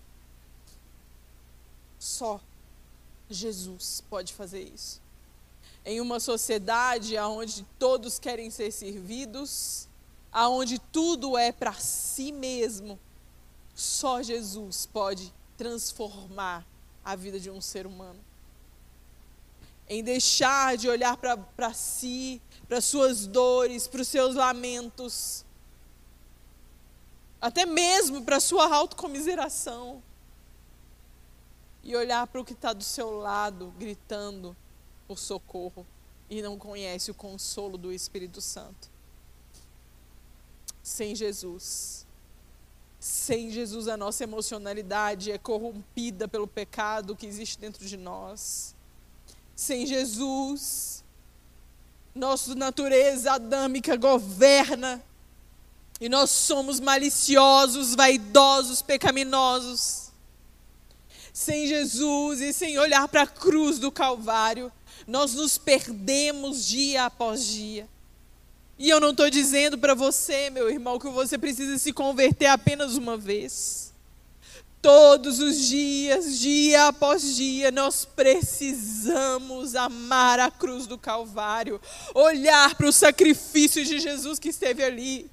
Só 1.98 2.40
Jesus 3.28 4.02
pode 4.08 4.32
fazer 4.32 4.62
isso. 4.62 5.01
Em 5.84 6.00
uma 6.00 6.20
sociedade 6.20 7.18
onde 7.18 7.64
todos 7.78 8.18
querem 8.18 8.50
ser 8.50 8.70
servidos, 8.70 9.88
aonde 10.30 10.78
tudo 10.78 11.36
é 11.36 11.50
para 11.50 11.72
si 11.74 12.30
mesmo, 12.30 12.98
só 13.74 14.22
Jesus 14.22 14.86
pode 14.86 15.32
transformar 15.56 16.64
a 17.04 17.16
vida 17.16 17.40
de 17.40 17.50
um 17.50 17.60
ser 17.60 17.86
humano. 17.86 18.18
Em 19.88 20.04
deixar 20.04 20.76
de 20.76 20.88
olhar 20.88 21.16
para 21.16 21.74
si, 21.74 22.40
para 22.68 22.80
suas 22.80 23.26
dores, 23.26 23.88
para 23.88 24.02
os 24.02 24.08
seus 24.08 24.36
lamentos, 24.36 25.44
até 27.40 27.66
mesmo 27.66 28.22
para 28.22 28.38
sua 28.38 28.72
autocomiseração, 28.72 30.00
e 31.82 31.96
olhar 31.96 32.24
para 32.28 32.40
o 32.40 32.44
que 32.44 32.52
está 32.52 32.72
do 32.72 32.84
seu 32.84 33.10
lado, 33.10 33.74
gritando 33.76 34.56
por 35.12 35.18
socorro, 35.18 35.86
e 36.30 36.40
não 36.40 36.58
conhece 36.58 37.10
o 37.10 37.14
consolo 37.14 37.76
do 37.76 37.92
Espírito 37.92 38.40
Santo. 38.40 38.90
Sem 40.82 41.14
Jesus, 41.14 42.06
sem 42.98 43.50
Jesus, 43.50 43.88
a 43.88 43.96
nossa 43.96 44.24
emocionalidade 44.24 45.30
é 45.30 45.38
corrompida 45.38 46.26
pelo 46.26 46.46
pecado 46.46 47.14
que 47.14 47.26
existe 47.26 47.58
dentro 47.58 47.86
de 47.86 47.96
nós 47.96 48.74
sem 49.54 49.86
Jesus. 49.86 51.04
Nossa 52.14 52.54
natureza 52.54 53.32
adâmica 53.32 53.96
governa. 53.96 55.02
E 56.00 56.08
nós 56.08 56.30
somos 56.30 56.80
maliciosos, 56.80 57.94
vaidosos, 57.94 58.82
pecaminosos. 58.82 60.10
Sem 61.32 61.66
Jesus 61.66 62.40
e 62.40 62.52
sem 62.52 62.78
olhar 62.78 63.08
para 63.08 63.22
a 63.22 63.26
cruz 63.26 63.78
do 63.78 63.90
Calvário, 63.90 64.70
nós 65.06 65.34
nos 65.34 65.58
perdemos 65.58 66.66
dia 66.66 67.04
após 67.04 67.46
dia. 67.46 67.88
E 68.78 68.88
eu 68.88 68.98
não 68.98 69.10
estou 69.10 69.30
dizendo 69.30 69.78
para 69.78 69.94
você, 69.94 70.50
meu 70.50 70.68
irmão, 70.68 70.98
que 70.98 71.08
você 71.08 71.38
precisa 71.38 71.78
se 71.78 71.92
converter 71.92 72.46
apenas 72.46 72.96
uma 72.96 73.16
vez. 73.16 73.92
Todos 74.80 75.38
os 75.38 75.68
dias, 75.68 76.40
dia 76.40 76.88
após 76.88 77.36
dia, 77.36 77.70
nós 77.70 78.04
precisamos 78.04 79.76
amar 79.76 80.40
a 80.40 80.50
cruz 80.50 80.88
do 80.88 80.98
Calvário, 80.98 81.80
olhar 82.12 82.74
para 82.74 82.88
o 82.88 82.92
sacrifício 82.92 83.84
de 83.84 84.00
Jesus 84.00 84.40
que 84.40 84.48
esteve 84.48 84.82
ali. 84.82 85.30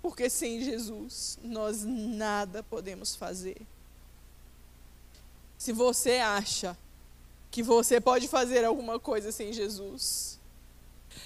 Porque 0.00 0.30
sem 0.30 0.62
Jesus 0.64 1.38
nós 1.44 1.84
nada 1.84 2.62
podemos 2.62 3.14
fazer. 3.14 3.56
Se 5.58 5.72
você 5.72 6.12
acha 6.16 6.76
que 7.54 7.62
você 7.62 8.00
pode 8.00 8.26
fazer 8.26 8.64
alguma 8.64 8.98
coisa 8.98 9.30
sem 9.30 9.52
Jesus, 9.52 10.40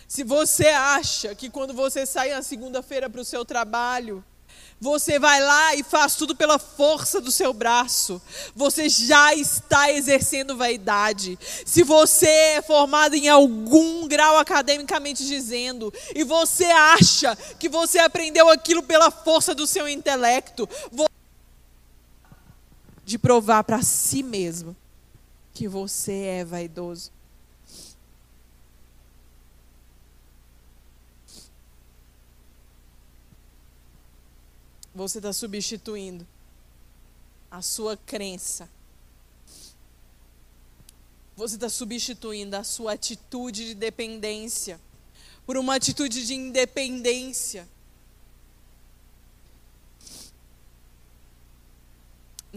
se 0.07 0.22
você 0.22 0.66
acha 0.66 1.35
que 1.35 1.49
quando 1.49 1.72
você 1.72 2.05
sai 2.05 2.29
na 2.35 2.43
segunda-feira 2.43 3.09
para 3.09 3.22
o 3.22 3.24
seu 3.24 3.47
trabalho, 3.47 4.22
você 4.79 5.18
vai 5.18 5.41
lá 5.41 5.74
e 5.74 5.83
faz 5.83 6.16
tudo 6.16 6.37
pela 6.37 6.59
força 6.59 7.18
do 7.18 7.33
seu 7.33 7.55
braço. 7.55 8.20
Você 8.55 8.91
já 8.91 9.35
está 9.35 9.91
exercendo 9.91 10.55
vaidade. 10.55 11.39
Se 11.64 11.83
você 11.83 12.29
é 12.29 12.61
formado 12.61 13.14
em 13.14 13.31
algum 13.31 14.07
grau 14.07 14.37
academicamente 14.37 15.26
dizendo, 15.26 15.91
e 16.14 16.24
você 16.24 16.66
acha 16.66 17.35
que 17.59 17.70
você 17.70 18.01
aprendeu 18.01 18.51
aquilo 18.51 18.83
pela 18.83 19.11
força 19.11 19.55
do 19.55 19.66
seu 19.66 19.89
intelecto, 19.89 20.68
de 23.03 23.16
provar 23.16 23.64
para 23.64 23.81
si 23.81 24.22
mesmo 24.22 24.76
que 25.53 25.68
você 25.68 26.12
é 26.12 26.44
vaidoso. 26.44 27.11
Você 34.94 35.18
está 35.18 35.32
substituindo 35.32 36.26
a 37.51 37.62
sua 37.62 37.96
crença. 37.96 38.68
Você 41.36 41.55
está 41.55 41.68
substituindo 41.68 42.57
a 42.57 42.64
sua 42.64 42.94
atitude 42.94 43.66
de 43.66 43.74
dependência 43.74 44.80
por 45.46 45.57
uma 45.57 45.76
atitude 45.76 46.26
de 46.26 46.34
independência. 46.34 47.68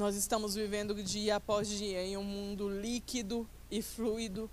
Nós 0.01 0.15
estamos 0.15 0.55
vivendo 0.55 0.95
dia 1.03 1.35
após 1.35 1.67
dia 1.67 2.03
em 2.03 2.17
um 2.17 2.23
mundo 2.23 2.67
líquido 2.67 3.47
e 3.69 3.83
fluido, 3.83 4.49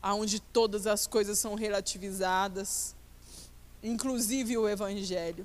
onde 0.00 0.38
todas 0.38 0.86
as 0.86 1.04
coisas 1.04 1.36
são 1.36 1.56
relativizadas, 1.56 2.94
inclusive 3.82 4.56
o 4.56 4.68
Evangelho 4.68 5.44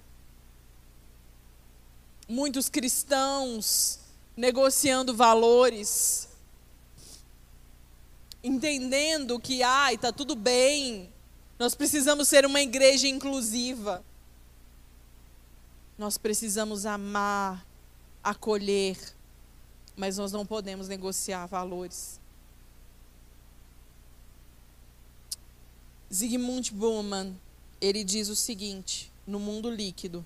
muitos 2.28 2.70
cristãos 2.70 3.98
negociando 4.38 5.16
valores, 5.16 6.30
entendendo 8.44 9.40
que, 9.40 9.64
ai, 9.64 9.96
está 9.96 10.12
tudo 10.12 10.36
bem, 10.36 11.12
nós 11.58 11.74
precisamos 11.74 12.28
ser 12.28 12.46
uma 12.46 12.62
igreja 12.62 13.08
inclusiva. 13.08 14.06
Nós 15.98 16.20
precisamos 16.20 16.86
amar, 16.86 17.66
acolher, 18.24 18.96
mas 19.96 20.18
nós 20.18 20.32
não 20.32 20.46
podemos 20.46 20.88
negociar 20.88 21.46
valores. 21.46 22.20
Zygmunt 26.14 26.72
Bauman, 26.72 27.36
ele 27.82 28.04
diz 28.04 28.30
o 28.30 28.36
seguinte, 28.36 29.12
no 29.26 29.39
mundo 29.39 29.70
líquido, 29.70 30.26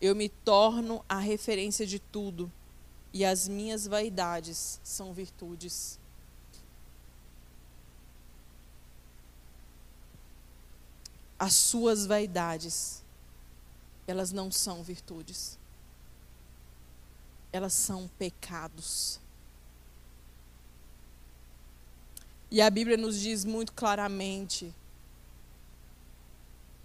eu 0.00 0.16
me 0.16 0.28
torno 0.28 1.04
a 1.08 1.18
referência 1.18 1.86
de 1.86 2.00
tudo, 2.00 2.50
e 3.12 3.24
as 3.24 3.46
minhas 3.46 3.86
vaidades 3.86 4.80
são 4.82 5.12
virtudes. 5.12 6.00
As 11.38 11.54
suas 11.54 12.06
vaidades, 12.06 13.02
elas 14.06 14.32
não 14.32 14.50
são 14.50 14.82
virtudes. 14.82 15.58
Elas 17.52 17.72
são 17.74 18.08
pecados. 18.18 19.20
E 22.50 22.60
a 22.60 22.68
Bíblia 22.68 22.96
nos 22.96 23.18
diz 23.18 23.44
muito 23.44 23.72
claramente 23.72 24.74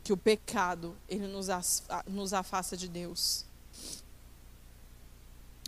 que 0.03 0.13
o 0.13 0.17
pecado 0.17 0.95
ele 1.09 1.27
nos, 1.27 2.33
afasta 2.33 2.77
de 2.77 2.87
Deus. 2.87 3.43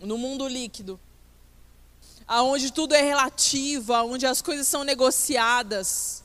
No 0.01 0.17
mundo 0.17 0.47
líquido, 0.47 0.97
aonde 2.25 2.71
tudo 2.71 2.95
é 2.95 3.01
relativo, 3.01 3.93
aonde 3.93 4.25
as 4.25 4.41
coisas 4.41 4.65
são 4.65 4.85
negociadas, 4.85 6.23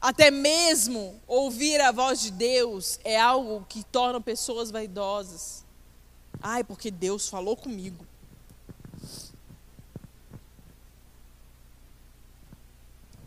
até 0.00 0.30
mesmo 0.30 1.20
ouvir 1.26 1.80
a 1.80 1.92
voz 1.92 2.20
de 2.20 2.30
Deus 2.30 2.98
é 3.04 3.18
algo 3.18 3.64
que 3.68 3.84
torna 3.84 4.20
pessoas 4.20 4.70
vaidosas. 4.70 5.63
Ai, 6.40 6.62
porque 6.62 6.90
Deus 6.90 7.28
falou 7.28 7.56
comigo. 7.56 8.06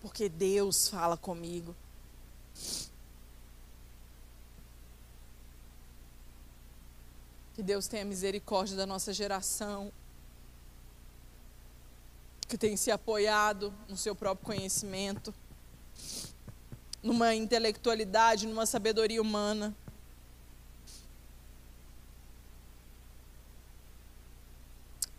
Porque 0.01 0.29
Deus 0.29 0.87
fala 0.87 1.17
comigo. 1.17 1.75
Que 7.53 7.63
Deus 7.63 7.87
tenha 7.87 8.05
misericórdia 8.05 8.77
da 8.77 8.85
nossa 8.85 9.11
geração, 9.11 9.91
que 12.47 12.57
tem 12.57 12.77
se 12.77 12.91
apoiado 12.91 13.73
no 13.89 13.97
seu 13.97 14.15
próprio 14.15 14.45
conhecimento, 14.45 15.33
numa 17.01 17.33
intelectualidade, 17.33 18.47
numa 18.47 18.65
sabedoria 18.65 19.21
humana. 19.21 19.75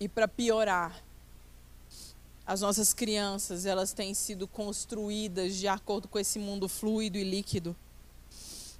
E 0.01 0.09
para 0.09 0.29
piorar, 0.29 1.03
as 2.47 2.63
nossas 2.63 2.95
crianças, 2.95 3.67
elas 3.67 3.93
têm 3.93 4.15
sido 4.15 4.49
construídas 4.49 5.57
de 5.57 5.69
acordo 5.69 6.09
com 6.09 6.19
esse 6.19 6.39
mundo 6.39 6.69
fluido 6.69 7.19
e 7.19 7.25
líquido. 7.25 7.77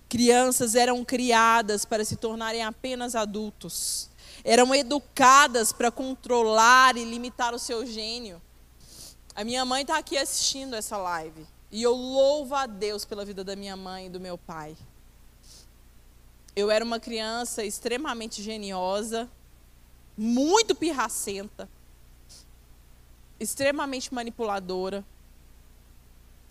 Crianças 0.09 0.75
eram 0.75 1.05
criadas 1.05 1.85
para 1.85 2.03
se 2.03 2.17
tornarem 2.17 2.63
apenas 2.63 3.15
adultos. 3.15 4.09
Eram 4.43 4.75
educadas 4.75 5.71
para 5.71 5.91
controlar 5.91 6.97
e 6.97 7.05
limitar 7.05 7.55
o 7.55 7.59
seu 7.59 7.85
gênio. 7.85 8.41
A 9.35 9.45
minha 9.45 9.65
mãe 9.67 9.83
está 9.83 9.99
aqui 9.99 10.17
assistindo 10.17 10.75
essa 10.75 10.97
live. 10.97 11.47
E 11.71 11.83
eu 11.83 11.95
louvo 11.95 12.55
a 12.55 12.65
Deus 12.65 13.05
pela 13.05 13.25
vida 13.25 13.45
da 13.45 13.55
minha 13.55 13.77
mãe 13.77 14.07
e 14.07 14.11
do 14.11 14.19
meu 14.19 14.39
pai. 14.39 14.75
Eu 16.57 16.71
era 16.71 16.83
uma 16.83 16.99
criança 16.99 17.63
extremamente 17.63 18.43
geniosa, 18.43 19.29
muito 20.19 20.75
pirracenta, 20.75 21.69
extremamente 23.39 24.13
manipuladora. 24.13 25.05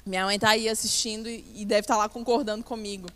Minha 0.05 0.23
mãe 0.23 0.35
está 0.35 0.51
aí 0.51 0.69
assistindo 0.69 1.27
e 1.27 1.65
deve 1.65 1.81
estar 1.81 1.95
tá 1.95 1.97
lá 1.97 2.09
concordando 2.09 2.63
comigo. 2.63 3.09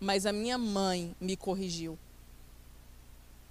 Mas 0.00 0.24
a 0.24 0.32
minha 0.32 0.56
mãe 0.56 1.14
me 1.20 1.36
corrigiu. 1.36 1.98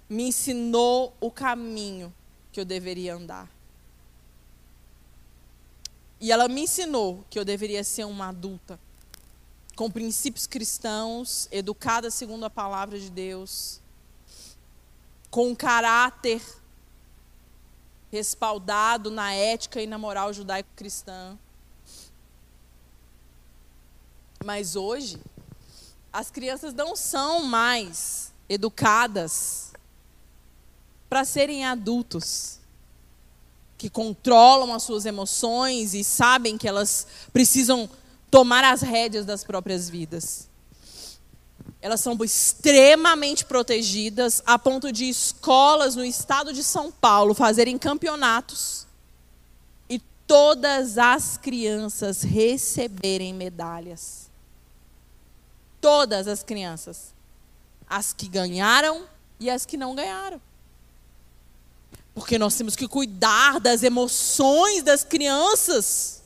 Me 0.08 0.24
ensinou 0.24 1.14
o 1.20 1.30
caminho 1.30 2.12
que 2.50 2.58
eu 2.58 2.64
deveria 2.64 3.14
andar. 3.14 3.48
E 6.20 6.32
ela 6.32 6.48
me 6.48 6.62
ensinou 6.62 7.24
que 7.30 7.38
eu 7.38 7.44
deveria 7.44 7.84
ser 7.84 8.04
uma 8.04 8.28
adulta 8.28 8.80
com 9.76 9.90
princípios 9.90 10.46
cristãos, 10.46 11.46
educada 11.52 12.10
segundo 12.10 12.44
a 12.44 12.50
palavra 12.50 12.98
de 12.98 13.10
Deus, 13.10 13.80
com 15.36 15.54
caráter 15.54 16.40
respaldado 18.10 19.10
na 19.10 19.34
ética 19.34 19.82
e 19.82 19.86
na 19.86 19.98
moral 19.98 20.32
judaico-cristã. 20.32 21.38
Mas 24.42 24.76
hoje, 24.76 25.20
as 26.10 26.30
crianças 26.30 26.72
não 26.72 26.96
são 26.96 27.44
mais 27.44 28.32
educadas 28.48 29.74
para 31.06 31.22
serem 31.22 31.66
adultos 31.66 32.58
que 33.76 33.90
controlam 33.90 34.72
as 34.72 34.84
suas 34.84 35.04
emoções 35.04 35.92
e 35.92 36.02
sabem 36.02 36.56
que 36.56 36.66
elas 36.66 37.06
precisam 37.30 37.90
tomar 38.30 38.64
as 38.64 38.80
rédeas 38.80 39.26
das 39.26 39.44
próprias 39.44 39.86
vidas. 39.90 40.45
Elas 41.86 42.00
são 42.00 42.18
extremamente 42.24 43.44
protegidas 43.44 44.42
a 44.44 44.58
ponto 44.58 44.90
de 44.90 45.08
escolas 45.08 45.94
no 45.94 46.04
estado 46.04 46.52
de 46.52 46.64
São 46.64 46.90
Paulo 46.90 47.32
fazerem 47.32 47.78
campeonatos 47.78 48.88
e 49.88 50.00
todas 50.26 50.98
as 50.98 51.36
crianças 51.36 52.22
receberem 52.22 53.32
medalhas. 53.32 54.28
Todas 55.80 56.26
as 56.26 56.42
crianças. 56.42 57.14
As 57.88 58.12
que 58.12 58.26
ganharam 58.26 59.06
e 59.38 59.48
as 59.48 59.64
que 59.64 59.76
não 59.76 59.94
ganharam. 59.94 60.40
Porque 62.12 62.36
nós 62.36 62.56
temos 62.56 62.74
que 62.74 62.88
cuidar 62.88 63.60
das 63.60 63.84
emoções 63.84 64.82
das 64.82 65.04
crianças. 65.04 66.20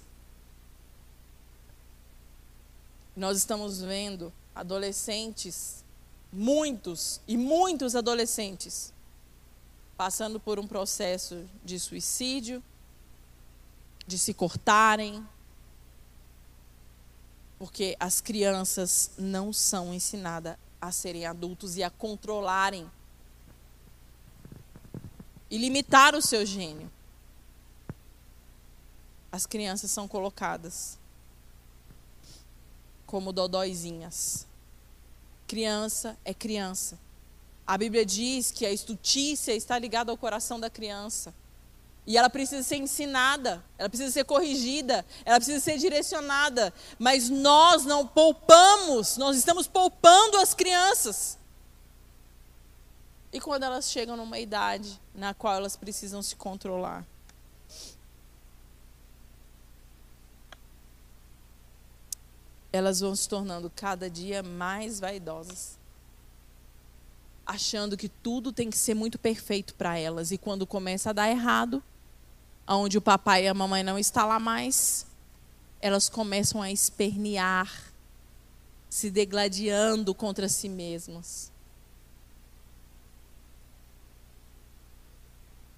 Nós 3.15 3.37
estamos 3.37 3.83
vendo 3.83 4.33
adolescentes, 4.55 5.85
muitos 6.33 7.21
e 7.27 7.37
muitos 7.37 7.95
adolescentes, 7.95 8.93
passando 9.97 10.39
por 10.39 10.59
um 10.59 10.67
processo 10.67 11.49
de 11.65 11.79
suicídio, 11.79 12.63
de 14.07 14.19
se 14.19 14.35
cortarem, 14.35 15.27
porque 17.59 17.97
as 18.01 18.21
crianças 18.21 19.11
não 19.19 19.53
são 19.53 19.93
ensinadas 19.93 20.57
a 20.81 20.91
serem 20.91 21.27
adultos 21.27 21.77
e 21.77 21.83
a 21.83 21.91
controlarem 21.91 22.91
e 25.51 25.59
limitar 25.59 26.15
o 26.15 26.23
seu 26.23 26.47
gênio. 26.47 26.91
As 29.33 29.47
crianças 29.47 29.91
são 29.91 30.09
colocadas 30.09 31.00
como 33.11 33.33
dodóizinhas. 33.33 34.47
Criança 35.49 36.17
é 36.25 36.33
criança. 36.33 36.97
A 37.67 37.77
Bíblia 37.77 38.07
diz 38.07 38.53
que 38.53 38.65
a 38.65 38.71
estutícia 38.71 39.53
está 39.53 39.77
ligada 39.77 40.13
ao 40.13 40.17
coração 40.17 40.61
da 40.61 40.71
criança. 40.71 41.35
E 42.07 42.17
ela 42.17 42.31
precisa 42.31 42.63
ser 42.63 42.77
ensinada, 42.77 43.65
ela 43.77 43.89
precisa 43.89 44.13
ser 44.13 44.25
corrigida, 44.25 45.05
ela 45.25 45.39
precisa 45.39 45.59
ser 45.59 45.77
direcionada. 45.77 46.73
Mas 47.01 47.29
nós 47.29 47.85
não 47.85 48.07
poupamos, 48.07 49.17
nós 49.17 49.37
estamos 49.37 49.67
poupando 49.67 50.37
as 50.37 50.55
crianças. 50.55 51.37
E 53.33 53.41
quando 53.41 53.65
elas 53.65 53.91
chegam 53.91 54.17
numa 54.17 54.39
idade 54.39 55.01
na 55.13 55.35
qual 55.35 55.57
elas 55.57 55.75
precisam 55.75 56.23
se 56.23 56.37
controlar? 56.37 57.05
Elas 62.73 63.01
vão 63.01 63.15
se 63.15 63.29
tornando 63.29 63.71
cada 63.75 64.09
dia 64.09 64.43
mais 64.43 65.01
vaidosas. 65.01 65.79
Achando 67.45 67.97
que 67.97 68.09
tudo 68.09 68.53
tem 68.53 68.71
que 68.71 68.77
ser 68.77 68.95
muito 68.95 69.19
perfeito 69.19 69.75
para 69.75 69.99
elas. 69.99 70.31
E 70.31 70.39
quando 70.39 70.67
começa 70.67 71.11
a 71.11 71.13
dar 71.13 71.29
errado, 71.29 71.83
onde 72.67 72.99
o 72.99 73.03
papai 73.03 73.45
e 73.45 73.49
a 73.49 73.55
mamãe 73.55 73.83
não 73.83 73.99
estão 73.99 74.29
lá 74.29 74.39
mais, 74.39 75.07
elas 75.81 76.09
começam 76.09 76.63
a 76.63 76.71
espernear, 76.71 77.93
se 78.89 79.11
degladiando 79.11 80.15
contra 80.15 80.49
si 80.49 80.69
mesmas. 80.69 81.51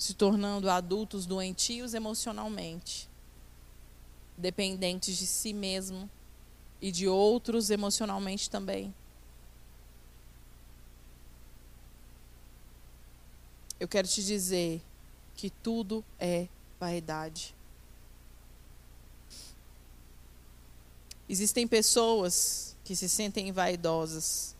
se 0.03 0.15
tornando 0.15 0.69
adultos 0.69 1.27
doentios 1.27 1.95
emocionalmente, 1.95 3.09
dependentes 4.37 5.17
de 5.17 5.29
si 5.29 5.53
mesmo 5.53 6.11
e 6.83 6.93
de 6.93 7.09
outros 7.09 7.71
emocionalmente 7.71 8.51
também. 8.51 8.95
Eu 13.81 13.89
quero 13.89 14.07
te 14.07 14.23
dizer 14.23 14.83
que 15.35 15.49
tudo 15.49 16.05
é 16.19 16.47
vaidade. 16.79 17.55
Existem 21.29 21.67
pessoas 21.67 22.77
que 22.85 22.95
se 22.95 23.09
sentem 23.09 23.51
vaidosas 23.51 24.55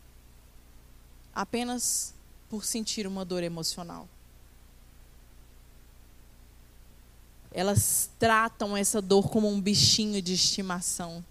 apenas 1.35 2.15
por 2.49 2.65
sentir 2.65 3.05
uma 3.05 3.23
dor 3.23 3.43
emocional. 3.43 4.07
elas 7.53 8.09
tratam 8.17 8.75
essa 8.75 8.99
dor 8.99 9.29
como 9.29 9.47
um 9.47 9.61
bichinho 9.61 10.21
de 10.21 10.33
estimação. 10.33 11.23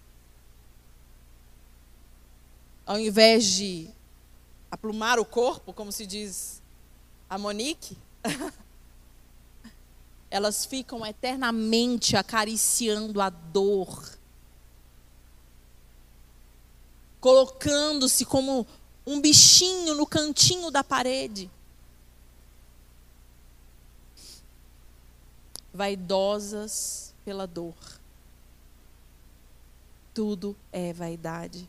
Ao 2.85 2.99
invés 2.99 3.45
de 3.45 3.89
aplumar 4.69 5.19
o 5.19 5.25
corpo, 5.25 5.73
como 5.73 5.91
se 5.91 6.05
diz 6.05 6.61
a 7.29 7.37
Monique, 7.37 7.97
elas 10.29 10.65
ficam 10.65 11.05
eternamente 11.05 12.15
acariciando 12.15 13.21
a 13.21 13.29
dor, 13.29 14.17
colocando-se 17.19 18.25
como 18.25 18.67
um 19.05 19.21
bichinho 19.21 19.95
no 19.95 20.05
cantinho 20.05 20.71
da 20.71 20.83
parede. 20.83 21.49
vaidosas 25.73 27.13
pela 27.25 27.47
dor. 27.47 27.73
Tudo 30.13 30.55
é 30.71 30.93
vaidade. 30.93 31.67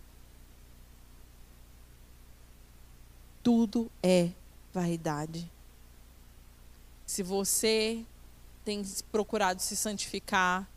Tudo 3.44 3.88
é 4.02 4.30
vaidade. 4.72 5.48
Se 7.06 7.22
você 7.22 8.04
tem 8.64 8.82
procurado 9.12 9.62
se 9.62 9.76
santificar 9.76 10.68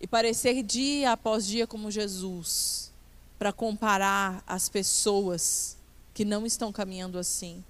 e 0.00 0.06
parecer 0.06 0.62
dia 0.62 1.12
após 1.12 1.44
dia 1.46 1.66
como 1.66 1.90
Jesus, 1.90 2.92
para 3.38 3.52
comparar 3.52 4.42
as 4.46 4.70
pessoas 4.70 5.76
que 6.14 6.24
não 6.24 6.46
estão 6.46 6.72
caminhando 6.72 7.18
assim, 7.18 7.62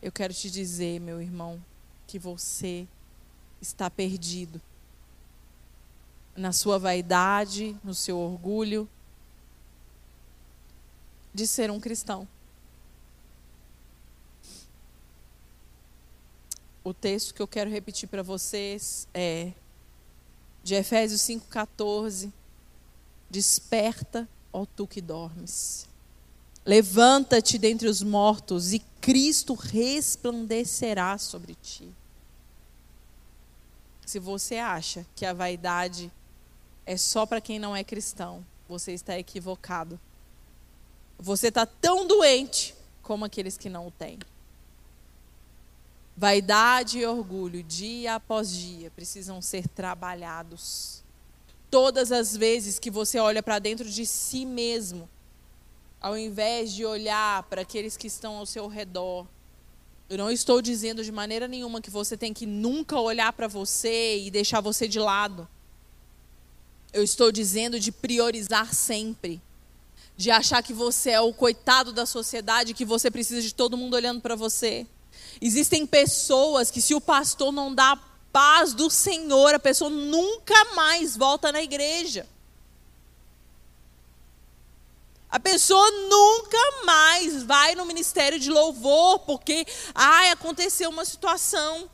eu 0.00 0.10
quero 0.10 0.32
te 0.34 0.50
dizer, 0.50 0.98
meu 0.98 1.22
irmão, 1.22 1.62
que 2.06 2.18
você 2.18 2.88
está 3.60 3.88
perdido. 3.88 4.60
na 6.34 6.50
sua 6.50 6.78
vaidade, 6.78 7.76
no 7.84 7.94
seu 7.94 8.18
orgulho 8.18 8.88
de 11.34 11.46
ser 11.46 11.70
um 11.70 11.78
cristão. 11.78 12.26
O 16.84 16.92
texto 16.92 17.32
que 17.32 17.40
eu 17.40 17.46
quero 17.46 17.70
repetir 17.70 18.08
para 18.08 18.22
vocês 18.22 19.06
é 19.14 19.52
de 20.64 20.74
Efésios 20.74 21.20
5,14. 21.22 22.32
Desperta, 23.30 24.28
ó 24.52 24.66
tu 24.66 24.86
que 24.86 25.00
dormes. 25.00 25.88
Levanta-te 26.64 27.56
dentre 27.56 27.88
os 27.88 28.02
mortos 28.02 28.72
e 28.72 28.80
Cristo 29.00 29.54
resplandecerá 29.54 31.16
sobre 31.18 31.54
ti. 31.54 31.88
Se 34.04 34.18
você 34.18 34.56
acha 34.56 35.06
que 35.14 35.24
a 35.24 35.32
vaidade 35.32 36.10
é 36.84 36.96
só 36.96 37.24
para 37.24 37.40
quem 37.40 37.58
não 37.58 37.74
é 37.74 37.82
cristão, 37.82 38.44
você 38.68 38.92
está 38.92 39.18
equivocado. 39.18 39.98
Você 41.18 41.48
está 41.48 41.64
tão 41.64 42.06
doente 42.06 42.74
como 43.02 43.24
aqueles 43.24 43.56
que 43.56 43.68
não 43.68 43.86
o 43.86 43.90
têm. 43.90 44.18
Vaidade 46.16 46.98
e 46.98 47.06
orgulho, 47.06 47.62
dia 47.62 48.16
após 48.16 48.50
dia, 48.50 48.90
precisam 48.90 49.40
ser 49.40 49.66
trabalhados. 49.66 51.02
Todas 51.70 52.12
as 52.12 52.36
vezes 52.36 52.78
que 52.78 52.90
você 52.90 53.18
olha 53.18 53.42
para 53.42 53.58
dentro 53.58 53.88
de 53.88 54.04
si 54.04 54.44
mesmo, 54.44 55.08
ao 56.00 56.18
invés 56.18 56.72
de 56.72 56.84
olhar 56.84 57.44
para 57.44 57.62
aqueles 57.62 57.96
que 57.96 58.06
estão 58.06 58.36
ao 58.36 58.44
seu 58.44 58.68
redor, 58.68 59.26
eu 60.10 60.18
não 60.18 60.30
estou 60.30 60.60
dizendo 60.60 61.02
de 61.02 61.10
maneira 61.10 61.48
nenhuma 61.48 61.80
que 61.80 61.88
você 61.88 62.18
tem 62.18 62.34
que 62.34 62.44
nunca 62.44 63.00
olhar 63.00 63.32
para 63.32 63.48
você 63.48 64.18
e 64.18 64.30
deixar 64.30 64.60
você 64.60 64.86
de 64.86 64.98
lado. 64.98 65.48
Eu 66.92 67.02
estou 67.02 67.32
dizendo 67.32 67.80
de 67.80 67.90
priorizar 67.90 68.74
sempre. 68.74 69.40
De 70.14 70.30
achar 70.30 70.62
que 70.62 70.74
você 70.74 71.12
é 71.12 71.20
o 71.22 71.32
coitado 71.32 71.90
da 71.90 72.04
sociedade, 72.04 72.74
que 72.74 72.84
você 72.84 73.10
precisa 73.10 73.40
de 73.40 73.54
todo 73.54 73.78
mundo 73.78 73.94
olhando 73.94 74.20
para 74.20 74.36
você. 74.36 74.86
Existem 75.40 75.86
pessoas 75.86 76.70
que, 76.70 76.80
se 76.80 76.94
o 76.94 77.00
pastor 77.00 77.52
não 77.52 77.74
dá 77.74 77.92
a 77.92 78.00
paz 78.32 78.72
do 78.72 78.88
Senhor, 78.88 79.54
a 79.54 79.58
pessoa 79.58 79.90
nunca 79.90 80.74
mais 80.74 81.16
volta 81.16 81.52
na 81.52 81.62
igreja. 81.62 82.26
A 85.32 85.40
pessoa 85.40 85.90
nunca 85.90 86.84
mais 86.84 87.42
vai 87.42 87.74
no 87.74 87.86
ministério 87.86 88.38
de 88.38 88.50
louvor 88.50 89.20
porque, 89.20 89.66
ai, 89.94 90.30
aconteceu 90.30 90.90
uma 90.90 91.06
situação. 91.06 91.90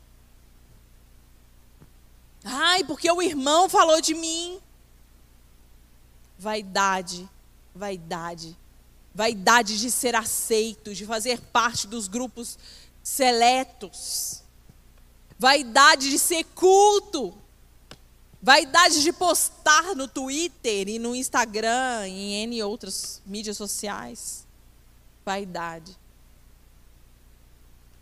Ai, 2.45 2.83
porque 2.83 3.11
o 3.11 3.23
irmão 3.23 3.69
falou 3.69 4.01
de 4.01 4.15
mim. 4.15 4.61
Vaidade, 6.37 7.29
vaidade. 7.75 8.57
Vaidade 9.15 9.79
de 9.79 9.91
ser 9.91 10.15
aceito, 10.15 10.95
de 10.95 11.07
fazer 11.07 11.41
parte 11.41 11.87
dos 11.87 12.09
grupos 12.09 12.59
seletos. 13.09 14.43
Vaidade 15.39 16.11
de 16.11 16.19
ser 16.19 16.45
culto. 16.45 17.35
Vaidade 18.41 19.03
de 19.03 19.13
postar 19.13 19.97
no 19.97 20.07
Twitter 20.07 20.89
e 20.89 20.99
no 20.99 21.17
Instagram 21.17 22.07
e 22.07 22.13
em 22.13 22.43
N 22.43 22.63
outras 22.63 23.23
mídias 23.25 23.57
sociais. 23.57 24.47
Vaidade. 25.25 25.97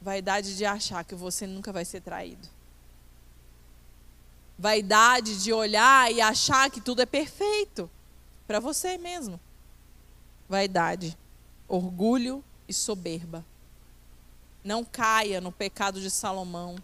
Vaidade 0.02 0.56
de 0.56 0.64
achar 0.64 1.04
que 1.04 1.14
você 1.14 1.46
nunca 1.46 1.72
vai 1.72 1.84
ser 1.84 2.00
traído. 2.00 2.48
Vaidade 4.58 5.42
de 5.42 5.52
olhar 5.52 6.12
e 6.12 6.20
achar 6.20 6.70
que 6.70 6.80
tudo 6.80 7.00
é 7.00 7.06
perfeito 7.06 7.88
para 8.46 8.58
você 8.58 8.98
mesmo. 8.98 9.38
Vaidade, 10.48 11.16
orgulho 11.68 12.44
e 12.68 12.72
soberba. 12.72 13.44
Não 14.66 14.84
caia 14.84 15.40
no 15.40 15.50
pecado 15.50 15.98
de 16.00 16.10
Salomão 16.10 16.76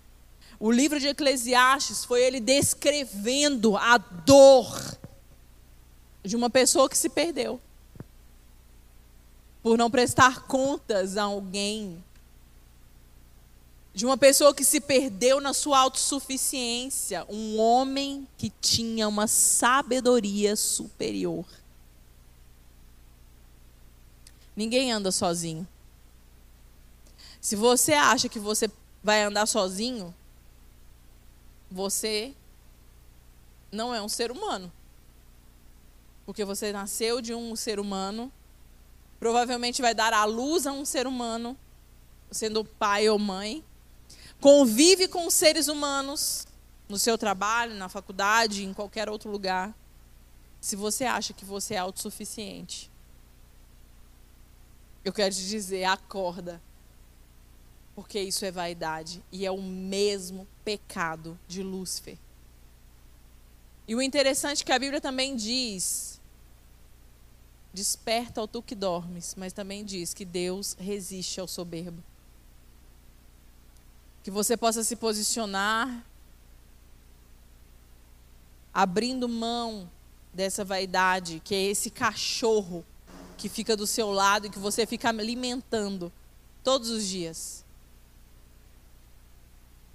o 0.64 0.70
livro 0.70 1.00
de 1.00 1.08
Eclesiastes 1.08 2.04
foi 2.04 2.22
ele 2.22 2.38
descrevendo 2.38 3.76
a 3.76 3.98
dor 3.98 4.96
de 6.22 6.36
uma 6.36 6.48
pessoa 6.48 6.88
que 6.88 6.96
se 6.96 7.08
perdeu 7.08 7.60
por 9.60 9.76
não 9.76 9.90
prestar 9.90 10.46
contas 10.46 11.16
a 11.16 11.24
alguém, 11.24 12.00
de 13.92 14.06
uma 14.06 14.16
pessoa 14.16 14.54
que 14.54 14.64
se 14.64 14.80
perdeu 14.80 15.40
na 15.40 15.52
sua 15.52 15.80
autossuficiência, 15.80 17.26
um 17.28 17.58
homem 17.58 18.28
que 18.38 18.48
tinha 18.60 19.08
uma 19.08 19.26
sabedoria 19.26 20.54
superior. 20.54 21.44
Ninguém 24.54 24.92
anda 24.92 25.10
sozinho. 25.10 25.66
Se 27.42 27.56
você 27.56 27.92
acha 27.92 28.28
que 28.28 28.38
você 28.38 28.70
vai 29.02 29.24
andar 29.24 29.46
sozinho, 29.46 30.14
você 31.68 32.32
não 33.72 33.92
é 33.92 34.00
um 34.00 34.08
ser 34.08 34.30
humano. 34.30 34.72
Porque 36.24 36.44
você 36.44 36.72
nasceu 36.72 37.20
de 37.20 37.34
um 37.34 37.56
ser 37.56 37.80
humano, 37.80 38.30
provavelmente 39.18 39.82
vai 39.82 39.92
dar 39.92 40.12
à 40.12 40.24
luz 40.24 40.68
a 40.68 40.72
um 40.72 40.84
ser 40.84 41.04
humano, 41.04 41.58
sendo 42.30 42.64
pai 42.64 43.08
ou 43.08 43.18
mãe, 43.18 43.64
convive 44.40 45.08
com 45.08 45.28
seres 45.28 45.66
humanos 45.66 46.46
no 46.88 46.96
seu 46.96 47.18
trabalho, 47.18 47.74
na 47.74 47.88
faculdade, 47.88 48.62
em 48.64 48.72
qualquer 48.72 49.08
outro 49.10 49.28
lugar. 49.28 49.74
Se 50.60 50.76
você 50.76 51.04
acha 51.04 51.32
que 51.32 51.44
você 51.44 51.74
é 51.74 51.78
autossuficiente, 51.78 52.88
eu 55.04 55.12
quero 55.12 55.34
te 55.34 55.44
dizer, 55.44 55.82
acorda 55.82 56.62
porque 57.94 58.20
isso 58.20 58.44
é 58.44 58.50
vaidade 58.50 59.22
e 59.30 59.44
é 59.44 59.50
o 59.50 59.60
mesmo 59.60 60.46
pecado 60.64 61.38
de 61.46 61.62
Lúcifer. 61.62 62.16
E 63.86 63.94
o 63.94 64.00
interessante 64.00 64.62
é 64.62 64.64
que 64.64 64.72
a 64.72 64.78
Bíblia 64.78 65.00
também 65.00 65.36
diz: 65.36 66.20
desperta 67.72 68.40
ao 68.40 68.48
tu 68.48 68.62
que 68.62 68.74
dormes, 68.74 69.34
mas 69.36 69.52
também 69.52 69.84
diz 69.84 70.14
que 70.14 70.24
Deus 70.24 70.76
resiste 70.78 71.40
ao 71.40 71.48
soberbo. 71.48 72.02
Que 74.22 74.30
você 74.30 74.56
possa 74.56 74.84
se 74.84 74.94
posicionar 74.96 76.06
abrindo 78.72 79.28
mão 79.28 79.90
dessa 80.32 80.64
vaidade, 80.64 81.42
que 81.44 81.54
é 81.54 81.62
esse 81.62 81.90
cachorro 81.90 82.84
que 83.36 83.48
fica 83.48 83.76
do 83.76 83.86
seu 83.86 84.10
lado 84.10 84.46
e 84.46 84.50
que 84.50 84.58
você 84.58 84.86
fica 84.86 85.08
alimentando 85.08 86.10
todos 86.62 86.88
os 86.88 87.06
dias. 87.06 87.61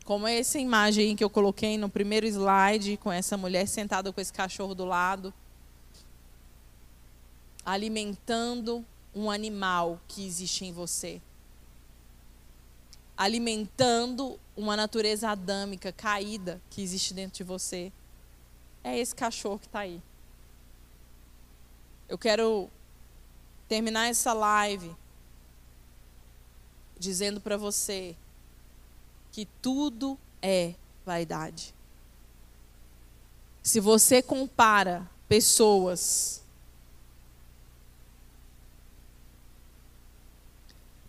Como 0.08 0.26
essa 0.26 0.58
imagem 0.58 1.18
que 1.18 1.24
eu 1.24 1.30
coloquei 1.30 1.78
no 1.78 1.90
primeiro 1.90 2.26
slide, 2.26 2.96
com 2.96 3.12
essa 3.12 3.36
mulher 3.36 3.68
sentada 3.68 4.14
com 4.14 4.22
esse 4.22 4.32
cachorro 4.32 4.74
do 4.74 4.86
lado, 4.86 5.34
alimentando 7.66 8.86
um 9.14 9.30
animal 9.30 10.00
que 10.08 10.26
existe 10.26 10.64
em 10.64 10.72
você. 10.72 11.22
Alimentando 13.18 14.40
uma 14.56 14.78
natureza 14.78 15.28
adâmica 15.28 15.92
caída 15.92 16.62
que 16.70 16.82
existe 16.82 17.14
dentro 17.14 17.40
de 17.40 17.44
você. 17.44 17.92
É 18.86 18.98
esse 18.98 19.14
cachorro 19.14 19.60
que 19.60 19.66
está 19.66 19.80
aí. 19.80 20.02
Eu 22.08 22.18
quero 22.18 22.70
terminar 23.68 24.08
essa 24.08 24.32
live 24.32 24.96
dizendo 26.98 27.42
para 27.42 27.58
você 27.58 28.16
que 29.38 29.48
tudo 29.62 30.18
é 30.42 30.74
vaidade. 31.06 31.72
Se 33.62 33.80
você 33.80 34.20
compara 34.20 35.08
pessoas, 35.30 36.42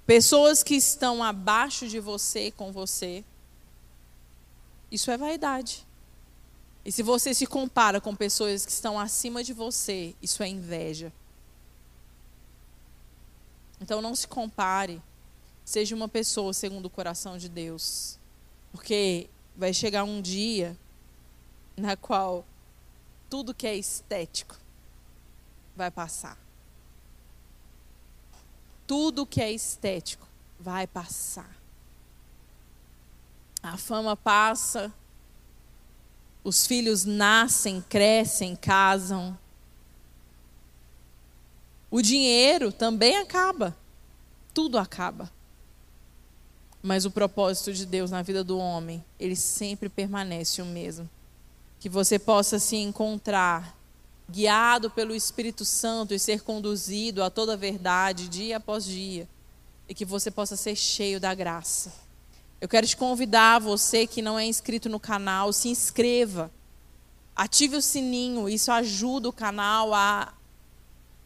pessoas 0.04 0.62
que 0.62 0.74
estão 0.74 1.24
abaixo 1.24 1.88
de 1.88 1.98
você 2.00 2.50
com 2.50 2.70
você, 2.70 3.24
isso 4.90 5.10
é 5.10 5.16
vaidade. 5.16 5.86
E 6.84 6.92
se 6.92 7.02
você 7.02 7.32
se 7.32 7.46
compara 7.46 7.98
com 7.98 8.14
pessoas 8.14 8.66
que 8.66 8.72
estão 8.72 9.00
acima 9.00 9.42
de 9.42 9.54
você, 9.54 10.14
isso 10.20 10.42
é 10.42 10.48
inveja. 10.48 11.10
Então 13.80 14.02
não 14.02 14.14
se 14.14 14.28
compare. 14.28 15.00
Seja 15.64 15.96
uma 15.96 16.10
pessoa 16.10 16.52
segundo 16.52 16.84
o 16.84 16.90
coração 16.90 17.38
de 17.38 17.48
Deus. 17.48 18.17
Porque 18.72 19.28
vai 19.56 19.72
chegar 19.72 20.04
um 20.04 20.20
dia 20.20 20.76
na 21.76 21.96
qual 21.96 22.44
tudo 23.28 23.54
que 23.54 23.66
é 23.66 23.76
estético 23.76 24.56
vai 25.76 25.90
passar. 25.90 26.38
Tudo 28.86 29.26
que 29.26 29.40
é 29.40 29.52
estético 29.52 30.26
vai 30.58 30.86
passar. 30.86 31.50
A 33.62 33.76
fama 33.76 34.16
passa, 34.16 34.92
Os 36.44 36.66
filhos 36.66 37.04
nascem, 37.04 37.82
crescem, 37.82 38.56
casam. 38.56 39.38
O 41.90 42.00
dinheiro 42.00 42.72
também 42.72 43.18
acaba. 43.18 43.76
Tudo 44.54 44.78
acaba. 44.78 45.30
Mas 46.88 47.04
o 47.04 47.10
propósito 47.10 47.70
de 47.74 47.84
Deus 47.84 48.10
na 48.10 48.22
vida 48.22 48.42
do 48.42 48.56
homem, 48.56 49.04
ele 49.20 49.36
sempre 49.36 49.90
permanece 49.90 50.62
o 50.62 50.64
mesmo. 50.64 51.06
Que 51.78 51.86
você 51.86 52.18
possa 52.18 52.58
se 52.58 52.76
encontrar 52.76 53.76
guiado 54.26 54.88
pelo 54.88 55.14
Espírito 55.14 55.66
Santo 55.66 56.14
e 56.14 56.18
ser 56.18 56.40
conduzido 56.40 57.22
a 57.22 57.28
toda 57.28 57.52
a 57.52 57.56
verdade 57.56 58.26
dia 58.26 58.56
após 58.56 58.86
dia. 58.86 59.28
E 59.86 59.92
que 59.92 60.06
você 60.06 60.30
possa 60.30 60.56
ser 60.56 60.74
cheio 60.76 61.20
da 61.20 61.34
graça. 61.34 61.92
Eu 62.58 62.66
quero 62.66 62.86
te 62.86 62.96
convidar, 62.96 63.58
você 63.58 64.06
que 64.06 64.22
não 64.22 64.38
é 64.38 64.46
inscrito 64.46 64.88
no 64.88 64.98
canal, 64.98 65.52
se 65.52 65.68
inscreva. 65.68 66.50
Ative 67.36 67.76
o 67.76 67.82
sininho, 67.82 68.48
isso 68.48 68.72
ajuda 68.72 69.28
o 69.28 69.32
canal 69.32 69.92
a 69.92 70.32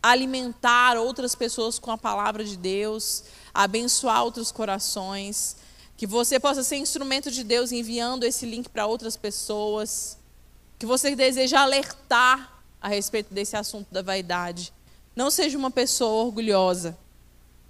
alimentar 0.02 0.96
outras 0.96 1.36
pessoas 1.36 1.78
com 1.78 1.92
a 1.92 1.96
palavra 1.96 2.44
de 2.44 2.56
Deus, 2.56 3.22
abençoar 3.52 4.24
outros 4.24 4.50
corações. 4.52 5.56
Que 5.96 6.06
você 6.06 6.40
possa 6.40 6.62
ser 6.62 6.76
instrumento 6.76 7.30
de 7.30 7.44
Deus 7.44 7.72
enviando 7.72 8.24
esse 8.24 8.44
link 8.46 8.68
para 8.68 8.86
outras 8.86 9.16
pessoas. 9.16 10.18
Que 10.78 10.86
você 10.86 11.14
deseja 11.14 11.60
alertar 11.60 12.62
a 12.80 12.88
respeito 12.88 13.32
desse 13.32 13.56
assunto 13.56 13.86
da 13.92 14.02
vaidade. 14.02 14.72
Não 15.14 15.30
seja 15.30 15.56
uma 15.56 15.70
pessoa 15.70 16.24
orgulhosa, 16.24 16.96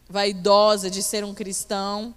vaidosa 0.09 0.91
de 0.91 1.03
ser 1.03 1.25
um 1.25 1.35
cristão 1.35 2.15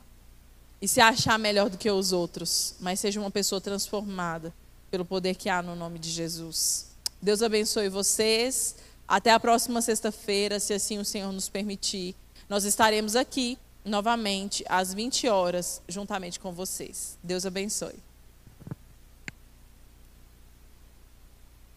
e 0.81 0.87
se 0.87 1.01
achar 1.01 1.37
melhor 1.39 1.69
do 1.69 1.77
que 1.77 1.89
os 1.89 2.11
outros, 2.11 2.75
mas 2.79 2.99
seja 2.99 3.19
uma 3.19 3.31
pessoa 3.31 3.59
transformada 3.59 4.53
pelo 4.91 5.03
poder 5.03 5.35
que 5.35 5.49
há 5.49 5.61
no 5.61 5.75
nome 5.75 5.97
de 5.97 6.09
Jesus. 6.09 6.87
Deus 7.21 7.41
abençoe 7.41 7.89
vocês. 7.89 8.75
Até 9.07 9.31
a 9.31 9.39
próxima 9.39 9.81
sexta-feira, 9.81 10.59
se 10.59 10.73
assim 10.73 10.97
o 10.97 11.05
Senhor 11.05 11.31
nos 11.31 11.49
permitir. 11.49 12.15
Nós 12.47 12.63
estaremos 12.63 13.15
aqui 13.15 13.57
novamente 13.83 14.63
às 14.67 14.93
20 14.93 15.27
horas, 15.27 15.81
juntamente 15.87 16.39
com 16.39 16.51
vocês. 16.51 17.17
Deus 17.23 17.45
abençoe. 17.45 17.95